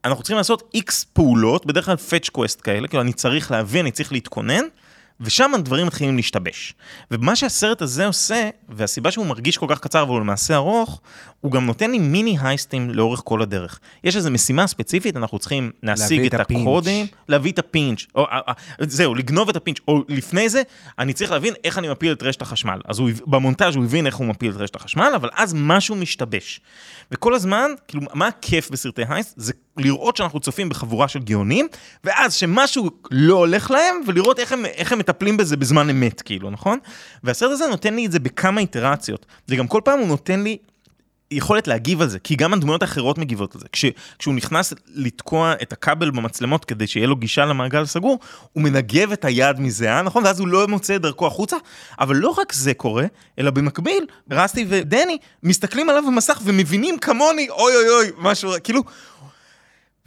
אנחנו 0.05 0.23
צריכים 0.23 0.37
לעשות 0.37 0.69
איקס 0.73 1.03
פעולות, 1.03 1.65
בדרך 1.65 1.85
כלל 1.85 1.95
fetch 1.95 2.29
quest 2.29 2.61
כאלה, 2.63 2.87
כאילו 2.87 3.01
אני 3.01 3.13
צריך 3.13 3.51
להבין, 3.51 3.85
אני 3.85 3.91
צריך 3.91 4.11
להתכונן, 4.11 4.63
ושם 5.21 5.51
הדברים 5.55 5.87
מתחילים 5.87 6.15
להשתבש. 6.15 6.73
ומה 7.11 7.35
שהסרט 7.35 7.81
הזה 7.81 8.05
עושה, 8.05 8.49
והסיבה 8.69 9.11
שהוא 9.11 9.25
מרגיש 9.25 9.57
כל 9.57 9.65
כך 9.69 9.79
קצר 9.79 10.05
והוא 10.07 10.19
למעשה 10.19 10.55
ארוך, 10.55 11.01
הוא 11.41 11.51
גם 11.51 11.65
נותן 11.65 11.91
לי 11.91 11.99
מיני 11.99 12.37
הייסטים 12.41 12.89
לאורך 12.89 13.21
כל 13.25 13.41
הדרך. 13.41 13.79
יש 14.03 14.15
איזו 14.15 14.31
משימה 14.31 14.67
ספציפית, 14.67 15.17
אנחנו 15.17 15.39
צריכים 15.39 15.71
להשיג 15.83 16.25
את 16.25 16.33
את. 16.33 16.69
הקודים, 16.69 17.05
להביא 17.29 17.51
את 17.51 17.59
ה 17.59 17.66
pinch, 17.66 18.05
או, 18.15 18.25
אה, 18.25 18.39
אה, 18.47 18.53
זהו, 18.79 19.15
לגנוב 19.15 19.49
את 19.49 19.55
ה 19.55 19.58
pinch, 19.58 19.77
או 19.87 20.03
לפני 20.07 20.49
זה, 20.49 20.61
אני 20.99 21.13
צריך 21.13 21.31
להבין 21.31 21.53
איך 21.63 21.77
אני 21.77 21.89
מפיל 21.89 22.11
את 22.11 22.23
רשת 22.23 22.41
החשמל. 22.41 22.81
אז 22.85 22.99
הוא, 22.99 23.09
במונטאז' 23.27 23.75
הוא 23.75 23.83
הבין 23.83 24.07
איך 24.07 24.15
הוא 24.15 24.27
מפיל 24.27 24.51
את 24.51 24.57
רשת 24.57 24.75
החשמל, 24.75 25.11
אבל 25.15 25.29
אז 25.35 25.53
משהו 25.57 25.95
משתבש. 25.95 26.61
וכל 27.11 27.33
הזמן, 27.33 27.71
כאילו, 27.87 28.03
מה 28.13 28.27
הכיף 28.27 28.69
בסרטי 28.69 29.01
הייסט? 29.09 29.33
זה 29.37 29.53
לראות 29.77 30.17
שאנחנו 30.17 30.39
צופים 30.39 30.69
בחבורה 30.69 31.07
של 31.07 31.19
גאונים, 31.19 31.67
ואז 32.03 32.33
שמשהו 32.33 32.89
לא 33.11 33.35
הולך 33.35 33.71
להם, 33.71 33.95
ולראות 34.07 34.39
איך 34.39 34.51
הם, 34.51 34.65
איך 34.65 34.91
הם 34.91 34.99
מטפלים 34.99 35.37
בזה 35.37 35.57
בזמן 35.57 35.89
אמת, 35.89 36.21
כאילו, 36.21 36.49
נכון? 36.49 36.79
והסרט 37.23 37.51
הזה 37.51 37.67
נותן 37.67 37.93
לי 37.93 38.05
את 38.05 38.11
זה 38.11 38.19
בכמה 38.19 38.61
איטרציות, 38.61 39.25
וגם 39.49 39.67
כל 39.67 39.81
פעם 39.83 39.99
הוא 39.99 40.07
נותן 40.07 40.43
לי 40.43 40.57
יכולת 41.31 41.67
להגיב 41.67 42.01
על 42.01 42.09
זה, 42.09 42.19
כי 42.19 42.35
גם 42.35 42.53
הדמויות 42.53 42.81
האחרות 42.81 43.17
מגיבות 43.17 43.55
על 43.55 43.61
זה. 43.61 43.67
כש, 43.71 43.85
כשהוא 44.19 44.33
נכנס 44.33 44.73
לתקוע 44.95 45.53
את 45.61 45.73
הכבל 45.73 46.11
במצלמות 46.11 46.65
כדי 46.65 46.87
שיהיה 46.87 47.07
לו 47.07 47.15
גישה 47.15 47.45
למעגל 47.45 47.81
הסגור, 47.81 48.19
הוא 48.53 48.63
מנגב 48.63 49.11
את 49.11 49.25
היד 49.25 49.59
מזיעה, 49.59 50.01
נכון? 50.01 50.23
ואז 50.23 50.39
הוא 50.39 50.47
לא 50.47 50.67
מוצא 50.67 50.95
את 50.95 51.01
דרכו 51.01 51.27
החוצה. 51.27 51.57
אבל 51.99 52.15
לא 52.15 52.35
רק 52.37 52.53
זה 52.53 52.73
קורה, 52.73 53.05
אלא 53.39 53.51
במקביל, 53.51 54.05
רסטי 54.31 54.65
ודני 54.69 55.17
מסתכלים 55.43 55.89
עליו 55.89 56.03
במסך 56.07 56.41
ומבינים 56.43 56.97
כמוני, 56.97 57.49
אוי 57.49 57.75
אוי 57.75 57.89
אוי, 57.89 58.07
משהו, 58.17 58.51
כאילו... 58.63 58.83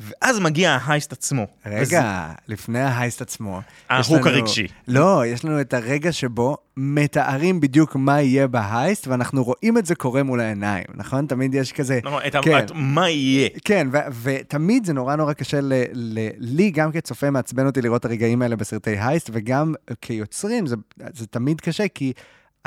ואז 0.01 0.41
מגיע 0.41 0.71
ההייסט 0.83 1.13
עצמו. 1.13 1.47
רגע, 1.67 2.03
לפני 2.49 2.81
ההייסט 2.81 3.23
עצמו. 3.23 3.61
ההוק 3.91 4.11
לנו- 4.11 4.37
הרגשי. 4.37 4.67
לא, 4.89 5.23
יש 5.27 5.45
לנו 5.45 5.61
את 5.61 5.75
הרגע 5.75 6.13
שבו 6.13 6.57
מתארים 6.77 7.61
בדיוק 7.61 7.97
מה 7.97 8.21
יהיה 8.21 8.47
בהייסט, 8.49 9.07
ואנחנו 9.09 9.45
רואים 9.45 9.79
את 9.79 9.87
זה 9.87 9.95
קורה 9.95 10.23
מול 10.23 10.41
העיניים, 10.41 10.85
נכון? 10.95 11.27
תמיד 11.27 11.55
יש 11.55 11.73
כזה... 11.73 12.01
נכון, 12.05 12.23
את 12.27 12.37
כן. 12.43 12.65
מה 12.75 13.11
יהיה. 13.11 13.49
כן, 13.65 13.89
ו- 13.93 13.99
ותמיד 14.23 14.85
זה 14.87 14.93
נורא 14.93 15.17
נורא 15.17 15.33
קשה 15.33 15.61
ל- 15.61 15.73
ל- 15.93 16.29
לי, 16.39 16.71
גם 16.71 16.93
כצופה, 16.93 17.31
מעצבן 17.31 17.67
אותי 17.67 17.83
לראות 17.83 18.01
את 18.01 18.05
הרגעים 18.05 18.43
האלה 18.43 18.57
בסרטי 18.57 18.97
הייסט, 18.99 19.31
וגם 19.33 19.75
כיוצרים, 20.01 20.67
זה, 20.67 20.77
זה 21.15 21.27
תמיד 21.27 21.61
קשה, 21.61 21.89
כי 21.89 22.13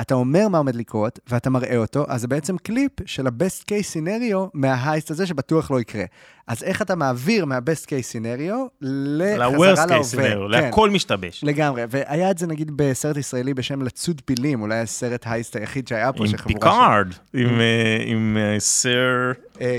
אתה 0.00 0.14
אומר 0.14 0.48
מה 0.48 0.58
עומד 0.58 0.74
לקרות, 0.74 1.18
ואתה 1.30 1.50
מראה 1.50 1.76
אותו, 1.76 2.04
אז 2.08 2.20
זה 2.20 2.28
בעצם 2.28 2.56
קליפ 2.58 2.92
של 3.06 3.26
ה-best 3.26 3.62
case 3.64 3.96
scenario 3.96 4.36
מה 4.54 4.70
heist 4.70 5.10
הזה, 5.10 5.26
שבטוח 5.26 5.70
לא 5.70 5.80
יקרה. 5.80 6.04
אז 6.46 6.62
איך 6.62 6.82
אתה 6.82 6.94
מעביר 6.94 7.44
מה-best 7.44 7.84
case 7.86 8.12
scenario 8.12 8.54
לחזרה 8.80 9.48
ל-worst 9.48 9.88
case 9.88 10.14
scenario, 10.14 10.18
כן. 10.18 10.48
להכל 10.50 10.90
משתבש. 10.90 11.44
לגמרי, 11.44 11.82
והיה 11.90 12.30
את 12.30 12.38
זה 12.38 12.46
נגיד 12.46 12.70
בסרט 12.76 13.16
ישראלי 13.16 13.54
בשם 13.54 13.82
לצוד 13.82 14.20
פילים, 14.24 14.62
אולי 14.62 14.78
הסרט 14.78 15.22
heist 15.26 15.56
היחיד 15.56 15.88
שהיה 15.88 16.12
פה, 16.12 16.24
עם 16.24 16.30
של- 16.30 16.36
פיקארד, 16.36 17.06
עם, 17.34 17.60
אה, 17.60 17.98
עם 18.06 18.36
אה, 18.40 18.60
סר... 18.60 19.32
אה, 19.60 19.78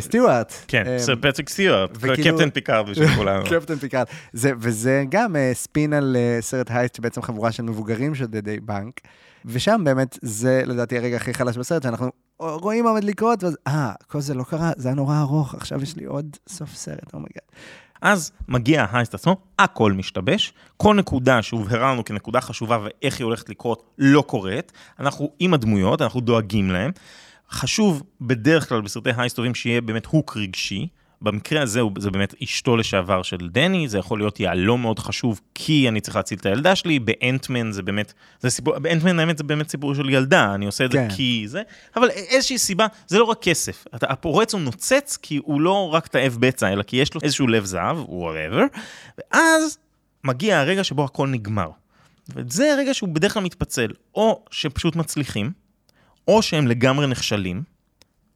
סטיוארט. 0.00 0.52
כן, 0.68 0.84
סר 0.98 1.14
פטריק 1.16 1.48
סטיוארט, 1.48 1.96
קפטן 1.96 2.50
פיקארד 2.50 2.90
בשביל 2.90 3.08
כולנו. 3.16 3.44
קפטן 3.44 3.76
פיקארד. 3.76 4.06
זה, 4.32 4.52
וזה 4.58 5.04
גם 5.08 5.36
ספין 5.52 5.92
על 5.92 6.16
סרט 6.40 6.70
heist, 6.70 6.94
שבעצם 6.94 7.22
חבורה 7.22 7.52
של 7.52 7.62
מבוגרים 7.62 8.14
שודדי 8.14 8.60
בנק. 8.60 9.00
ושם 9.44 9.80
באמת, 9.84 10.18
זה 10.22 10.62
לדעתי 10.66 10.98
הרגע 10.98 11.16
הכי 11.16 11.34
חלש 11.34 11.56
בסרט, 11.56 11.82
שאנחנו 11.82 12.10
רואים 12.38 12.84
מה 12.84 12.90
עומד 12.90 13.04
לקרות, 13.04 13.44
ואז, 13.44 13.56
אה, 13.66 13.92
כל 14.06 14.20
זה 14.20 14.34
לא 14.34 14.42
קרה, 14.42 14.72
זה 14.76 14.88
היה 14.88 14.94
נורא 14.94 15.20
ארוך, 15.20 15.54
עכשיו 15.54 15.82
יש 15.82 15.96
לי 15.96 16.04
עוד 16.04 16.36
סוף 16.48 16.74
סרט, 16.74 17.14
oh 17.14 17.21
my 17.21 17.28
god. 17.28 17.42
אז 18.02 18.32
מגיע 18.48 18.86
ה 18.90 18.94
heist 18.94 19.14
עצמו, 19.14 19.36
הכל 19.58 19.92
משתבש, 19.92 20.52
כל 20.76 20.94
נקודה 20.94 21.42
שהובהרה 21.42 21.92
לנו 21.92 22.04
כנקודה 22.04 22.40
חשובה 22.40 22.78
ואיך 22.84 23.18
היא 23.18 23.24
הולכת 23.24 23.48
לקרות 23.48 23.82
לא 23.98 24.22
קורית, 24.22 24.72
אנחנו 25.00 25.30
עם 25.38 25.54
הדמויות, 25.54 26.02
אנחנו 26.02 26.20
דואגים 26.20 26.70
להם. 26.70 26.90
חשוב 27.50 28.02
בדרך 28.20 28.68
כלל 28.68 28.80
בסרטי 28.80 29.10
heist 29.16 29.36
טובים 29.36 29.54
שיהיה 29.54 29.80
באמת 29.80 30.06
hook 30.06 30.36
רגשי. 30.36 30.88
במקרה 31.22 31.62
הזה 31.62 31.80
זה 31.98 32.10
באמת 32.10 32.34
אשתו 32.42 32.76
לשעבר 32.76 33.22
של 33.22 33.48
דני, 33.48 33.88
זה 33.88 33.98
יכול 33.98 34.18
להיות 34.18 34.40
יהלום 34.40 34.82
מאוד 34.82 34.98
חשוב 34.98 35.40
כי 35.54 35.88
אני 35.88 36.00
צריך 36.00 36.16
להציל 36.16 36.38
את 36.38 36.46
הילדה 36.46 36.76
שלי, 36.76 36.98
באנטמן 36.98 37.72
זה 37.72 37.82
באמת, 37.82 38.12
זה 38.40 38.50
סיפור, 38.50 38.78
באנטמן 38.78 39.18
האמת 39.18 39.38
זה 39.38 39.44
באמת 39.44 39.70
סיפור 39.70 39.94
של 39.94 40.10
ילדה, 40.10 40.54
אני 40.54 40.66
עושה 40.66 40.84
את 40.84 40.92
כן. 40.92 41.08
זה 41.10 41.16
כי 41.16 41.44
זה, 41.46 41.62
אבל 41.96 42.10
איזושהי 42.10 42.58
סיבה, 42.58 42.86
זה 43.06 43.18
לא 43.18 43.24
רק 43.24 43.42
כסף, 43.42 43.84
אתה, 43.94 44.06
הפורץ 44.06 44.54
הוא 44.54 44.60
נוצץ 44.60 45.18
כי 45.22 45.40
הוא 45.44 45.60
לא 45.60 45.94
רק 45.94 46.06
תאב 46.06 46.36
בצע, 46.40 46.72
אלא 46.72 46.82
כי 46.82 46.96
יש 46.96 47.14
לו 47.14 47.20
איזשהו 47.22 47.46
לב 47.46 47.64
זהב, 47.64 47.96
whatever, 48.04 48.78
ואז 49.18 49.78
מגיע 50.24 50.60
הרגע 50.60 50.84
שבו 50.84 51.04
הכל 51.04 51.28
נגמר. 51.28 51.70
וזה 52.36 52.72
הרגע 52.72 52.94
שהוא 52.94 53.08
בדרך 53.08 53.34
כלל 53.34 53.42
מתפצל, 53.42 53.90
או 54.14 54.44
שפשוט 54.50 54.96
מצליחים, 54.96 55.50
או 56.28 56.42
שהם 56.42 56.66
לגמרי 56.66 57.06
נכשלים, 57.06 57.62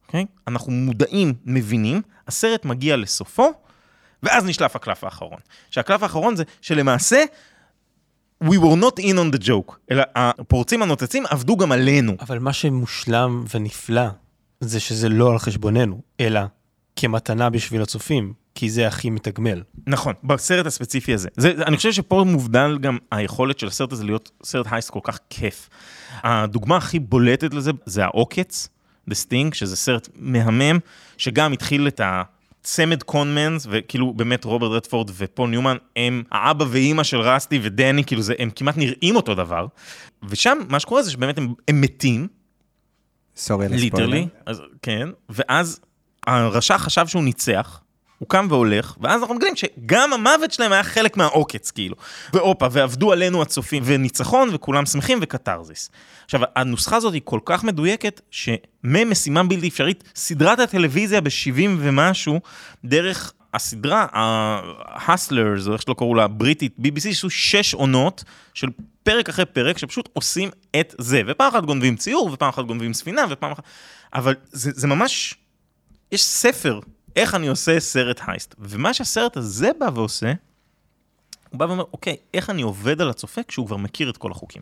אוקיי? 0.07 0.25
אנחנו 0.47 0.71
מודעים, 0.71 1.33
מבינים, 1.45 2.01
הסרט 2.27 2.65
מגיע 2.65 2.95
לסופו, 2.97 3.51
ואז 4.23 4.45
נשלף 4.45 4.75
הקלף 4.75 5.03
האחרון. 5.03 5.39
שהקלף 5.71 6.03
האחרון 6.03 6.35
זה 6.35 6.43
שלמעשה, 6.61 7.23
we 8.43 8.47
were 8.47 8.81
not 8.81 8.99
in 8.99 9.15
on 9.15 9.35
the 9.35 9.47
joke, 9.47 9.75
אלא 9.91 10.03
הפורצים 10.15 10.81
הנוצצים 10.81 11.23
עבדו 11.29 11.57
גם 11.57 11.71
עלינו. 11.71 12.15
אבל 12.19 12.39
מה 12.39 12.53
שמושלם 12.53 13.45
ונפלא, 13.53 14.07
זה 14.59 14.79
שזה 14.79 15.09
לא 15.09 15.31
על 15.31 15.39
חשבוננו, 15.39 16.01
אלא 16.19 16.41
כמתנה 16.95 17.49
בשביל 17.49 17.81
הצופים, 17.81 18.33
כי 18.55 18.69
זה 18.69 18.87
הכי 18.87 19.09
מתגמל. 19.09 19.63
נכון, 19.87 20.13
בסרט 20.23 20.65
הספציפי 20.65 21.13
הזה. 21.13 21.29
זה, 21.37 21.51
אני 21.65 21.77
חושב 21.77 21.91
שפה 21.91 22.23
מובדל 22.27 22.77
גם 22.81 22.97
היכולת 23.11 23.59
של 23.59 23.67
הסרט 23.67 23.91
הזה 23.91 24.03
להיות 24.03 24.31
סרט 24.43 24.67
heist 24.71 24.89
כל 24.89 24.99
כך 25.03 25.19
כיף. 25.29 25.69
הדוגמה 26.23 26.77
הכי 26.77 26.99
בולטת 26.99 27.53
לזה 27.53 27.71
זה 27.85 28.03
העוקץ, 28.03 28.69
The 29.09 29.13
Sting, 29.13 29.53
שזה 29.53 29.75
סרט 29.75 30.09
מהמם, 30.15 30.79
שגם 31.17 31.53
התחיל 31.53 31.87
את 31.87 32.01
הצמד 32.03 33.03
conmans, 33.03 33.67
וכאילו 33.69 34.13
באמת 34.13 34.43
רוברט 34.43 34.71
רדפורד 34.71 35.11
ופול 35.17 35.49
ניומן 35.49 35.77
הם 35.95 36.23
האבא 36.31 36.65
ואימא 36.69 37.03
של 37.03 37.17
רסטי 37.17 37.59
ודני, 37.63 38.03
כאילו 38.03 38.21
זה, 38.21 38.33
הם 38.39 38.49
כמעט 38.55 38.77
נראים 38.77 39.15
אותו 39.15 39.35
דבר. 39.35 39.67
ושם 40.23 40.57
מה 40.69 40.79
שקורה 40.79 41.03
זה 41.03 41.11
שבאמת 41.11 41.37
הם, 41.37 41.53
הם 41.67 41.81
מתים, 41.81 42.27
sorry 43.35 43.65
על 43.65 43.73
הספוילר. 43.73 44.05
literally, 44.05 44.27
כן, 44.81 45.09
ואז 45.29 45.79
הרשע 46.27 46.77
חשב 46.77 47.07
שהוא 47.07 47.23
ניצח, 47.23 47.81
הוא 48.19 48.29
קם 48.29 48.47
והולך, 48.49 48.95
ואז 49.01 49.21
אנחנו 49.21 49.35
מגלים 49.35 49.55
שגם 49.55 50.13
המוות 50.13 50.51
שלהם 50.51 50.71
היה 50.71 50.83
חלק 50.83 51.17
מהעוקץ, 51.17 51.71
כאילו. 51.71 51.95
והופה, 52.33 52.67
ועבדו 52.71 53.11
עלינו 53.11 53.41
הצופים, 53.41 53.83
וניצחון, 53.85 54.49
וכולם 54.53 54.85
שמחים, 54.85 55.19
וקתרזיס. 55.21 55.89
עכשיו, 56.25 56.41
הנוסחה 56.55 56.95
הזאת 56.95 57.13
היא 57.13 57.21
כל 57.23 57.39
כך 57.45 57.63
מדויקת, 57.63 58.21
שממשימה 58.31 59.43
בלתי 59.43 59.67
אפשרית, 59.67 60.03
סדרת 60.15 60.59
הטלוויזיה 60.59 61.21
ב-70 61.21 61.69
ומשהו, 61.79 62.39
דרך 62.85 63.33
הסדרה, 63.53 64.07
ה-Hustlers, 64.13 65.67
או 65.67 65.73
איך 65.73 65.81
שלא 65.81 65.95
קראו 65.97 66.15
לה, 66.15 66.23
הבריטית, 66.23 66.75
BBC, 66.79 67.09
עשו 67.09 67.29
שש 67.29 67.73
עונות 67.73 68.23
של 68.53 68.67
פרק 69.03 69.29
אחרי 69.29 69.45
פרק, 69.45 69.77
שפשוט 69.77 70.09
עושים 70.13 70.49
את 70.79 70.95
זה. 70.97 71.21
ופעם 71.27 71.53
אחת 71.53 71.65
גונבים 71.65 71.95
ציור, 71.95 72.29
ופעם 72.33 72.49
אחת 72.49 72.65
גונבים 72.65 72.93
ספינה, 72.93 73.25
ופעם 73.29 73.51
אחת... 73.51 73.63
אבל 74.13 74.35
זה, 74.51 74.71
זה 74.73 74.87
ממש... 74.87 75.35
יש 76.11 76.23
ספר 76.23 76.79
איך 77.15 77.35
אני 77.35 77.47
עושה 77.47 77.79
סרט 77.79 78.21
heist. 78.27 78.55
ומה 78.59 78.93
שהסרט 78.93 79.37
הזה 79.37 79.71
בא 79.79 79.89
ועושה, 79.93 80.33
הוא 81.49 81.59
בא 81.59 81.65
ואומר, 81.65 81.83
אוקיי, 81.93 82.17
איך 82.33 82.49
אני 82.49 82.61
עובד 82.61 83.01
על 83.01 83.09
הצופה 83.09 83.41
כשהוא 83.47 83.67
כבר 83.67 83.77
מכיר 83.77 84.09
את 84.09 84.17
כל 84.17 84.31
החוקים? 84.31 84.61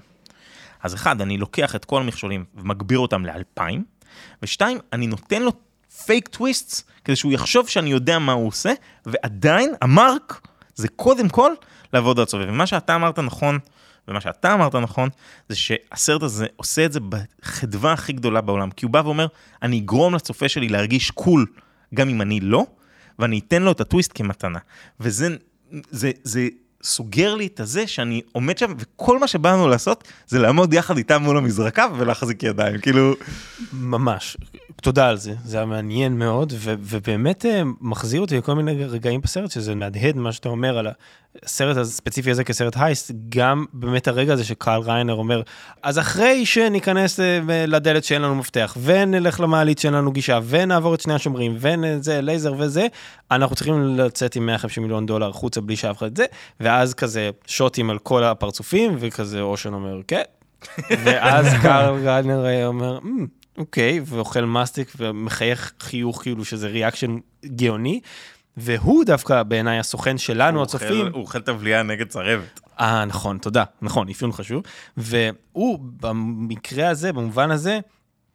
אז 0.84 0.94
אחד, 0.94 1.22
אני 1.22 1.38
לוקח 1.38 1.76
את 1.76 1.86
כל 1.86 2.02
המכשולים 2.02 2.46
ומגביר 2.56 3.00
אותם 3.00 3.26
לאלפיים, 3.26 3.84
ושתיים, 4.42 4.78
אני 4.94 5.08
נותן 5.08 5.42
לו 5.42 5.52
fake 6.06 6.28
twists, 6.28 6.84
כדי 7.06 7.16
שהוא 7.16 7.32
יחשוב 7.32 7.70
שאני 7.70 7.90
יודע 7.90 8.20
מה 8.20 8.32
הוא 8.32 8.48
עושה, 8.48 8.74
ועדיין 9.06 9.74
ה 9.82 9.95
mark 9.95 10.48
זה 10.76 10.88
קודם 10.88 11.30
כל 11.30 11.52
לעבוד 11.94 12.20
על 12.20 12.24
הצופה. 12.24 12.44
ומה 12.48 12.68
שאתה 12.68 12.96
אמרת 12.96 13.20
נכון, 13.20 13.60
ומה 14.08 14.22
שאתה 14.22 14.54
אמרת 14.54 14.76
נכון, 14.76 15.10
זה 15.50 15.56
שהסרט 15.56 16.24
הזה 16.24 16.46
עושה 16.56 16.86
את 16.86 16.94
זה 16.94 17.00
בחדווה 17.00 17.94
הכי 17.94 18.14
גדולה 18.14 18.42
בעולם. 18.42 18.72
כי 18.72 18.86
הוא 18.86 18.92
בא 18.92 19.02
ואומר, 19.06 19.28
אני 19.62 19.80
אגרום 19.80 20.16
לצופה 20.16 20.50
שלי 20.50 20.70
להרגיש 20.70 21.12
קול, 21.12 21.46
גם 21.94 22.10
אם 22.10 22.22
אני 22.22 22.40
לא, 22.40 22.66
ואני 23.20 23.40
אתן 23.48 23.64
לו 23.64 23.72
את 23.72 23.82
הטוויסט 23.82 24.12
כמתנה. 24.16 24.60
וזה 25.00 25.36
זה, 25.92 26.12
זה 26.24 26.48
סוגר 26.84 27.36
לי 27.36 27.48
את 27.48 27.60
הזה 27.60 27.88
שאני 27.88 28.22
עומד 28.32 28.58
שם, 28.58 28.74
וכל 28.78 29.20
מה 29.20 29.28
שבאנו 29.28 29.68
לעשות 29.68 30.08
זה 30.28 30.40
לעמוד 30.40 30.74
יחד 30.74 30.98
איתם 30.98 31.22
מול 31.24 31.38
המזרקה 31.38 31.88
ולהחזיק 31.98 32.44
ידיים, 32.44 32.80
כאילו... 32.80 33.14
ממש. 33.74 34.38
תודה 34.82 35.10
על 35.10 35.18
זה, 35.18 35.34
זה 35.46 35.58
היה 35.58 35.66
מעניין 35.66 36.20
מאוד, 36.20 36.54
ו- 36.56 36.74
ובאמת 36.80 37.46
אה, 37.46 37.62
מחזיר 37.82 38.22
אותי 38.22 38.38
לכל 38.38 38.56
מיני 38.56 38.86
רגעים 38.86 39.22
בסרט, 39.22 39.52
שזה 39.52 39.76
מהדהד 39.76 40.16
מה 40.16 40.32
שאתה 40.32 40.50
אומר 40.50 40.78
על 40.78 40.88
הסרט 41.44 41.78
הספציפי 41.78 42.32
הזה 42.32 42.44
כסרט 42.44 42.74
heist, 42.78 43.12
גם 43.30 43.66
באמת 43.74 44.08
הרגע 44.08 44.34
הזה 44.34 44.44
שקרל 44.44 44.82
ריינר 44.82 45.14
אומר, 45.14 45.42
אז 45.84 46.00
אחרי 46.00 46.46
שניכנס 46.46 47.20
אה, 47.20 47.40
לדלת 47.68 48.04
שאין 48.04 48.22
לנו 48.22 48.36
מפתח, 48.36 48.78
ונלך 48.84 49.40
למעלית 49.40 49.80
שאין 49.80 49.94
לנו 49.94 50.12
גישה, 50.12 50.40
ונעבור 50.48 50.96
את 50.96 51.02
שני 51.02 51.14
השומרים, 51.14 51.58
וזה, 51.60 52.22
לייזר 52.22 52.54
וזה, 52.58 52.88
אנחנו 53.32 53.56
צריכים 53.56 53.98
לצאת 53.98 54.36
עם 54.36 54.46
150 54.46 54.84
מיליון 54.84 55.06
דולר 55.06 55.30
החוצה 55.30 55.62
בלי 55.62 55.76
שאף 55.76 55.98
אחד 55.98 56.08
את 56.08 56.18
זה, 56.18 56.26
ואז 56.60 56.94
כזה 56.94 57.30
שוטים 57.48 57.90
על 57.90 58.00
כל 58.00 58.24
הפרצופים, 58.24 58.96
וכזה 59.00 59.42
אושן 59.42 59.74
אומר, 59.74 60.02
כן. 60.08 60.24
ואז 61.04 61.48
קרל 61.62 61.94
ריינר 62.08 62.46
אה, 62.46 62.66
אומר, 62.66 63.00
"מ, 63.00 63.26
אוקיי, 63.58 64.02
ואוכל 64.06 64.46
מסטיק 64.46 64.94
ומחייך 64.98 65.74
חיוך 65.80 66.22
כאילו 66.22 66.46
שזה 66.46 66.68
reaction 66.68 67.18
גאוני, 67.46 68.00
והוא 68.58 69.06
דווקא 69.06 69.44
בעיניי 69.44 69.80
הסוכן 69.80 70.18
שלנו, 70.18 70.58
הוא 70.58 70.64
הצופים. 70.64 71.08
הוא 71.14 71.22
אוכל 71.22 71.42
תבליעה 71.42 71.84
נגד 71.84 72.08
צרבת. 72.08 72.60
אה, 72.80 73.06
נכון, 73.06 73.38
תודה, 73.38 73.64
נכון, 73.82 74.10
אפיון 74.10 74.32
חשוב. 74.32 74.64
והוא, 74.98 75.80
במקרה 75.82 76.90
הזה, 76.90 77.14
במובן 77.14 77.52
הזה, 77.52 77.80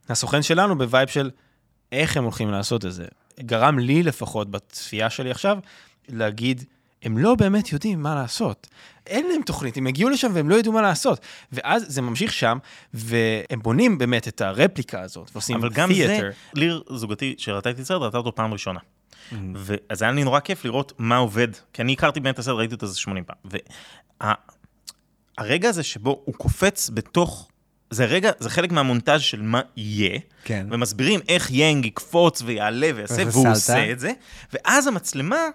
הסוכן 0.09 0.41
שלנו 0.41 0.77
ב 0.77 0.83
vibe 0.83 1.09
של 1.09 1.29
איך 1.91 2.17
הם 2.17 2.23
הולכים 2.23 2.51
לעשות 2.51 2.85
את 2.85 2.93
זה. 2.93 3.05
גרם 3.39 3.79
לי 3.79 4.03
לפחות, 4.03 4.51
בצפייה 4.51 5.09
שלי 5.09 5.31
עכשיו, 5.31 5.57
להגיד, 6.09 6.63
הם 7.03 7.17
לא 7.17 7.35
באמת 7.35 7.71
יודעים 7.71 8.01
מה 8.01 8.15
לעשות. 8.15 8.67
אין 9.07 9.27
להם 9.27 9.41
תוכנית, 9.41 9.77
הם 9.77 9.87
הגיעו 9.87 10.09
לשם 10.09 10.31
והם 10.33 10.49
לא 10.49 10.55
ידעו 10.55 10.73
מה 10.73 10.81
לעשות. 10.81 11.19
ואז 11.51 11.85
זה 11.87 12.01
ממשיך 12.01 12.33
שם, 12.33 12.57
והם 12.93 13.59
בונים 13.61 13.97
באמת 13.97 14.27
את 14.27 14.41
הרפליקה 14.41 15.01
הזאת, 15.01 15.29
ועושים 15.33 15.57
אבל 15.57 15.69
גם 15.69 15.93
זה, 15.93 16.19
theater. 16.19 16.55
ליר 16.59 16.83
זוגתי 16.89 17.35
שראתה 17.37 17.69
את 17.69 17.79
הסרט, 17.79 18.01
ראתה 18.01 18.17
אותו 18.17 18.35
פעם 18.35 18.53
ראשונה. 18.53 18.79
ואז 19.55 20.01
היה 20.01 20.11
לי 20.11 20.23
נורא 20.23 20.39
כיף 20.39 20.65
לראות 20.65 20.93
מה 20.97 21.17
עובד, 21.17 21.47
כי 21.73 21.81
אני 21.81 21.93
הכרתי 21.93 22.19
באמת 22.19 22.33
את 22.33 22.39
הסרט, 22.39 22.55
ראיתי 22.57 22.73
אותו 22.73 22.85
איזה 22.85 22.97
80 22.97 23.23
פעם. 23.23 23.37
והרגע 25.39 25.69
הזה 25.69 25.83
שבו 25.83 26.21
הוא 26.25 26.35
קופץ 26.35 26.89
בתוך, 26.93 27.47
זה 27.89 28.05
רגע, 28.05 28.31
זה 28.39 28.49
חלק 28.49 28.71
מהמונטאז' 28.71 29.21
של 29.21 29.41
מה 29.41 29.61
יהיה, 29.77 30.19
כן. 30.43 30.67
ומסבירים 30.71 31.19
איך 31.27 31.51
יאנג 31.51 31.85
יקפוץ 31.85 32.41
ויעלה 32.45 32.89
ויעשה, 32.95 33.23
והוא 33.31 33.31
סלטה. 33.31 33.49
עושה 33.49 33.91
את 33.91 33.99
זה, 33.99 34.11
ואז 34.53 34.87
המצלמה 34.87 35.45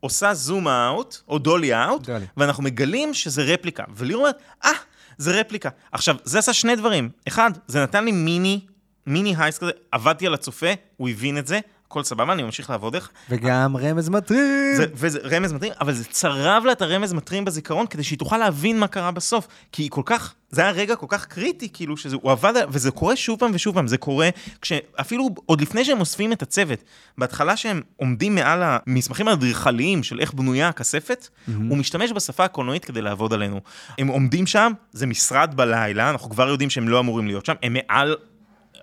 עושה 0.00 0.34
זום 0.34 0.68
אאוט, 0.68 1.16
או 1.28 1.38
דולי 1.38 1.84
אאוט, 1.84 2.06
דולי. 2.06 2.26
ואנחנו 2.36 2.62
מגלים 2.62 3.14
שזה 3.14 3.42
רפליקה. 3.42 3.84
וליר 3.96 4.16
אומרת, 4.16 4.42
אה, 4.64 4.70
זה 5.18 5.40
רפליקה. 5.40 5.68
עכשיו, 5.92 6.16
זה 6.24 6.38
עשה 6.38 6.52
שני 6.52 6.76
דברים. 6.76 7.08
אחד, 7.28 7.50
זה 7.66 7.82
נתן 7.82 8.04
לי 8.04 8.12
מיני, 8.12 8.60
מיני 9.06 9.34
הייס 9.38 9.58
כזה, 9.58 9.72
עבדתי 9.92 10.26
על 10.26 10.34
הצופה, 10.34 10.70
הוא 10.96 11.08
הבין 11.08 11.38
את 11.38 11.46
זה, 11.46 11.60
הכל 11.90 12.02
סבבה, 12.02 12.32
אני 12.32 12.42
ממשיך 12.42 12.70
לעבוד 12.70 12.94
איך. 12.94 13.10
וגם 13.30 13.76
רמז 13.76 14.08
מטריד. 14.08 14.40
זה, 14.76 14.86
וזה 14.94 15.18
רמז 15.24 15.52
מטרים, 15.52 15.72
אבל 15.80 15.92
זה 15.92 16.04
צרב 16.04 16.62
לה 16.66 16.72
את 16.72 16.82
הרמז 16.82 17.12
מטרים 17.12 17.44
בזיכרון, 17.44 17.86
כדי 17.86 18.02
שהיא 18.02 18.18
תוכל 18.18 18.38
להבין 18.38 18.78
מה 18.78 18.86
קרה 18.88 19.10
בסוף. 19.10 19.48
כי 19.72 19.82
היא 19.82 19.90
כל 19.90 20.02
כך, 20.04 20.34
זה 20.50 20.62
היה 20.62 20.70
רגע 20.70 20.96
כל 20.96 21.06
כך 21.08 21.26
קריטי, 21.26 21.68
כאילו, 21.72 21.96
שהוא 21.96 22.30
עבד, 22.32 22.52
על- 22.56 22.66
וזה 22.68 22.90
קורה 22.90 23.16
שוב 23.16 23.38
פעם 23.38 23.50
ושוב 23.54 23.74
פעם, 23.74 23.86
זה 23.86 23.98
קורה 23.98 24.28
כשאפילו 24.60 25.28
עוד 25.46 25.60
לפני 25.60 25.84
שהם 25.84 26.00
אוספים 26.00 26.32
את 26.32 26.42
הצוות, 26.42 26.78
בהתחלה 27.18 27.56
שהם 27.56 27.80
עומדים 27.96 28.34
מעל 28.34 28.60
המסמכים 28.62 29.28
האדריכליים 29.28 30.02
של 30.02 30.20
איך 30.20 30.32
בנויה 30.34 30.68
הכספת, 30.68 31.28
הוא 31.68 31.78
משתמש 31.78 32.12
בשפה 32.12 32.44
הקולנועית 32.44 32.84
כדי 32.84 33.02
לעבוד 33.02 33.32
עלינו. 33.32 33.60
הם 33.98 34.08
עומדים 34.08 34.46
שם, 34.46 34.72
זה 34.92 35.06
משרד 35.06 35.54
בלילה, 35.56 36.10
אנחנו 36.10 36.30
כבר 36.30 36.48
יודעים 36.48 36.70
שהם 36.70 36.88
לא 36.88 37.00
אמורים 37.00 37.26
להיות 37.26 37.46
שם, 37.46 37.54
הם 37.62 37.72
מעל... 37.88 38.16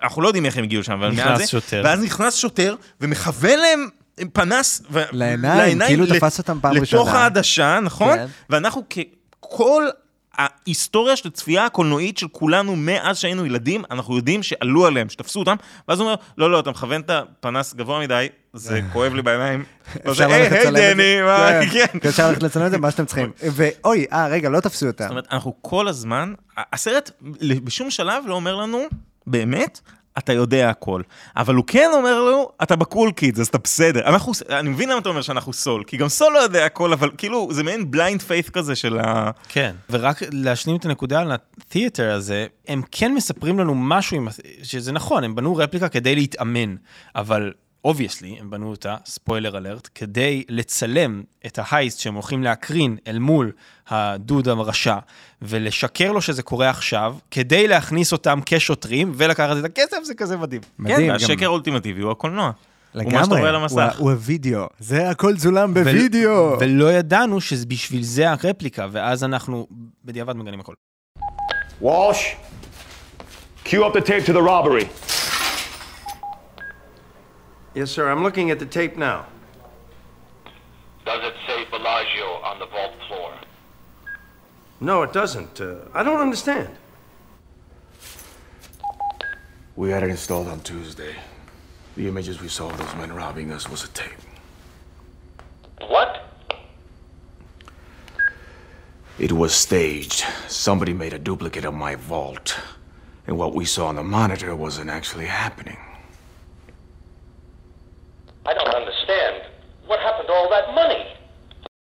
אנחנו 0.02 0.22
לא 0.22 0.28
יודעים 0.28 0.46
איך 0.46 0.56
הם 0.56 0.64
הגיעו 0.64 0.84
שם, 0.84 0.92
אבל 0.92 1.08
נכנס 1.10 1.26
מעל 1.26 1.36
זה, 1.38 1.46
שוטר. 1.46 1.82
ואז 1.84 2.02
נכנס 2.02 2.34
שוטר 2.34 2.74
ומכוון 3.00 3.58
להם 3.58 3.88
פנס 4.32 4.82
ו- 4.90 5.02
לעיניים, 5.12 5.78
כאילו 5.86 6.04
לת- 6.04 6.12
תפס 6.16 6.38
אותם 6.38 6.58
פעם 6.62 6.72
לתוך 6.76 6.82
ראשונה. 6.82 7.12
העדשה, 7.22 7.80
נכון? 7.82 8.16
כן. 8.16 8.26
ואנחנו 8.50 8.82
ככל 9.40 9.84
ההיסטוריה 10.38 11.16
של 11.16 11.28
הצפייה 11.28 11.64
הקולנועית 11.64 12.18
של 12.18 12.28
כולנו 12.32 12.76
מאז 12.76 13.18
שהיינו 13.18 13.46
ילדים, 13.46 13.82
אנחנו 13.90 14.16
יודעים 14.16 14.42
שעלו 14.42 14.86
עליהם, 14.86 15.08
שתפסו 15.08 15.40
אותם, 15.40 15.56
ואז 15.88 16.00
הוא 16.00 16.06
אומר, 16.06 16.16
לא, 16.38 16.50
לא, 16.50 16.60
אתה 16.60 16.70
מכוון 16.70 17.00
את 17.00 17.10
הפנס 17.10 17.74
גבוה 17.74 18.00
מדי, 18.00 18.26
זה 18.54 18.80
כואב 18.92 19.14
לי 19.14 19.22
בעיניים. 19.22 19.64
אפשר 20.10 20.30
"היי, 20.30 20.42
ללכת 20.42 20.52
היי, 20.52 20.60
לצלם 20.60 20.76
את 20.76 20.80
דני, 20.96 21.16
זה. 21.18 21.22
מה, 21.24 21.60
כן. 21.72 21.98
אפשר 22.08 22.28
ללכת 22.28 22.42
לצלם 22.42 22.66
את 22.66 22.70
זה, 22.70 22.78
מה 22.78 22.90
שאתם 22.90 23.04
צריכים. 23.04 23.32
ואוי, 23.56 24.06
אה, 24.12 24.26
רגע, 24.28 24.48
לא 24.48 24.60
תפסו 24.60 24.86
אותם. 24.86 25.04
זאת 25.04 25.10
אומרת, 25.10 25.26
אנחנו 25.32 25.54
כל 25.62 25.88
הזמן, 25.88 26.32
הסרט 26.72 27.10
בשום 27.64 27.90
שלב 27.90 28.24
לא 28.26 28.34
אומר 28.34 28.54
לנו, 28.56 28.82
באמת, 29.28 29.80
אתה 30.18 30.32
יודע 30.32 30.70
הכל. 30.70 31.02
אבל 31.36 31.54
הוא 31.54 31.64
כן 31.66 31.90
אומר 31.94 32.22
לנו, 32.22 32.48
אתה 32.62 32.76
ב 32.76 32.83
cool 32.83 33.12
kids, 33.12 33.40
אז 33.40 33.46
אתה 33.46 33.58
בסדר. 33.58 34.00
אנחנו, 34.00 34.32
אני 34.50 34.68
מבין 34.68 34.88
למה 34.88 34.98
אתה 34.98 35.08
אומר 35.08 35.22
שאנחנו 35.22 35.52
סול, 35.52 35.84
כי 35.86 35.96
גם 35.96 36.08
סול 36.08 36.32
לא 36.32 36.38
יודע 36.38 36.64
הכל, 36.66 36.92
אבל 36.92 37.10
כאילו, 37.18 37.48
זה 37.52 37.62
מעין 37.62 37.90
blind 37.90 38.22
faith 38.22 38.50
כזה 38.50 38.76
של 38.76 38.98
ה... 38.98 39.30
כן, 39.48 39.74
ורק 39.90 40.22
להשלים 40.32 40.76
את 40.76 40.84
הנקודה 40.84 41.20
על 41.20 41.32
ה 41.32 41.42
theater 41.42 42.10
הזה, 42.10 42.46
הם 42.68 42.82
כן 42.90 43.14
מספרים 43.14 43.58
לנו 43.58 43.74
משהו, 43.74 44.16
עם, 44.16 44.28
שזה 44.62 44.92
נכון, 44.92 45.24
הם 45.24 45.34
בנו 45.34 45.56
רפליקה 45.56 45.88
כדי 45.88 46.14
להתאמן, 46.14 46.76
אבל 47.14 47.52
obviously, 47.84 48.36
הם 48.40 48.50
בנו 48.50 48.70
אותה, 48.70 48.96
spoiler 49.06 49.58
alert, 49.58 49.88
כדי 49.94 50.44
לצלם 50.48 51.22
את 51.46 51.58
ה 51.62 51.68
heist 51.68 52.00
שהם 52.00 52.14
הולכים 52.14 52.42
להקרין 52.42 52.96
אל 53.06 53.18
מול 53.18 53.52
הדוד 53.88 54.48
הרשע, 54.48 54.96
ולשקר 55.42 56.12
לו 56.12 56.20
שזה 56.22 56.42
קורה 56.42 56.70
עכשיו, 56.70 57.16
כדי 57.30 57.68
להכניס 57.68 58.12
אותם 58.12 58.40
כשוטרים 58.46 59.12
ולקחת 59.14 59.56
את 59.60 59.64
הכסף, 59.64 59.96
זה 60.02 60.14
כזה 60.14 60.36
מדהים. 60.36 60.60
מדהים, 60.78 61.06
כן, 61.06 61.12
והשקר 61.12 61.44
האולטימטיבי 61.46 62.02
הוא 62.02 62.10
הקולנוע. 62.10 62.50
הוא 62.94 63.02
מה 63.04 63.10
שאתה 63.10 63.18
לגמרי, 63.20 63.38
רואה 63.40 63.48
על 63.48 63.54
הוא- 63.54 63.62
המסך. 63.62 63.98
הוא 63.98 64.10
הווידאו, 64.10 64.66
זה 64.78 65.10
הכל 65.10 65.36
צולם 65.36 65.74
בווידאו. 65.74 66.56
ולא 66.60 66.92
ידענו 66.92 67.40
שבשביל 67.40 68.02
זה 68.02 68.30
הרפליקה, 68.30 68.86
ואז 68.92 69.24
אנחנו 69.24 69.66
בדיעבד 70.04 70.36
מגלים 70.36 70.60
הכל. 70.60 70.74
Walsh, 71.82 72.36
cue 73.64 73.82
up 73.84 73.92
the 73.94 74.00
tape 74.06 74.26
to 74.26 74.32
the 74.32 74.42
robbery. 74.48 74.84
Yes, 77.74 77.90
sir. 77.90 78.10
I'm 78.10 78.22
looking 78.22 78.50
at 78.50 78.58
the 78.58 78.66
tape 78.66 78.96
now. 78.96 79.26
Does 81.04 81.20
it 81.22 81.34
say 81.46 81.64
Bellagio 81.70 82.26
on 82.42 82.58
the 82.58 82.66
vault 82.66 82.92
floor? 83.06 83.32
No, 84.80 85.02
it 85.02 85.12
doesn't. 85.12 85.60
Uh, 85.60 85.76
I 85.94 86.02
don't 86.02 86.20
understand. 86.20 86.68
We 89.76 89.90
had 89.90 90.02
it 90.02 90.10
installed 90.10 90.48
on 90.48 90.60
Tuesday. 90.60 91.14
The 91.96 92.08
images 92.08 92.40
we 92.40 92.48
saw 92.48 92.70
of 92.70 92.78
those 92.78 92.94
men 92.96 93.12
robbing 93.12 93.52
us 93.52 93.68
was 93.68 93.84
a 93.84 93.88
tape. 93.88 94.10
What? 95.80 96.24
It 99.18 99.32
was 99.32 99.52
staged. 99.54 100.24
Somebody 100.48 100.92
made 100.92 101.12
a 101.12 101.18
duplicate 101.18 101.64
of 101.64 101.74
my 101.74 101.96
vault. 101.96 102.58
And 103.26 103.36
what 103.36 103.54
we 103.54 103.64
saw 103.64 103.88
on 103.88 103.96
the 103.96 104.04
monitor 104.04 104.54
wasn't 104.54 104.90
actually 104.90 105.26
happening. 105.26 105.78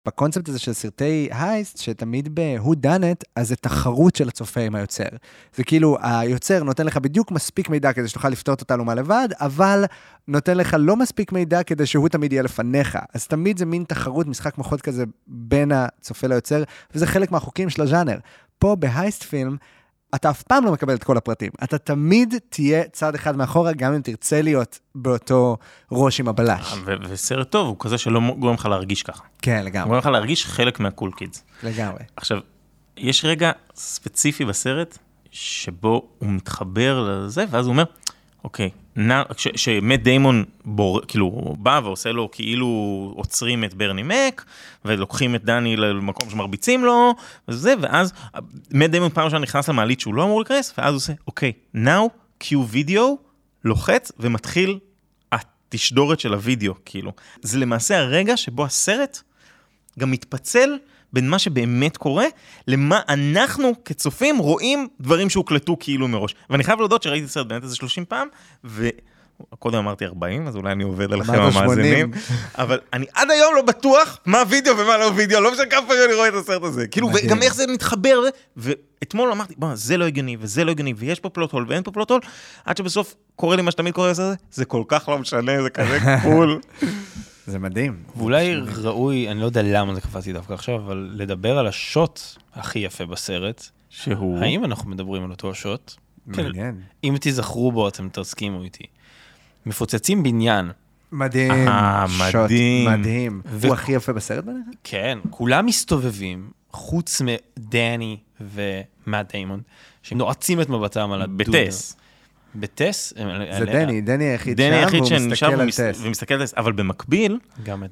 בקונספט 0.05 0.49
הזה 0.49 0.59
של 0.59 0.73
סרטי 0.73 1.29
הייסט, 1.31 1.77
שתמיד 1.77 2.29
ב-who 2.33 2.69
done 2.69 3.01
it, 3.01 3.23
אז 3.35 3.47
זה 3.47 3.55
תחרות 3.55 4.15
של 4.15 4.27
הצופה 4.27 4.61
עם 4.61 4.75
היוצר. 4.75 5.09
זה 5.55 5.63
כאילו, 5.63 5.97
היוצר 6.01 6.63
נותן 6.63 6.85
לך 6.85 6.97
בדיוק 6.97 7.31
מספיק 7.31 7.69
מידע 7.69 7.93
כדי 7.93 8.07
שתוכל 8.07 8.29
לפתור 8.29 8.53
את 8.53 8.61
התעלומה 8.61 8.95
לבד, 8.95 9.29
אבל 9.33 9.85
נותן 10.27 10.57
לך 10.57 10.75
לא 10.79 10.95
מספיק 10.95 11.31
מידע 11.31 11.63
כדי 11.63 11.85
שהוא 11.85 12.09
תמיד 12.09 12.33
יהיה 12.33 12.43
לפניך. 12.43 12.97
אז 13.13 13.27
תמיד 13.27 13.57
זה 13.57 13.65
מין 13.65 13.83
תחרות, 13.87 14.27
משחק 14.27 14.57
מוחות 14.57 14.81
כזה 14.81 15.03
בין 15.27 15.71
הצופה 15.71 16.27
ליוצר, 16.27 16.63
וזה 16.95 17.07
חלק 17.07 17.31
מהחוקים 17.31 17.69
של 17.69 17.81
הז'אנר. 17.81 18.17
פה 18.59 18.75
בהייסט 18.75 19.23
פילם, 19.23 19.57
אתה 20.15 20.29
אף 20.29 20.43
פעם 20.43 20.65
לא 20.65 20.71
מקבל 20.71 20.93
את 20.93 21.03
כל 21.03 21.17
הפרטים. 21.17 21.51
אתה 21.63 21.77
תמיד 21.77 22.35
תהיה 22.49 22.83
צעד 22.91 23.15
אחד 23.15 23.37
מאחורה, 23.37 23.73
גם 23.73 23.93
אם 23.93 24.01
תרצה 24.01 24.41
להיות 24.41 24.79
באותו 24.95 25.57
ראש 25.91 26.19
עם 26.19 26.27
הבלש. 26.27 26.73
ו- 26.85 26.93
וסרט 27.09 27.49
טוב 27.51 27.67
הוא 27.67 27.75
כזה 27.79 27.97
שלא 27.97 28.21
גורם 28.39 28.53
לך 28.53 28.65
להרגיש 28.65 29.03
ככה. 29.03 29.23
כן, 29.41 29.65
לגמרי. 29.65 29.87
גורם 29.87 29.99
לך 29.99 30.05
להרגיש 30.05 30.45
חלק 30.45 30.79
מהקול 30.79 31.11
קידס. 31.11 31.43
לגמרי. 31.63 32.03
עכשיו, 32.15 32.39
יש 32.97 33.25
רגע 33.25 33.51
ספציפי 33.75 34.45
בסרט 34.45 34.97
שבו 35.31 36.09
הוא 36.19 36.29
מתחבר 36.29 37.09
לזה, 37.09 37.45
ואז 37.49 37.65
הוא 37.65 37.71
אומר, 37.71 37.83
אוקיי, 38.43 38.69
שמט 39.55 39.99
דיימון 39.99 40.43
בור, 40.65 41.01
כאילו, 41.07 41.55
בא 41.59 41.81
ועושה 41.83 42.11
לו 42.11 42.31
כאילו 42.31 42.67
עוצרים 43.15 43.63
את 43.63 43.73
ברני 43.73 44.03
מק, 44.03 44.45
ולוקחים 44.85 45.35
את 45.35 45.45
דני 45.45 45.75
למקום 45.75 46.29
שמרביצים 46.29 46.85
לו, 46.85 47.15
וזה, 47.47 47.73
ואז 47.81 48.13
מט 48.71 48.89
דיימון 48.89 49.09
פעם 49.09 49.25
ראשונה 49.25 49.41
נכנס 49.41 49.69
למעלית 49.69 49.99
שהוא 49.99 50.13
לא 50.13 50.23
אמור 50.23 50.39
להיכנס, 50.39 50.73
ואז 50.77 50.93
הוא 50.93 50.97
עושה, 50.97 51.13
אוקיי, 51.27 51.51
now, 51.75 52.09
cue 52.43 52.73
video, 52.73 53.01
לוחץ 53.65 54.11
ומתחיל 54.19 54.79
התשדורת 55.31 56.19
של 56.19 56.33
הוידאו, 56.33 56.73
כאילו. 56.85 57.11
זה 57.41 57.57
למעשה 57.57 57.99
הרגע 57.99 58.37
שבו 58.37 58.65
הסרט 58.65 59.21
גם 59.99 60.11
מתפצל 60.11 60.77
בין 61.13 61.29
מה 61.29 61.39
שבאמת 61.39 61.97
קורה, 61.97 62.25
למה 62.67 63.01
אנחנו 63.09 63.71
כצופים 63.85 64.37
רואים 64.37 64.87
דברים 65.01 65.29
שהוקלטו 65.29 65.77
כאילו 65.79 66.07
מראש. 66.07 66.35
ואני 66.49 66.63
חייב 66.63 66.79
להודות 66.79 67.03
שראיתי 67.03 67.25
את 67.25 67.29
הסרט 67.29 67.47
באמת 67.47 67.63
איזה 67.63 67.75
30 67.75 68.05
פעם, 68.05 68.27
וקודם 68.63 69.77
אמרתי 69.77 70.05
40, 70.05 70.47
אז 70.47 70.55
אולי 70.55 70.71
אני 70.71 70.83
עובד 70.83 71.13
עליכם 71.13 71.33
המאזינים, 71.33 72.11
80. 72.11 72.11
אבל 72.57 72.79
אני 72.93 73.05
עד 73.13 73.31
היום 73.31 73.55
לא 73.55 73.61
בטוח 73.61 74.17
מה 74.25 74.43
וידאו 74.49 74.77
ומה 74.77 74.97
לא 74.97 75.11
וידאו, 75.15 75.41
לא 75.41 75.51
משנה 75.51 75.65
כמה 75.65 75.87
פעמים 75.87 76.03
אני 76.05 76.13
רואה 76.13 76.27
את 76.27 76.33
הסרט 76.33 76.63
הזה. 76.63 76.87
כאילו. 76.87 77.09
וגם 77.13 77.41
איך 77.41 77.55
זה 77.55 77.67
מתחבר, 77.67 78.21
ואתמול 78.57 79.31
אמרתי, 79.31 79.53
בוא, 79.57 79.75
זה 79.75 79.97
לא 79.97 80.05
הגיוני, 80.05 80.37
וזה 80.39 80.63
לא 80.63 80.71
הגיוני, 80.71 80.93
ויש 80.97 81.19
פה 81.19 81.29
פלוט 81.29 81.51
הול 81.51 81.65
ואין 81.69 81.83
פה 81.83 81.91
פלוט 81.91 82.11
הול, 82.11 82.21
עד 82.65 82.77
שבסוף 82.77 83.15
קורה 83.35 83.55
לי 83.55 83.61
מה 83.61 83.71
שתמיד 83.71 83.93
קורה 83.93 84.09
בסרט 84.09 84.25
הזה, 84.25 84.35
זה 84.51 84.65
כל 84.65 84.83
כך 84.87 85.09
לא 85.09 85.17
משנה, 85.17 85.61
זה 85.63 85.69
כזה 85.69 85.99
קול. 86.23 86.59
זה 87.49 87.59
מדהים. 87.59 88.03
ואולי 88.15 88.55
ראוי, 88.55 89.31
אני 89.31 89.39
לא 89.39 89.45
יודע 89.45 89.61
למה 89.63 89.95
זה 89.95 90.01
קפצתי 90.01 90.33
דווקא 90.33 90.53
עכשיו, 90.53 90.75
אבל 90.75 91.09
לדבר 91.13 91.57
על 91.57 91.67
השוט 91.67 92.19
הכי 92.53 92.79
יפה 92.79 93.05
בסרט. 93.05 93.65
שהוא? 93.89 94.39
האם 94.39 94.65
אנחנו 94.65 94.89
מדברים 94.89 95.23
על 95.23 95.31
אותו 95.31 95.51
השוט? 95.51 95.93
מעניין. 96.25 96.81
אם 97.03 97.15
תזכרו 97.21 97.71
בו, 97.71 97.87
אתם 97.87 98.09
תסכימו 98.11 98.63
איתי. 98.63 98.83
מפוצצים 99.65 100.23
בניין. 100.23 100.71
מדהים. 101.11 101.67
אה, 101.67 102.05
מדהים. 102.19 102.89
מדהים. 102.89 103.41
ו- 103.45 103.67
הוא 103.67 103.73
הכי 103.73 103.91
יפה 103.91 104.13
בסרט 104.13 104.43
בעיניך? 104.43 104.65
כן, 104.83 105.19
כולם 105.29 105.65
מסתובבים, 105.65 106.51
חוץ 106.71 107.21
מדני 107.21 108.17
ומאט 108.41 109.31
דיימון, 109.31 109.61
שנועצים 110.03 110.61
את 110.61 110.69
מבטם 110.69 111.11
על 111.11 111.21
הדודה. 111.21 111.43
בטס. 111.65 111.95
בטס? 112.55 113.13
זה 113.59 113.65
דני, 113.65 114.01
דני 114.01 114.23
היחיד 114.23 114.57
דני 114.57 114.69
שם, 114.69 114.73
היחיד 114.73 115.01
והוא 115.01 115.11
מסתכל 115.31 115.45
על 115.45 115.61
ומס- 115.61 115.79
טס. 115.79 115.99
ומסתכל 116.03 116.33
על 116.33 116.43
טס, 116.43 116.53
אבל 116.57 116.71
במקביל, 116.71 117.39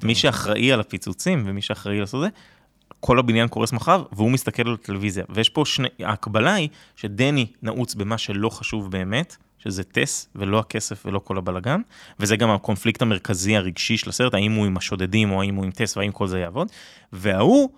מי 0.06 0.14
שאחראי 0.14 0.72
על 0.72 0.80
הפיצוצים 0.80 1.42
ומי 1.46 1.62
שאחראי 1.62 2.00
לעשות 2.00 2.20
זה, 2.22 2.28
כל 3.00 3.18
הבניין 3.18 3.48
קורס 3.48 3.72
מחר, 3.72 4.04
והוא 4.12 4.30
מסתכל 4.30 4.68
על 4.68 4.74
הטלוויזיה. 4.74 5.24
ויש 5.28 5.48
פה 5.48 5.62
שני, 5.66 5.88
ההקבלה 6.04 6.54
היא 6.54 6.68
שדני 6.96 7.46
נעוץ 7.62 7.94
במה 7.94 8.18
שלא 8.18 8.48
חשוב 8.48 8.90
באמת, 8.90 9.36
שזה 9.58 9.84
טס 9.84 10.28
ולא 10.36 10.58
הכסף 10.58 11.02
ולא 11.06 11.18
כל 11.18 11.38
הבלגן, 11.38 11.80
וזה 12.20 12.36
גם 12.36 12.50
הקונפליקט 12.50 13.02
המרכזי 13.02 13.56
הרגשי 13.56 13.96
של 13.96 14.10
הסרט, 14.10 14.34
האם 14.34 14.52
הוא 14.52 14.66
עם 14.66 14.76
השודדים 14.76 15.30
או 15.30 15.42
האם 15.42 15.54
הוא 15.54 15.64
עם 15.64 15.70
טס 15.70 15.96
והאם 15.96 16.12
כל 16.12 16.26
זה 16.26 16.38
יעבוד, 16.38 16.68
וההוא, 17.12 17.68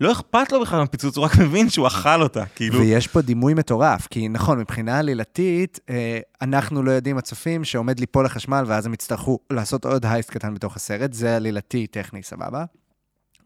לא 0.00 0.12
אכפת 0.12 0.52
לו 0.52 0.60
בכלל 0.60 0.78
מהפיצוץ, 0.78 1.16
הוא 1.16 1.24
רק 1.24 1.38
מבין 1.38 1.70
שהוא 1.70 1.86
אכל 1.86 2.22
אותה, 2.22 2.44
כאילו. 2.46 2.78
ויש 2.78 3.06
פה 3.06 3.20
דימוי 3.20 3.54
מטורף, 3.54 4.06
כי 4.06 4.28
נכון, 4.28 4.58
מבחינה 4.58 4.98
עלילתית, 4.98 5.80
אה, 5.90 6.20
אנחנו 6.42 6.82
לא 6.82 6.90
יודעים, 6.90 7.18
הצופים, 7.18 7.64
שעומד 7.64 8.00
ליפול 8.00 8.26
החשמל, 8.26 8.64
ואז 8.66 8.86
הם 8.86 8.94
יצטרכו 8.94 9.38
לעשות 9.50 9.84
עוד 9.84 10.06
הייסט 10.06 10.30
קטן 10.30 10.54
בתוך 10.54 10.76
הסרט, 10.76 11.12
זה 11.12 11.36
עלילתי, 11.36 11.86
טכני, 11.86 12.22
סבבה? 12.22 12.64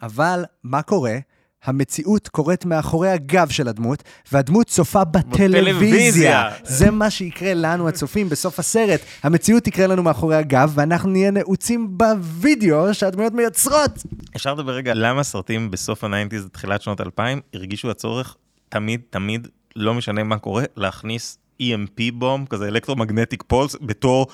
אבל 0.03 0.45
מה 0.65 0.83
קורה? 0.83 1.19
המציאות 1.65 2.29
קורית 2.29 2.65
מאחורי 2.65 3.11
הגב 3.11 3.49
של 3.49 3.69
הדמות, 3.69 4.03
והדמות 4.33 4.67
צופה 4.67 5.05
בטלוויזיה. 5.05 6.51
זה 6.65 6.91
מה 6.91 7.11
שיקרה 7.11 7.55
לנו, 7.55 7.89
הצופים, 7.89 8.29
בסוף 8.29 8.59
הסרט. 8.59 9.01
המציאות 9.23 9.63
תקרה 9.63 9.87
לנו 9.87 10.03
מאחורי 10.03 10.37
הגב, 10.37 10.73
ואנחנו 10.75 11.11
נהיה 11.11 11.31
נעוצים 11.31 11.99
בווידאו 11.99 12.95
שהדמויות 12.95 13.33
מייצרות. 13.33 14.03
אפשר 14.37 14.55
לדבר 14.55 14.73
רגע 14.73 14.95
למה 14.95 15.23
סרטים 15.23 15.71
בסוף 15.71 16.05
ה 16.05 16.09
nineties, 16.09 16.49
תחילת 16.53 16.83
שנות 16.83 17.01
2000, 17.01 17.41
הרגישו 17.55 17.91
הצורך 17.91 18.37
תמיד, 18.69 19.01
תמיד, 19.11 19.49
לא 19.77 19.95
משנה 19.95 20.23
מה 20.23 20.39
קורה, 20.39 20.65
להכניס 20.77 21.39
EMP 21.63 22.13
בום, 22.15 22.47
כזה 22.47 22.69
electromagnetic 22.69 23.43
pulse, 23.47 23.77
בתור 23.83 24.27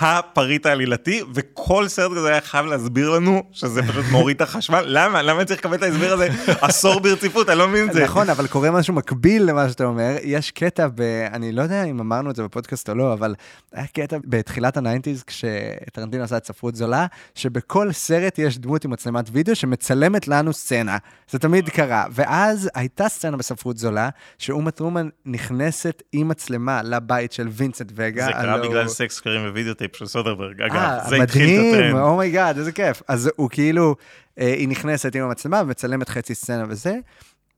הפריט 0.00 0.66
העלילתי, 0.66 1.22
וכל 1.34 1.88
סרט 1.88 2.12
כזה 2.16 2.28
היה 2.28 2.40
חייב 2.40 2.66
להסביר 2.66 3.10
לנו 3.10 3.42
שזה 3.52 3.82
פשוט 3.82 4.04
מוריד 4.10 4.36
את 4.36 4.42
החשמל. 4.42 4.84
למה? 4.86 5.22
למה 5.22 5.44
צריך 5.44 5.60
לקבל 5.60 5.74
את 5.74 5.82
ההסבר 5.82 6.12
הזה 6.12 6.28
עשור 6.60 7.00
ברציפות? 7.00 7.48
אני 7.48 7.58
לא 7.58 7.68
מבין 7.68 7.88
את 7.88 7.92
זה. 7.92 8.04
נכון, 8.04 8.30
אבל 8.30 8.46
קורה 8.46 8.70
משהו 8.70 8.94
מקביל 8.94 9.42
למה 9.42 9.68
שאתה 9.68 9.84
אומר. 9.84 10.16
יש 10.22 10.50
קטע 10.50 10.88
ב... 10.94 11.00
אני 11.32 11.52
לא 11.52 11.62
יודע 11.62 11.84
אם 11.84 12.00
אמרנו 12.00 12.30
את 12.30 12.36
זה 12.36 12.42
בפודקאסט 12.42 12.88
או 12.88 12.94
לא, 12.94 13.12
אבל 13.12 13.34
היה 13.72 13.86
קטע 13.86 14.16
בתחילת 14.24 14.76
ה 14.76 14.81
nineties, 14.81 15.22
כשטרנטינו 15.22 16.24
עשה 16.24 16.36
את 16.36 16.46
ספרות 16.46 16.76
זולה, 16.76 17.06
שבכל 17.34 17.92
סרט 17.92 18.38
יש 18.38 18.58
דמות 18.58 18.84
עם 18.84 18.90
מצלמת 18.90 19.28
וידאו 19.32 19.56
שמצלמת 19.56 20.28
לנו 20.28 20.52
סצנה. 20.52 20.96
זה 21.30 21.38
תמיד 21.38 21.68
קרה. 21.68 22.04
ואז 22.10 22.70
הייתה 22.74 23.08
סצנה 23.08 23.36
בספרות 23.36 23.78
זולה, 23.78 24.08
שאומה 24.38 24.70
טרומן 24.70 25.08
נכנסת 25.26 26.02
עם 26.12 26.28
מצלמה 26.28 26.67
לבית 26.84 27.32
של 27.32 27.48
וינסנט 27.50 27.92
וגה. 27.94 28.26
זה 28.26 28.32
קרה 28.32 28.68
בגלל 28.68 28.88
סקס 28.88 29.20
שקרים 29.20 29.50
ווידאוטייפ 29.50 29.96
של 29.96 30.06
סודרברג. 30.06 30.62
אגב, 30.62 30.74
אה, 30.74 31.08
זה 31.08 31.22
התחיל 31.22 31.42
את 31.42 31.64
מדהים, 31.64 31.74
הטרנד. 31.74 32.02
oh 32.02 32.16
my 32.16 32.30
god, 32.30 32.58
איזה 32.58 32.72
כיף. 32.72 33.02
אז 33.08 33.30
הוא 33.36 33.50
כאילו, 33.50 33.96
אה, 34.38 34.54
היא 34.54 34.68
נכנסת 34.68 35.14
עם 35.14 35.22
המצלמה 35.22 35.62
ומצלמת 35.62 36.08
חצי 36.08 36.34
סצנה 36.34 36.64
וזה, 36.68 36.96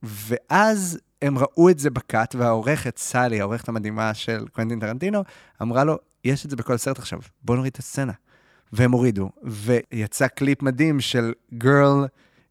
ואז 0.02 0.98
הם 1.22 1.38
ראו 1.38 1.70
את 1.70 1.78
זה 1.78 1.90
ב 1.90 1.99
cut, 1.99 2.34
והעורכת, 2.34 2.98
סלי, 2.98 3.40
העורכת 3.40 3.68
המדהימה 3.68 4.14
של 4.14 4.44
קוונטין 4.52 4.80
טרנטינו, 4.80 5.24
אמרה 5.62 5.84
לו, 5.84 5.98
יש 6.24 6.44
את 6.44 6.50
זה 6.50 6.56
בכל 6.56 6.76
סרט 6.76 6.98
עכשיו, 6.98 7.18
בוא 7.42 7.56
נוריד 7.56 7.70
את 7.72 7.78
הסצנה. 7.78 8.12
והם 8.72 8.92
הורידו, 8.92 9.30
ויצא 9.42 10.26
קליפ 10.26 10.62
מדהים 10.62 11.00
של 11.00 11.32
Girl, 11.62 12.06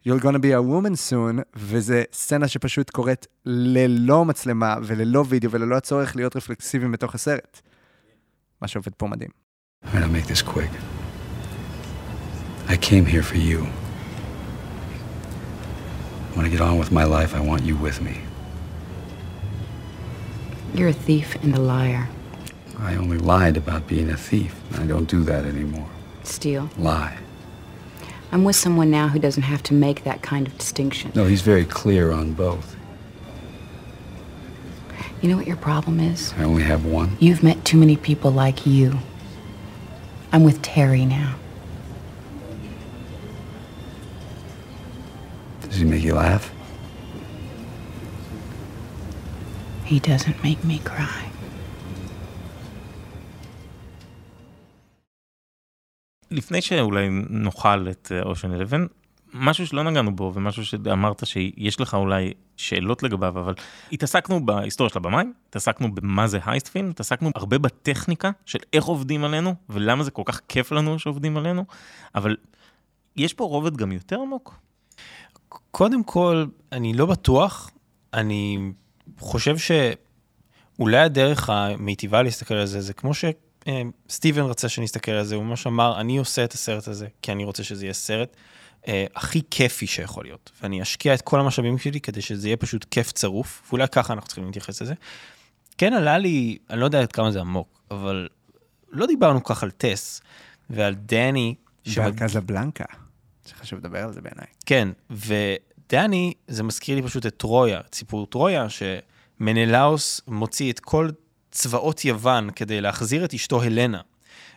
You're 0.06 0.20
gonna 0.20 0.39
be 0.39 0.54
a 0.54 0.62
woman 0.62 0.95
soon, 0.95 1.41
וזה 1.56 2.04
סצנה 2.14 2.47
שפשוט 2.47 2.89
קורית 2.89 3.28
ללא 3.45 4.26
מצלמה 4.26 4.76
וללא 4.84 5.26
וידאו 5.30 5.52
וללא 5.52 5.76
הצורך 5.76 6.16
להיות 6.16 6.36
רפלקסיביים 6.36 6.91
בתוך 6.91 7.16
הסרט. 7.16 7.62
מה 8.62 8.68
שעובד 8.68 8.93
פה 8.93 9.08
מדהים. 9.08 9.30
I 12.68 12.78
came 12.78 13.06
here 13.06 13.24
for 13.24 13.38
you. 13.50 13.60
I 16.28 16.38
want 16.38 16.45
to 16.45 16.52
get 16.56 16.62
on 16.62 16.78
with 16.78 16.91
my 16.91 17.06
life. 17.18 17.32
I 17.34 17.41
want 17.41 17.64
you 17.70 17.76
with 17.76 18.00
me. 18.08 18.16
You're 20.76 20.93
a 20.97 21.00
thief 21.08 21.36
and 21.43 21.52
a 21.56 21.64
liar. 21.74 22.08
I 22.89 22.91
only 22.95 23.18
lied 23.18 23.58
about 23.58 23.82
being 23.88 24.10
a 24.18 24.20
thief. 24.30 24.54
I 24.82 24.86
don't 24.91 25.10
do 25.16 25.24
that 25.32 25.43
anymore. 25.54 25.89
Steal. 26.24 26.70
Lie. 26.78 27.18
I'm 28.32 28.44
with 28.44 28.56
someone 28.56 28.92
now 28.92 29.08
who 29.08 29.20
doesn't 29.20 29.44
have 29.44 29.64
to 29.64 29.74
make 29.74 30.04
that 30.04 30.22
kind 30.22 30.48
of 30.48 30.58
distinction. 30.58 31.12
No, 31.16 31.26
he's 31.26 31.42
very 31.42 31.66
clear 31.66 32.12
on 32.12 32.34
both. 32.34 32.76
You 35.22 35.30
know 35.30 35.36
what 35.36 35.48
your 35.48 35.58
problem 35.58 36.00
is? 36.00 36.34
I 36.38 36.44
only 36.44 36.64
have 36.64 36.86
one. 36.86 37.18
You've 37.20 37.44
met 37.44 37.66
too 37.66 37.78
many 37.78 37.98
people 37.98 38.32
like 38.32 38.66
you. 38.66 39.00
I'm 40.32 40.44
with 40.44 40.62
Terry 40.62 41.06
now. 41.06 41.36
Does 45.62 45.76
he 45.76 45.86
make 45.86 46.04
you 46.04 46.16
laugh? 46.16 46.54
He 49.84 50.00
doesn't 50.00 50.42
make 50.44 50.64
me 50.64 50.80
cry. 50.80 51.29
לפני 56.32 56.62
שאולי 56.62 57.08
נאכל 57.30 57.90
את 57.90 58.12
אושן 58.26 58.56
11, 58.56 58.80
משהו 59.34 59.68
שלא 59.68 59.84
נגענו 59.84 60.16
בו 60.16 60.32
ומשהו 60.36 60.66
שאמרת 60.66 61.28
שיש 61.28 61.80
לך 61.80 61.94
אולי 61.94 62.34
שאלות 62.58 63.04
לגביו, 63.04 63.40
אבל 63.40 63.54
התעסקנו 63.92 64.46
בהיסטוריה 64.46 64.90
של 64.90 65.00
הבמאי, 65.00 65.26
התעסקנו 65.50 65.96
במה 65.96 66.28
זה 66.28 66.40
הייסט 66.46 66.68
פילם, 66.68 66.90
התעסקנו 66.90 67.30
הרבה 67.36 67.58
בטכניקה 67.58 68.32
של 68.46 68.60
איך 68.74 68.86
עובדים 68.86 69.24
עלינו 69.24 69.56
ולמה 69.70 70.04
זה 70.04 70.12
כל 70.12 70.22
כך 70.26 70.42
כיף 70.48 70.72
לנו 70.72 71.00
שעובדים 71.00 71.38
עלינו, 71.38 71.66
אבל 72.16 72.38
יש 73.16 73.34
פה 73.34 73.44
רובד 73.44 73.78
גם 73.78 73.92
יותר 73.92 74.22
עמוק. 74.22 74.56
קודם 75.72 76.04
כל, 76.04 76.46
אני 76.72 76.94
לא 76.94 77.06
בטוח, 77.06 77.72
אני 78.14 78.72
חושב 79.20 79.56
שאולי 79.58 80.98
הדרך 80.98 81.50
המיטיבה 81.50 82.24
להסתכל 82.24 82.54
על 82.54 82.66
זה, 82.66 82.82
זה 82.82 82.94
כמו 82.94 83.14
שסטיבן 83.66 84.41
רצה 84.41 84.70
שנסתכל 84.70 85.12
על 85.12 85.26
זה, 85.26 85.36
הוא 85.36 85.43
ממש 85.43 85.68
אמר, 85.68 85.99
אני 85.99 86.18
עושה 86.18 86.43
את 86.43 86.53
הסרט 86.53 86.88
הזה, 86.88 87.07
כי 87.22 87.32
אני 87.32 87.43
רוצה 87.43 87.64
שזה 87.64 87.86
יהיה 87.86 87.93
סרט 87.93 88.36
אה, 88.88 89.05
הכי 89.16 89.41
כיפי 89.51 89.88
שיכול 89.88 90.26
להיות, 90.26 90.51
ואני 90.62 90.82
אשקיע 90.82 91.14
את 91.14 91.22
כל 91.22 91.39
המשאבים 91.39 91.78
שלי 91.78 92.01
כדי 92.01 92.22
שזה 92.22 92.47
יהיה 92.47 92.57
פשוט 92.57 92.86
כיף 92.91 93.12
צרוף, 93.12 93.62
ואולי 93.70 93.88
ככה 93.88 94.14
אנחנו 94.14 94.28
צריכים 94.28 94.45
להתייחס 94.45 94.82
לזה. 94.82 94.93
כן 95.78 95.93
עלה 95.93 96.18
לי, 96.18 96.57
אני 96.70 96.80
לא 96.80 96.86
יודע 96.86 97.01
עד 97.01 97.12
כמה 97.12 97.32
זה 97.32 97.39
עמוק, 97.39 97.82
אבל 97.91 98.28
לא 98.91 99.05
דיברנו 99.05 99.43
כך 99.43 99.64
על 99.64 99.72
טס 99.72 100.22
ועל 100.70 100.95
דני. 100.95 101.55
ועל 101.95 102.14
קזבלנקה, 102.16 102.86
שחשוב 103.45 103.80
לדבר 103.80 104.03
על 104.03 104.14
זה 104.14 104.22
בעיניי. 104.22 104.47
כן, 104.66 104.89
ודני, 105.10 106.34
זה 106.47 106.64
מזכיר 106.64 106.95
לי 106.95 107.01
פשוט 107.01 107.26
את 107.26 107.38
טרויה, 107.38 107.80
את 107.80 107.95
סיפור 107.95 108.26
טרויה, 108.26 108.68
שמנלאוס 108.70 110.22
מוציא 110.28 110.72
את 110.72 110.80
כל 110.80 111.10
צבאות 111.52 112.06
יוון 112.06 112.50
כדי 112.56 112.82
להחזיר 112.82 113.26
את 113.26 113.34
אשתו 113.34 113.62
הלנה. 113.62 114.02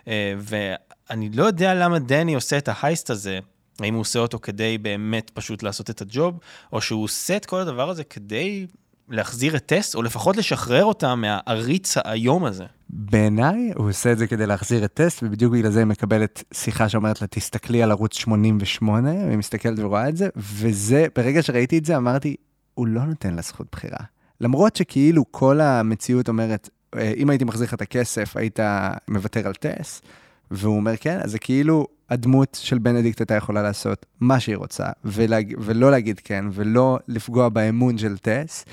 אה, 0.09 0.35
ואני 0.39 1.31
לא 1.31 1.45
יודע 1.45 1.75
למה 1.75 1.99
דני 1.99 2.35
עושה 2.35 2.59
את 2.59 2.69
ההייסט 2.69 3.11
הזה, 3.11 3.39
האם 3.81 3.95
הוא 3.95 4.01
עושה 4.01 4.19
אותו 4.19 4.39
כדי 4.39 4.79
באמת 4.79 5.31
פשוט 5.35 5.63
לעשות 5.63 5.91
את 5.91 6.01
הג'וב, 6.01 6.39
או 6.73 6.81
שהוא 6.81 7.05
עושה 7.05 7.37
את 7.37 7.47
כל 7.47 7.61
הדבר 7.61 7.91
הזה 7.91 8.05
כדי 8.05 8.67
להחזיר 9.09 9.57
את 9.57 9.67
טס, 9.67 9.95
או 9.95 10.03
לפחות 10.03 10.37
לשחרר 10.37 10.85
אותה 10.85 11.15
מהעריץ 11.15 11.97
האיום 11.97 12.45
הזה. 12.45 12.65
בעיניי 12.91 13.73
הוא 13.77 13.89
עושה 13.89 14.13
את 14.13 14.19
זה 14.19 14.27
כדי 14.27 14.47
להחזיר 14.47 14.85
את 14.85 14.95
טס, 14.95 15.23
ובדיוק 15.23 15.53
בגלל 15.53 15.71
זה 15.71 15.79
היא 15.79 15.87
מקבלת 15.87 16.45
שיחה 16.55 16.89
שאומרת 16.89 17.21
לה, 17.21 17.27
תסתכלי 17.27 17.83
על 17.83 17.91
ערוץ 17.91 18.17
88, 18.17 19.11
והיא 19.11 19.39
מסתכלת 19.39 19.79
ורואה 19.79 20.09
את 20.09 20.17
זה, 20.17 20.29
וזה, 20.37 21.07
ברגע 21.17 21.43
שראיתי 21.43 21.79
את 21.79 21.85
זה 21.85 21.97
אמרתי, 21.97 22.37
הוא 22.75 22.87
לא 22.87 23.05
נותן 23.05 23.35
לה 23.35 23.43
זכות 23.43 23.67
בחירה. 23.73 23.99
למרות 24.41 24.77
שכאילו 24.77 25.25
כל 25.31 25.61
המציאות 25.61 26.29
אומרת, 26.29 26.69
"אה, 26.69 26.82
אם 27.17 27.31
הייתי 27.31 27.45
מחזיר 27.45 27.67
לך 27.67 27.75
את 27.75 27.83
הכסף, 27.83 28.37
היית 28.37 28.61
מוותר 29.09 29.47
על 29.47 29.55
טס, 29.55 30.03
והוא 30.51 30.77
אומר 30.77 30.97
כן, 30.97 31.19
אז 31.23 31.31
זה 31.31 31.39
כאילו 31.39 31.87
הדמות 32.11 32.59
של 32.63 32.79
בנדיקט 32.79 33.21
הייתה 33.21 33.35
יכולה 33.35 33.63
לעשות 33.63 34.07
מה 34.21 34.41
שהיא 34.41 34.57
רוצה, 34.57 34.87
ולהג... 35.05 35.55
ולא 35.59 35.91
להגיד 35.91 36.21
כן, 36.25 36.45
ולא 36.53 36.99
לפגוע 37.09 37.49
באמון 37.49 37.99
של 37.99 38.19
טס, 38.19 38.65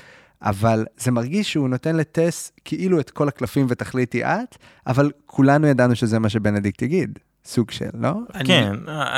אבל 0.42 0.86
זה 0.96 1.10
מרגיש 1.10 1.52
שהוא 1.52 1.68
נותן 1.68 1.96
לטס 1.96 2.52
כאילו 2.64 3.00
את 3.00 3.10
כל 3.10 3.28
הקלפים 3.28 3.66
ותחליטי 3.68 4.24
את, 4.24 4.56
אבל 4.86 5.10
כולנו 5.26 5.66
ידענו 5.66 5.96
שזה 5.96 6.18
מה 6.18 6.28
שבנדיקט 6.28 6.82
יגיד. 6.82 7.18
סוג 7.44 7.70
של, 7.70 7.84
לא? 8.00 8.12
כן, 8.46 8.72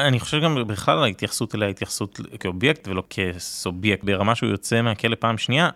אני 0.07 0.21
חושב 0.21 0.41
גם 0.43 0.59
בכלל 0.67 0.99
ההתייחסות 1.05 1.55
אליה 1.55 1.69
התייחסות 1.69 2.21
כאובייקט 2.41 2.89
ולא 2.89 3.03
כסובייקט, 3.11 4.05
ברמה 4.05 4.35
שהוא 4.35 4.51
יוצא 4.51 4.83
מהכלא 4.83 5.17
פעם 5.21 5.39
שנייה, 5.39 5.69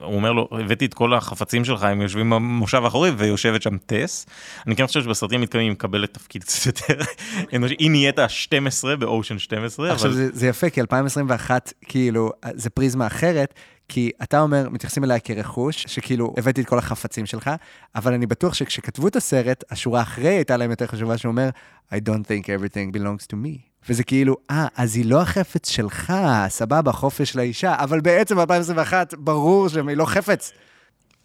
הוא 0.00 0.14
אומר 0.14 0.32
לו, 0.32 0.48
הבאתי 0.52 0.84
את 0.84 0.94
כל 0.94 1.14
החפצים 1.14 1.64
שלך, 1.64 1.82
הם 1.82 2.02
יושבים 2.02 2.30
במושב 2.30 2.84
האחורי 2.84 3.10
ויושבת 3.10 3.62
שם 3.62 3.76
טס. 3.86 4.26
אני 4.66 4.76
כן 4.76 4.86
חושב 4.86 5.02
שבסרטים 5.02 5.40
מתקדמים 5.40 5.64
היא 5.66 5.72
מקבלת 5.72 6.14
תפקיד 6.14 6.44
קצת 6.44 6.66
יותר 6.66 7.04
אנושי, 7.56 7.74
היא 7.78 7.90
נהיית 7.90 8.18
ה-12 8.18 8.96
באושן 8.96 9.38
12, 9.38 9.92
עכשיו 9.92 10.10
אבל 10.10 10.16
זה, 10.16 10.28
זה 10.32 10.46
יפה, 10.46 10.70
כי 10.70 10.80
2021, 10.80 11.72
כאילו, 11.80 12.30
זה 12.54 12.70
פריזמה 12.70 13.06
אחרת, 13.06 13.54
כי 13.88 14.10
אתה 14.22 14.40
אומר, 14.40 14.68
מתייחסים 14.68 15.04
אליה 15.04 15.18
כרכוש, 15.18 15.84
שכאילו, 15.88 16.34
הבאתי 16.38 16.60
את 16.60 16.66
כל 16.66 16.78
החפצים 16.78 17.26
שלך, 17.26 17.50
אבל 17.94 18.14
אני 18.14 18.26
בטוח 18.26 18.54
שכשכתבו 18.54 19.08
את 19.08 19.16
הסרט, 19.16 19.64
השורה 19.70 20.02
אחרי 20.02 20.28
הייתה 20.28 20.56
להם 20.56 20.70
יותר 20.70 20.86
חשובה, 20.86 21.18
שהוא 21.18 21.30
אומר, 21.30 21.48
I 21.92 21.96
don't 21.96 22.24
think 22.24 22.44
everything 22.46 22.96
belongs 22.96 23.26
to 23.32 23.34
me. 23.34 23.58
וזה 23.88 24.04
כאילו, 24.04 24.36
אה, 24.50 24.66
אז 24.76 24.96
היא 24.96 25.04
לא 25.04 25.22
החפץ 25.22 25.70
שלך, 25.70 26.12
סבבה, 26.48 26.92
חופש 26.92 27.36
לאישה, 27.36 27.74
אבל 27.78 28.00
בעצם 28.00 28.36
ב-2021, 28.36 28.92
ברור 29.18 29.68
שהיא 29.68 29.82
לא 29.96 30.04
חפץ. 30.06 30.52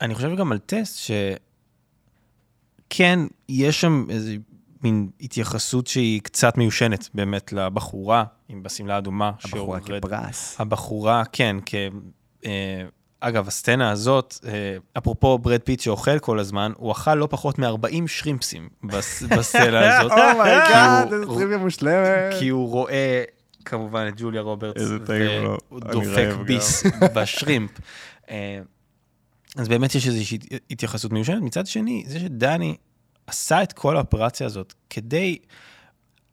אני 0.01 0.16
חושב 0.16 0.36
גם 0.36 0.51
על 0.51 0.57
טסט, 0.57 0.99
שכן, 2.89 3.20
יש 3.49 3.82
שם 3.82 4.05
איזה 4.10 4.36
מין 4.84 5.10
התייחסות 5.22 5.88
שהיא 5.88 6.22
קצת 6.22 6.57
מיושנת 6.57 7.10
באמת 7.14 7.53
לבחורה, 7.53 8.24
עם 8.49 8.64
בשמלה 8.64 8.97
אדומה. 8.97 9.32
הבחורה 9.43 9.80
שעוברת- 9.82 10.05
כפרס. 10.05 10.55
הבחורה, 10.60 11.24
כן, 11.32 11.55
כ... 11.66 11.76
אגב, 13.22 13.48
הסצנה 13.48 13.92
הזאת, 13.92 14.36
אה, 14.48 14.52
אפרופו 14.98 15.38
ברד 15.38 15.60
פיט 15.62 15.80
שאוכל 15.80 16.20
כל 16.20 16.40
הזמן, 16.40 16.72
הוא 16.78 16.92
אכל 16.92 17.16
לא 17.16 17.28
פחות 17.32 17.60
מ-40 17.60 17.68
שרימפסים 18.08 18.70
בס- 18.84 19.24
בסצנה 19.38 19.98
הזאת. 20.00 20.12
oh 20.12 20.36
my 20.36 20.60
god, 20.60 21.07
כי 21.08 21.14
הוא- 21.14 21.22
איזה 21.22 21.34
טריוויה 21.36 21.58
מושלמת. 21.58 22.34
כי 22.40 22.50
הוא 22.50 22.70
רואה 22.70 23.24
כמובן 23.66 24.06
את 24.08 24.22
ג'וליה 24.22 24.42
רוברטס, 24.42 24.82
איזה 24.82 25.06
טעים 25.06 25.44
לו. 25.44 25.58
והוא 25.72 25.80
אני 25.84 25.92
דופק 25.92 26.08
רעב 26.18 26.34
גם. 26.38 26.46
ביס 26.46 26.84
ב 27.16 27.22
shrimp. 27.22 27.72
אה, 28.30 28.60
אז 29.58 29.68
באמת 29.68 29.96
יש 29.96 30.08
איזושהי 30.08 30.38
התייחסות 30.72 31.12
מיושנת. 31.12 31.42
מצד 31.42 31.68
שני, 31.68 32.04
זה 32.08 32.20
שדני 32.20 32.76
עשה 33.28 33.64
את 33.64 33.74
כל 33.74 33.96
האופרציה 33.98 34.48
הזאת 34.48 34.74
כדי, 34.90 35.38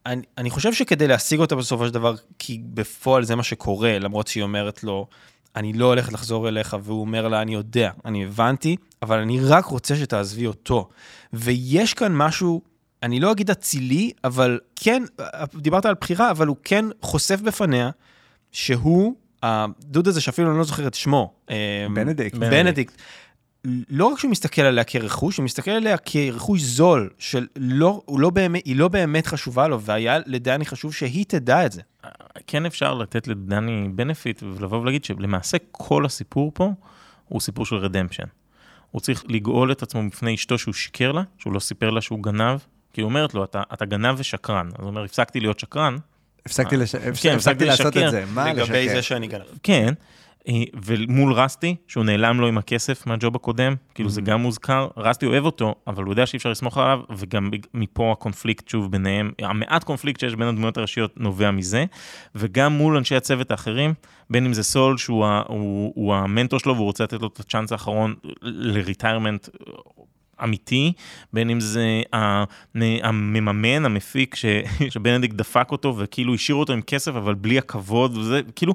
אני, 0.06 0.22
אני 0.38 0.50
חושב 0.50 0.72
שכדי 0.72 1.06
להשיג 1.08 1.40
אותה 1.40 1.56
בסופו 1.56 1.86
של 1.86 1.92
דבר, 1.94 2.14
כי 2.38 2.60
בפועל 2.74 3.24
זה 3.24 3.34
מה 3.36 3.42
שקורה, 3.42 3.98
למרות 3.98 4.26
שהיא 4.26 4.42
אומרת 4.42 4.84
לו, 4.84 5.06
אני 5.56 5.72
לא 5.72 5.86
הולכת 5.86 6.12
לחזור 6.12 6.48
אליך, 6.48 6.76
והוא 6.82 7.00
אומר 7.00 7.28
לה, 7.28 7.42
אני 7.42 7.54
יודע, 7.54 7.90
אני 8.04 8.24
הבנתי, 8.24 8.76
אבל 9.02 9.18
אני 9.18 9.40
רק 9.40 9.64
רוצה 9.64 9.96
שתעזבי 9.96 10.46
אותו. 10.46 10.88
ויש 11.32 11.94
כאן 11.94 12.12
משהו, 12.16 12.60
אני 13.02 13.20
לא 13.20 13.32
אגיד 13.32 13.50
אצילי, 13.50 14.10
אבל 14.24 14.60
כן, 14.76 15.02
דיברת 15.54 15.86
על 15.86 15.94
בחירה, 16.00 16.30
אבל 16.30 16.46
הוא 16.46 16.56
כן 16.64 16.84
חושף 17.02 17.40
בפניה 17.40 17.90
שהוא, 18.52 19.14
הדוד 19.42 20.08
הזה 20.08 20.20
שאפילו 20.20 20.50
אני 20.50 20.58
לא 20.58 20.64
זוכר 20.64 20.86
את 20.86 20.94
שמו. 20.94 21.32
אה, 21.50 21.86
בנדיקט. 21.94 22.38
בנדיקט. 22.38 22.94
לא 23.90 24.06
רק 24.06 24.18
שהוא 24.18 24.30
מסתכל 24.30 24.62
עליה 24.62 24.84
כרכוש, 24.84 25.36
הוא 25.36 25.44
מסתכל 25.44 25.70
עליה 25.70 25.96
כרכוש 25.98 26.60
זול, 26.60 27.10
של 27.18 27.46
לא, 27.56 28.02
הוא 28.04 28.20
לא 28.20 28.30
באמת, 28.30 28.62
היא 28.64 28.76
לא 28.76 28.88
באמת 28.88 29.26
חשובה 29.26 29.68
לו, 29.68 29.80
והיה 29.80 30.18
לדני 30.26 30.64
חשוב 30.66 30.94
שהיא 30.94 31.24
תדע 31.28 31.66
את 31.66 31.72
זה. 31.72 31.80
כן 32.46 32.66
אפשר 32.66 32.94
לתת 32.94 33.28
לדני 33.28 33.88
benefit 33.94 34.42
ולבוא 34.42 34.78
ולהגיד 34.78 35.04
שלמעשה 35.04 35.56
כל 35.72 36.04
הסיפור 36.06 36.50
פה 36.54 36.70
הוא 37.28 37.40
סיפור 37.40 37.66
של 37.66 37.76
redemption. 37.76 38.24
הוא 38.90 39.00
צריך 39.00 39.24
לגאול 39.28 39.72
את 39.72 39.82
עצמו 39.82 40.08
בפני 40.10 40.34
אשתו 40.34 40.58
שהוא 40.58 40.74
שיקר 40.74 41.12
לה, 41.12 41.22
שהוא 41.38 41.52
לא 41.52 41.60
סיפר 41.60 41.90
לה 41.90 42.00
שהוא 42.00 42.22
גנב, 42.22 42.58
כי 42.92 43.00
היא 43.00 43.04
אומרת 43.04 43.34
לו, 43.34 43.44
אתה, 43.44 43.62
אתה 43.72 43.84
גנב 43.84 44.14
ושקרן. 44.18 44.66
אז 44.66 44.80
הוא 44.80 44.86
אומר, 44.88 45.04
הפסקתי 45.04 45.40
להיות 45.40 45.60
שקרן. 45.60 45.96
הפסקתי 46.46 46.76
לש- 46.76 46.96
כן, 46.96 47.08
הפסקתי 47.08 47.30
הפסקתי 47.30 47.64
לעשות 47.64 47.86
לשקר. 47.86 48.06
את 48.06 48.10
זה, 48.10 48.24
מה 48.34 48.52
לגבי 48.52 48.62
לשקר? 48.84 48.94
זה 48.96 49.02
שאני 49.02 49.26
גנב. 49.26 49.42
כן, 49.62 49.86
אה, 49.88 49.92
ומול 50.84 51.32
רסטי, 51.32 51.76
שהוא 51.88 52.04
נעלם 52.04 52.40
לו 52.40 52.46
עם 52.46 52.58
הכסף 52.58 53.06
מהג'וב 53.06 53.36
הקודם, 53.36 53.74
כאילו 53.94 54.08
זה 54.10 54.20
Mhm. 54.20 54.24
גם 54.24 54.40
מוזכר, 54.42 54.88
רסטי 54.96 55.26
אוהב 55.26 55.44
אותו, 55.44 55.74
אבל 55.86 56.04
הוא 56.04 56.12
יודע 56.12 56.26
שאי 56.26 56.36
אפשר 56.36 56.50
לסמוך 56.50 56.78
עליו, 56.78 57.00
וגם 57.16 57.50
מפה 57.74 58.12
הקונפליקט 58.12 58.68
שוב 58.68 58.90
ביניהם, 58.92 59.32
המעט 59.42 59.84
קונפליקט 59.84 60.20
שיש 60.20 60.34
בין 60.34 60.48
הדמויות 60.48 60.78
הראשיות 60.78 61.12
נובע 61.16 61.50
מזה, 61.50 61.84
וגם 62.34 62.72
מול 62.72 62.96
אנשי 62.96 63.16
הצוות 63.16 63.50
האחרים, 63.50 63.94
בין 64.30 64.46
אם 64.46 64.52
זה 64.52 64.62
סול, 64.62 64.96
שהוא 64.98 65.24
ה- 65.26 65.42
הוא, 65.48 65.92
הוא 65.94 66.14
המנטור 66.14 66.58
שלו, 66.60 66.74
והוא 66.74 66.86
רוצה 66.86 67.04
לתת 67.04 67.20
לו 67.22 67.28
את 67.28 67.40
הצ'אנס 67.40 67.72
האחרון 67.72 68.14
ל 68.42 68.52
retirement 68.52 69.48
אמיתי, 70.44 70.92
בין 71.32 71.50
אם 71.50 71.60
זה 71.60 72.02
המממן, 73.02 73.84
המפיק, 73.84 74.34
ש- 74.34 74.44
שבנדיקט 74.92 75.34
דפק 75.34 75.68
אותו 75.72 75.94
וכאילו 75.98 76.34
השאיר 76.34 76.56
אותו 76.56 76.72
עם 76.72 76.82
כסף, 76.82 77.14
אבל 77.14 77.34
בלי 77.34 77.58
הכבוד, 77.58 78.16
וזה 78.16 78.40
כאילו, 78.56 78.74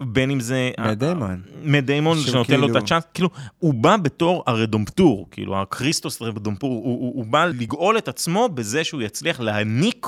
בין 0.00 0.30
אם 0.30 0.40
זה... 0.40 0.70
מאט 0.78 0.98
דיימון. 0.98 1.40
מאט 1.64 1.84
דיימון, 1.84 2.18
שהוא 2.18 2.26
שנותן 2.32 2.60
לו 2.60 2.66
את 2.66 2.70
כאילו- 2.70 2.78
הצ'אנס, 2.78 3.02
כאילו, 3.14 3.28
הוא 3.58 3.74
בא 3.74 3.96
בתור 3.96 4.44
הרדומפטור, 4.46 5.28
כאילו, 5.30 5.62
הקריסטוס 5.62 6.22
רדומפטור, 6.22 6.70
הוא, 6.70 6.82
הוא, 6.84 7.12
הוא 7.16 7.24
בא 7.26 7.44
לגאול 7.44 7.98
את 7.98 8.08
עצמו 8.08 8.48
בזה 8.54 8.84
שהוא 8.84 9.02
יצליח 9.02 9.40
להעניק 9.40 10.06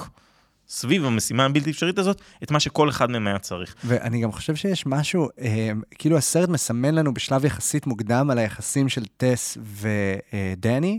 סביב 0.68 1.04
המשימה 1.04 1.44
הבלתי 1.44 1.70
אפשרית 1.70 1.98
הזאת, 1.98 2.20
את 2.42 2.50
מה 2.50 2.60
שכל 2.60 2.88
אחד 2.88 3.10
מהם 3.10 3.26
היה 3.26 3.38
צריך. 3.38 3.74
ואני 3.84 4.20
גם 4.20 4.32
חושב 4.32 4.54
שיש 4.54 4.86
משהו, 4.86 5.28
אה, 5.40 5.70
כאילו 5.90 6.16
הסרט 6.16 6.48
מסמן 6.48 6.94
לנו 6.94 7.14
בשלב 7.14 7.44
יחסית 7.44 7.86
מוקדם 7.86 8.30
על 8.30 8.38
היחסים 8.38 8.88
של 8.88 9.04
טס 9.16 9.58
ודני, 9.62 10.98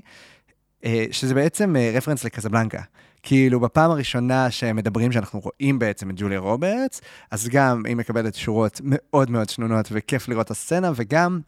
אה, 0.86 1.06
שזה 1.12 1.34
בעצם 1.34 1.76
אה, 1.76 1.92
רפרנס 1.96 2.24
לקזבלנקה. 2.24 2.82
כאילו, 3.24 3.60
בפעם 3.60 3.92
הראשונה 3.92 4.52
שהם 4.52 4.76
מדברים, 4.76 5.12
שאנחנו 5.12 5.40
רואים 5.40 5.80
בעצם 5.80 6.10
את 6.10 6.16
ג'וליה 6.18 6.40
רוברטס, 6.40 7.02
אז 7.32 7.48
גם 7.48 7.84
היא 7.86 7.96
מקבלת 7.96 8.36
שורות 8.36 8.82
מאוד 8.84 9.32
מאוד 9.32 9.50
שנונות, 9.50 9.88
וכיף 9.92 10.28
לראות 10.28 10.46
את 10.46 10.52
הסצנה, 10.52 10.92
וגם 10.96 11.40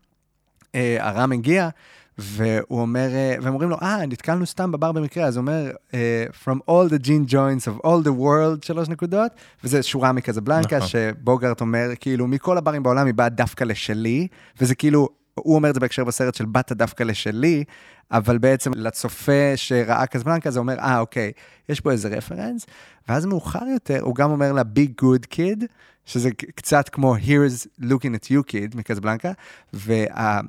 אה, 0.76 0.98
הרם 1.00 1.32
הגיע, 1.32 1.70
והוא 2.18 2.82
אומר, 2.82 3.10
אה, 3.14 3.36
והם 3.42 3.54
אומרים 3.54 3.70
לו, 3.70 3.78
אה, 3.82 4.06
נתקלנו 4.06 4.46
סתם 4.46 4.72
בבר 4.72 4.92
במקרה, 4.92 5.26
אז 5.26 5.38
הוא 5.38 5.42
אומר, 5.42 5.72
אה, 5.94 6.26
From 6.44 6.58
all 6.70 6.90
the 6.90 7.06
gin 7.06 7.32
joints 7.32 7.68
of 7.68 7.86
all 7.86 8.06
the 8.06 8.20
world, 8.20 8.66
שלוש 8.66 8.90
נקודות, 8.90 9.32
וזה 9.64 9.84
שורה 9.84 10.12
מקזבלנקה, 10.12 10.78
נכון. 10.78 10.88
שבוגרט 10.88 11.62
אומר, 11.62 11.90
כאילו, 12.00 12.28
מכל 12.28 12.58
הברים 12.58 12.84
בעולם 12.84 13.06
היא 13.06 13.14
באה 13.14 13.30
דווקא 13.30 13.64
לשלי, 13.64 14.28
וזה 14.62 14.76
כאילו, 14.76 15.10
הוא 15.34 15.56
אומר 15.56 15.70
את 15.70 15.74
זה 15.74 15.80
בהקשר 15.80 16.04
בסרט 16.04 16.36
של 16.36 16.46
באת 16.46 16.72
דווקא 16.72 17.04
לשלי, 17.04 17.64
אבל 18.12 18.38
בעצם 18.38 18.72
לצופה 18.76 19.54
שראה 19.56 20.06
קזבלנקה, 20.06 20.52
זה 20.52 20.60
אומר, 20.60 20.80
אה, 20.80 21.00
אוקיי, 21.00 21.32
יש 21.70 21.82
פה 21.82 21.92
איזה 21.92 22.08
רפרנס, 22.08 22.66
ואז 23.10 23.26
מאוחר 23.26 23.66
יותר, 23.74 24.00
הוא 24.02 24.16
גם 24.16 24.32
אומר 24.32 24.54
לה, 24.54 24.62
Big 24.62 25.04
Good 25.04 25.36
Kid, 25.36 25.66
שזה 26.06 26.30
קצת 26.32 26.90
כמו 26.90 27.16
Here's 27.16 27.84
Looking 27.84 28.16
at 28.16 28.32
You 28.32 28.52
Kid 28.52 28.78
מקזבלנקה, 28.78 29.32
וה... 29.74 30.40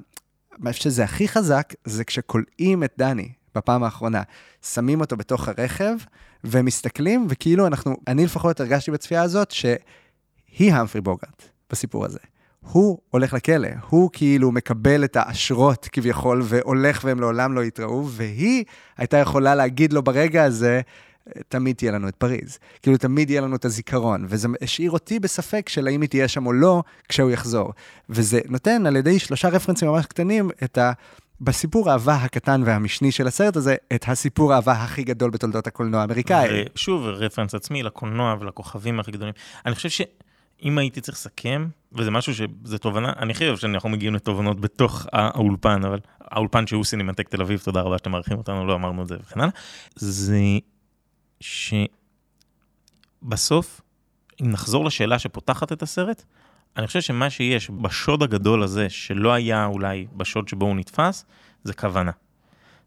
מה 0.58 0.72
שזה 0.72 1.04
הכי 1.04 1.28
חזק, 1.28 1.74
זה 1.84 2.04
כשכולאים 2.04 2.84
את 2.84 2.92
דני 2.98 3.32
בפעם 3.54 3.84
האחרונה. 3.84 4.22
שמים 4.62 5.00
אותו 5.00 5.16
בתוך 5.16 5.48
הרכב, 5.48 5.96
ומסתכלים, 6.44 7.26
וכאילו 7.28 7.66
אנחנו, 7.66 7.96
אני 8.06 8.24
לפחות 8.24 8.60
הרגשתי 8.60 8.90
בצפייה 8.90 9.22
הזאת, 9.22 9.50
שהיא 9.50 10.72
המפרי 10.72 11.00
בוגרט 11.00 11.42
בסיפור 11.70 12.04
הזה. 12.04 12.18
הוא 12.60 12.98
הולך 13.10 13.32
לכלא, 13.32 13.68
הוא 13.88 14.10
כאילו 14.12 14.52
מקבל 14.52 15.04
את 15.04 15.16
האשרות 15.16 15.88
כביכול, 15.92 16.42
והולך 16.44 17.00
והם 17.04 17.20
לעולם 17.20 17.54
לא 17.54 17.64
יתראו, 17.64 18.08
והיא 18.08 18.64
הייתה 18.96 19.16
יכולה 19.16 19.54
להגיד 19.54 19.92
לו 19.92 20.02
ברגע 20.02 20.44
הזה, 20.44 20.80
תמיד 21.48 21.76
תהיה 21.76 21.92
לנו 21.92 22.08
את 22.08 22.16
פריז. 22.16 22.58
כאילו, 22.82 22.96
תמיד 22.96 23.30
יהיה 23.30 23.40
לנו 23.40 23.56
את 23.56 23.64
הזיכרון, 23.64 24.26
וזה 24.28 24.48
השאיר 24.62 24.90
אותי 24.90 25.18
בספק 25.18 25.68
של 25.68 25.86
האם 25.86 26.00
היא 26.00 26.08
תהיה 26.08 26.28
שם 26.28 26.46
או 26.46 26.52
לא 26.52 26.82
כשהוא 27.08 27.30
יחזור. 27.30 27.72
וזה 28.08 28.40
נותן 28.48 28.86
על 28.86 28.96
ידי 28.96 29.18
שלושה 29.18 29.48
רפרנסים 29.48 29.88
ממש 29.88 30.06
קטנים 30.06 30.50
את 30.64 30.78
ה... 30.78 30.92
בסיפור 31.40 31.90
האהבה 31.90 32.14
הקטן 32.14 32.62
והמשני 32.64 33.12
של 33.12 33.26
הסרט 33.26 33.56
הזה, 33.56 33.76
את 33.94 34.04
הסיפור 34.08 34.52
האהבה 34.52 34.72
הכי 34.72 35.02
גדול 35.02 35.30
בתולדות 35.30 35.66
הקולנוע 35.66 36.00
האמריקאי. 36.00 36.64
שוב, 36.74 37.06
רפרנס 37.06 37.54
עצמי 37.54 37.82
לקולנוע 37.82 38.36
ולכוכבים 38.40 39.00
הכי 39.00 39.10
גדולים. 39.10 39.34
אני 39.66 39.74
חושב 39.74 39.88
שאם 39.88 40.78
הייתי 40.78 41.00
צריך 41.00 41.18
לסכם, 41.18 41.66
וזה 41.92 42.10
משהו 42.10 42.34
שזה 42.34 42.78
תובנה, 42.78 43.12
אני 43.18 43.34
חושב 43.34 43.56
שאנחנו 43.56 43.88
מגיעים 43.88 44.14
לתובנות 44.14 44.60
בתוך 44.60 45.06
האולפן, 45.12 45.84
אבל 45.84 45.98
האולפן 46.20 46.66
שהוא 46.66 46.84
סינמטק 46.84 47.28
תל 47.28 47.42
אביב, 47.42 47.60
תודה 47.64 47.80
רבה 47.80 47.98
שאתם 47.98 48.10
מארחים 48.10 48.38
אותנו, 48.38 48.66
לא 48.66 48.74
אמרנו 48.74 49.02
את 49.02 49.08
זה 49.08 49.16
וכן 49.22 49.40
הלאה, 49.40 49.50
זה 49.96 50.38
שבסוף, 53.22 53.80
אם 54.42 54.50
נחזור 54.50 54.84
לשאלה 54.84 55.18
שפותחת 55.18 55.72
את 55.72 55.82
הסרט, 55.82 56.24
אני 56.76 56.86
חושב 56.86 57.00
שמה 57.00 57.30
שיש 57.30 57.70
בשוד 57.70 58.22
הגדול 58.22 58.62
הזה, 58.62 58.90
שלא 58.90 59.32
היה 59.32 59.66
אולי 59.66 60.06
בשוד 60.16 60.48
שבו 60.48 60.66
הוא 60.66 60.76
נתפס, 60.76 61.24
זה 61.64 61.74
כוונה. 61.74 62.10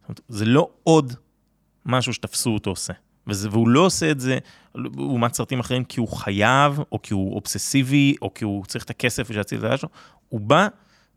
זאת 0.01 0.09
אומרת, 0.09 0.21
זה 0.27 0.45
לא 0.45 0.69
עוד 0.83 1.13
משהו 1.85 2.13
שתפסו 2.13 2.49
אותו 2.49 2.69
עושה. 2.69 2.93
וזה, 3.27 3.49
והוא 3.49 3.69
לא 3.69 3.79
עושה 3.79 4.11
את 4.11 4.19
זה, 4.19 4.37
לעומת 4.75 5.33
סרטים 5.33 5.59
אחרים, 5.59 5.83
כי 5.83 5.99
הוא 5.99 6.07
חייב, 6.07 6.79
או 6.91 7.01
כי 7.01 7.13
הוא 7.13 7.35
אובססיבי, 7.35 8.15
או 8.21 8.33
כי 8.33 8.43
הוא 8.43 8.65
צריך 8.65 8.83
את 8.83 8.89
הכסף 8.89 9.23
בשביל 9.23 9.37
להציל 9.37 9.59
את 9.59 9.63
היד 9.63 9.79
שלו. 9.79 9.89
הוא 10.29 10.41
בא, 10.41 10.67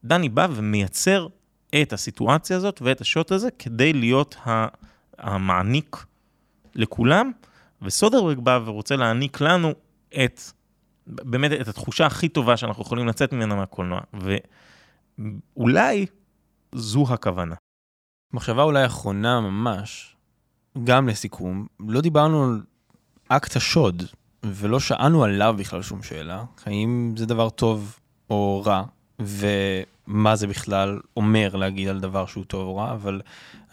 דני 0.04 0.28
בא 0.28 0.46
ומייצר 0.50 1.26
את 1.82 1.92
הסיטואציה 1.92 2.56
הזאת 2.56 2.82
ואת 2.82 3.00
השוט 3.00 3.32
הזה 3.32 3.48
כדי 3.58 3.92
להיות 3.92 4.36
המעניק 5.18 5.96
לכולם, 6.74 7.30
וסודרברג 7.82 8.38
בא 8.38 8.60
ורוצה 8.64 8.96
להעניק 8.96 9.40
לנו 9.40 9.72
את, 10.24 10.40
באמת 11.06 11.52
את 11.60 11.68
התחושה 11.68 12.06
הכי 12.06 12.28
טובה 12.28 12.56
שאנחנו 12.56 12.82
יכולים 12.82 13.06
לצאת 13.06 13.32
ממנה 13.32 13.54
מהקולנוע, 13.54 14.00
ואולי 15.56 16.06
זו 16.74 17.04
הכוונה. 17.08 17.54
מחשבה 18.32 18.62
אולי 18.62 18.86
אחרונה 18.86 19.40
ממש, 19.40 20.16
גם 20.84 21.08
לסיכום, 21.08 21.66
לא 21.80 22.00
דיברנו 22.00 22.44
על 22.44 22.62
אקט 23.28 23.56
השוד, 23.56 24.02
ולא 24.42 24.80
שאלנו 24.80 25.24
עליו 25.24 25.54
בכלל 25.58 25.82
שום 25.82 26.02
שאלה, 26.02 26.44
האם 26.66 27.14
זה 27.16 27.26
דבר 27.26 27.50
טוב 27.50 27.98
או 28.30 28.62
רע, 28.66 28.84
ומה 30.08 30.36
זה 30.36 30.46
בכלל 30.46 31.00
אומר 31.16 31.56
להגיד 31.56 31.88
על 31.88 32.00
דבר 32.00 32.26
שהוא 32.26 32.44
טוב 32.44 32.66
או 32.66 32.76
רע, 32.76 32.92
אבל 32.92 33.20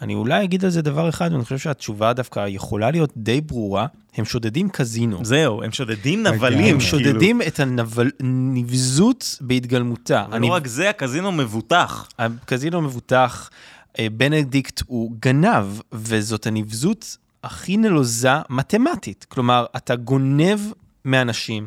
אני 0.02 0.14
אולי 0.14 0.44
אגיד 0.44 0.64
על 0.64 0.70
זה 0.70 0.82
דבר 0.82 1.08
אחד, 1.08 1.32
ואני 1.32 1.44
חושב 1.44 1.58
שהתשובה 1.58 2.12
דווקא 2.12 2.48
יכולה 2.48 2.90
להיות 2.90 3.12
די 3.16 3.40
ברורה, 3.40 3.86
הם 4.16 4.24
שודדים 4.24 4.68
קזינו. 4.68 5.24
זהו, 5.24 5.62
הם 5.62 5.72
שודדים 5.72 6.22
נבלים. 6.22 6.74
הם 6.74 6.80
שודדים 6.80 7.42
את 7.42 7.60
הנבזות 7.60 9.38
בהתגלמותה. 9.40 10.26
ולא 10.32 10.46
רק 10.46 10.66
זה, 10.66 10.90
הקזינו 10.90 11.32
מבוטח. 11.32 12.08
הקזינו 12.18 12.80
מבוטח, 12.80 13.50
אה, 13.98 14.06
בנדיקט 14.12 14.82
הוא 14.86 15.12
גנב, 15.20 15.80
וזאת 15.92 16.46
הנבזות 16.46 17.16
הכי 17.44 17.76
נלוזה 17.76 18.32
מתמטית. 18.50 19.26
כלומר, 19.28 19.66
אתה 19.76 19.96
גונב 19.96 20.60
מאנשים, 21.04 21.66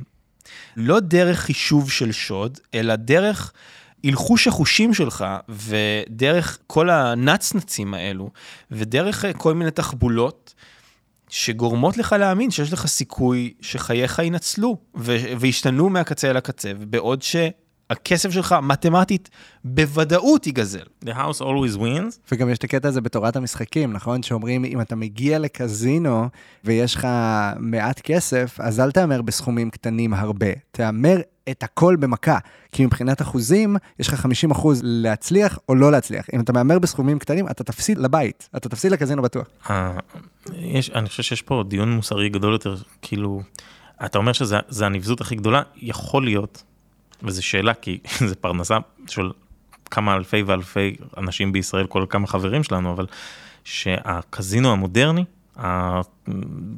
לא 0.78 1.00
דרך 1.00 1.40
חישוב 1.40 1.92
של 1.92 2.12
שוד, 2.12 2.60
אלא 2.74 2.96
דרך 2.96 3.52
הלחוש 4.06 4.48
החושים 4.48 4.94
שלך, 4.94 5.26
ודרך 5.50 6.58
כל 6.68 6.90
הנצנצים 6.90 7.94
האלו, 7.94 8.30
ודרך 8.72 9.26
אה, 9.26 9.34
כל 9.34 9.54
מיני 9.54 9.72
תחבולות, 9.72 10.54
שגורמות 11.30 11.98
לך 11.98 12.16
להאמין 12.20 12.52
שיש 12.52 12.74
לך 12.74 12.86
סיכוי 12.88 13.54
שחייך 13.62 14.20
ינצלו, 14.20 14.78
וישתנו 15.40 15.90
מהקצה 15.90 16.30
אל 16.30 16.38
הקצה, 16.38 16.74
בעוד 16.74 17.22
ש... 17.22 17.36
הכסף 17.90 18.30
שלך 18.30 18.56
מתמטית 18.64 19.30
בוודאות 19.64 20.48
ייגזל. 20.48 20.86
The 21.06 21.10
house 21.10 21.42
always 21.42 21.78
wins. 21.78 22.32
וגם 22.32 22.50
יש 22.50 22.58
את 22.58 22.64
הקטע 22.64 22.88
הזה 22.88 23.02
בתורת 23.02 23.36
המשחקים, 23.36 23.94
נכון? 23.94 24.24
שאומרים, 24.24 24.66
אם 24.66 24.82
אתה 24.82 24.96
מגיע 24.96 25.40
לקזינו 25.40 26.30
ויש 26.64 26.96
לך 26.96 27.08
מעט 27.60 28.00
כסף, 28.00 28.58
אז 28.60 28.80
אל 28.80 28.92
תהמר 28.92 29.22
בסכומים 29.22 29.70
קטנים 29.70 30.14
הרבה. 30.14 30.48
תהמר 30.72 31.18
את 31.50 31.64
הכל 31.64 31.96
במכה. 31.96 32.38
כי 32.72 32.86
מבחינת 32.86 33.22
אחוזים, 33.22 33.76
יש 34.00 34.08
לך 34.08 34.14
50 34.16 34.52
אחוז 34.52 34.82
להצליח 34.84 35.60
או 35.70 35.76
לא 35.76 35.92
להצליח. 35.92 36.26
אם 36.34 36.40
אתה 36.40 36.54
מהמר 36.54 36.80
בסכומים 36.80 37.20
קטנים, 37.20 37.48
אתה 37.48 37.64
תפסיד 37.64 37.98
לבית. 37.98 38.50
אתה 38.56 38.70
תפסיד 38.70 38.92
לקזינו 38.92 39.22
בטוח. 39.22 39.48
יש, 40.56 40.90
אני 40.90 41.10
חושב 41.10 41.24
שיש 41.24 41.42
פה 41.42 41.64
דיון 41.68 41.92
מוסרי 41.92 42.30
גדול 42.30 42.54
יותר, 42.54 42.76
כאילו, 43.02 43.42
אתה 44.06 44.18
אומר 44.18 44.34
שזה 44.34 44.86
הנבזות 44.86 45.22
הכי 45.22 45.36
גדולה, 45.36 45.62
יכול 45.76 46.26
להיות. 46.26 46.64
וזו 47.24 47.44
שאלה, 47.44 47.74
כי 47.74 48.00
זה 48.30 48.36
פרנסה 48.36 48.78
של 49.08 49.32
כמה 49.92 50.16
אלפי 50.16 50.44
ואלפי 50.44 50.96
אנשים 51.18 51.52
בישראל, 51.52 51.88
כל 51.88 52.06
כמה 52.10 52.28
חברים 52.28 52.64
שלנו, 52.64 52.92
אבל 52.92 53.06
שהקזינו 53.64 54.72
המודרני, 54.72 55.26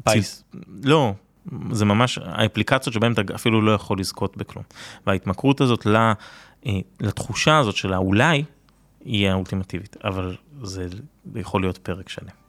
פייס. 0.04 0.44
לא, 0.84 1.14
זה 1.72 1.86
ממש 1.86 2.20
האפליקציות 2.24 2.94
שבהן 2.94 3.14
אתה 3.14 3.22
אפילו 3.36 3.62
לא 3.62 3.72
יכול 3.72 4.00
לזכות 4.00 4.38
בכלום. 4.38 4.66
וההתמכרות 5.08 5.62
הזאת 5.62 5.88
אה, 5.88 6.14
לתחושה 7.00 7.58
הזאת 7.58 7.76
של 7.76 7.94
האולי, 7.94 8.44
היא 9.06 9.30
האולטימטיבית, 9.30 9.98
אבל 10.04 10.36
זה 10.62 10.88
יכול 11.36 11.62
להיות 11.62 11.78
פרק 11.78 12.10
שלם. 12.10 12.47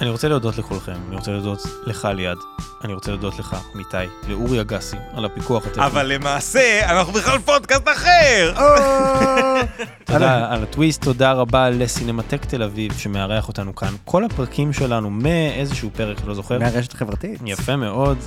אני 0.00 0.10
רוצה 0.10 0.28
להודות 0.28 0.58
לכולכם, 0.58 0.96
אני 1.08 1.16
רוצה 1.16 1.30
להודות 1.30 1.62
לך 1.86 2.08
ליעד, 2.14 2.38
אני 2.84 2.94
רוצה 2.94 3.10
להודות 3.10 3.38
לך, 3.38 3.56
מיתי, 3.74 3.96
לאורי 4.28 4.60
אגסי, 4.60 4.96
על 5.14 5.24
הפיקוח 5.24 5.66
הטכני. 5.66 5.86
אבל 5.86 6.06
למעשה, 6.06 6.90
אנחנו 6.90 7.12
בכלל 7.12 7.38
פודקאסט 7.38 7.88
אחר! 7.88 8.54
תודה 10.04 10.52
על 10.52 10.62
הטוויסט, 10.62 11.04
תודה 11.04 11.32
רבה 11.32 11.70
לסינמטק 11.70 12.44
תל 12.44 12.62
אביב 12.62 12.92
שמארח 12.98 13.48
אותנו 13.48 13.74
כאן. 13.74 13.94
כל 14.04 14.24
הפרקים 14.24 14.72
שלנו 14.72 15.10
מאיזשהו 15.10 15.90
פרק, 15.96 16.16
לא 16.26 16.34
זוכר. 16.34 16.58
מהרשת 16.58 16.92
החברתית. 16.92 17.40
יפה 17.46 17.76
מאוד, 17.76 18.18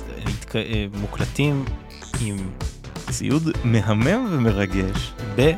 אה, 0.54 0.86
מוקלטים 1.00 1.64
עם 2.20 2.36
ציוד 3.10 3.48
מהמם 3.64 4.28
ומרגש. 4.30 5.12
ב... 5.36 5.52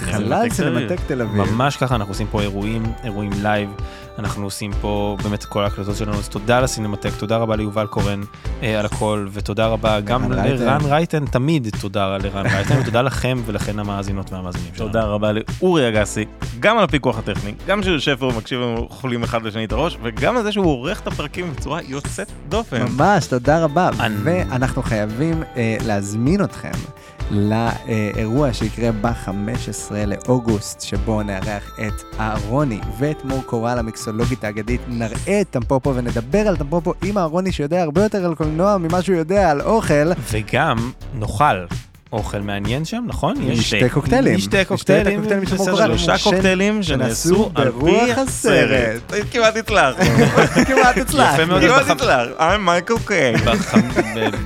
חלל 0.00 0.50
סינמטק 0.50 0.98
תל 1.06 1.22
אביב. 1.22 1.42
ממש 1.42 1.76
ככה, 1.76 1.94
אנחנו 1.94 2.12
עושים 2.12 2.26
פה 2.30 2.40
אירועים, 2.40 2.82
אירועים 3.04 3.30
live. 3.42 3.70
אנחנו 4.18 4.44
עושים 4.44 4.70
פה 4.80 5.16
באמת 5.22 5.44
כל 5.44 5.64
ההקלטות 5.64 5.96
שלנו, 5.96 6.18
אז 6.18 6.28
תודה 6.28 6.60
לסינמטק, 6.60 7.10
תודה 7.18 7.36
רבה 7.36 7.56
ליובל 7.56 7.86
קורן 7.86 8.20
אה, 8.62 8.80
על 8.80 8.86
הכל, 8.86 9.26
ותודה 9.32 9.66
רבה 9.66 10.00
גם 10.00 10.32
לרן 10.32 10.80
רייטן, 10.84 11.26
תמיד 11.26 11.68
תודה 11.80 12.16
לרן 12.18 12.46
רייטן, 12.46 12.78
ותודה 12.82 13.02
לכם 13.02 13.42
ולכן 13.46 13.78
המאזינות 13.78 14.32
והמאזינים 14.32 14.74
שלנו. 14.74 14.88
תודה 14.88 15.04
רבה 15.04 15.32
לאורי 15.32 15.88
אגסי, 15.88 16.24
גם 16.60 16.78
על 16.78 16.84
הפיקוח 16.84 17.18
הטכני, 17.18 17.54
גם 17.66 17.82
שהוא 17.82 17.94
יושב 17.94 18.16
פה 18.18 18.26
ומקשיב 18.26 18.60
לנו 18.60 18.88
אוכלים 18.90 19.22
אחד 19.22 19.42
לשני 19.42 19.64
את 19.64 19.72
הראש, 19.72 19.98
וגם 20.02 20.36
על 20.36 20.42
זה 20.42 20.52
שהוא 20.52 20.66
עורך 20.66 21.00
את 21.00 21.06
הפרקים 21.06 21.52
בצורה 21.52 21.80
יוצאת 21.88 22.28
דופן. 22.48 22.82
ממש, 22.82 23.26
תודה 23.26 23.64
רבה, 23.64 23.90
ואנחנו 24.24 24.82
חייבים 24.82 25.42
אה, 25.56 25.76
להזמין 25.86 26.44
אתכם. 26.44 26.72
לאירוע 27.30 28.52
שיקרה 28.52 28.92
ב-15 28.92 29.92
לאוגוסט, 30.06 30.80
שבו 30.80 31.22
נארח 31.22 31.76
את 31.86 32.18
אהרוני 32.20 32.80
ואת 32.98 33.24
מור 33.24 33.42
קורל 33.42 33.78
המיקסולוגית 33.78 34.44
האגדית, 34.44 34.80
נראה 34.88 35.40
את 35.40 35.50
טמפופו 35.50 35.94
ונדבר 35.94 36.48
על 36.48 36.56
טמפופו 36.56 36.94
עם 37.04 37.18
אהרוני 37.18 37.52
שיודע 37.52 37.82
הרבה 37.82 38.02
יותר 38.02 38.24
על 38.24 38.34
קולנוע 38.34 38.78
ממה 38.78 39.02
שהוא 39.02 39.16
יודע 39.16 39.50
על 39.50 39.60
אוכל. 39.60 40.12
וגם 40.30 40.90
נאכל. 41.14 41.64
אוכל 42.12 42.40
מעניין 42.40 42.84
שם, 42.84 43.04
נכון? 43.06 43.36
נשתה 43.40 43.88
קוקטיילים. 43.88 44.34
נשתה 44.34 44.64
קוקטיילים. 44.64 45.22
שלושה 45.46 46.18
קוקטיילים 46.24 46.82
שנעשו 46.82 47.50
על 47.54 47.72
פי 47.84 48.12
הסרט. 48.12 49.12
כמעט 49.30 49.56
הצלחנו. 49.56 50.04
כמעט 50.68 50.96
הצלחנו. 50.96 51.34
יפה 51.34 51.44
מאוד. 51.44 51.62
כמעט 51.62 51.90
הצלחנו. 51.90 52.36
I'm 52.38 52.58
מייקל 52.58 52.94
קיי. 53.06 53.34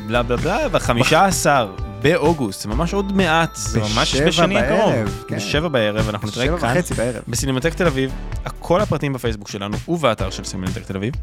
בלה 0.06 0.22
בלה 0.22 0.36
בלה, 0.36 0.68
בחמישה 0.68 1.24
עשר 1.24 1.68
באוגוסט, 2.04 2.62
זה 2.62 2.68
ממש 2.68 2.94
עוד 2.94 3.16
מעט, 3.16 3.50
זה 3.54 3.80
ממש 3.80 4.14
בשני 4.16 4.58
הקרוב. 4.58 5.24
כן. 5.28 5.36
בשבע 5.36 5.68
בערב, 5.68 6.08
אנחנו 6.08 6.28
נתראה 6.28 6.46
כאן. 6.48 6.58
שבע 6.58 6.70
וחצי 6.72 6.94
בערב. 6.94 7.22
בסינמטק 7.28 7.74
תל 7.74 7.86
אביב, 7.86 8.12
כל 8.58 8.80
הפרטים 8.80 9.12
בפייסבוק 9.12 9.48
שלנו 9.48 9.76
ובאתר 9.88 10.30
של 10.30 10.44
סינמטק 10.44 10.82
תל 10.86 10.96
אביב. 10.96 11.14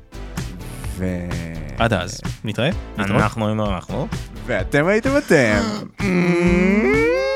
ו... 0.98 1.06
עד 1.78 1.94
אז, 1.94 2.22
נתראה. 2.44 2.70
אנחנו 2.98 3.48
היינו 3.48 3.76
אנחנו. 3.76 4.08
ואתם 4.46 4.88
הייתם 4.88 5.10
אתם. 5.18 5.62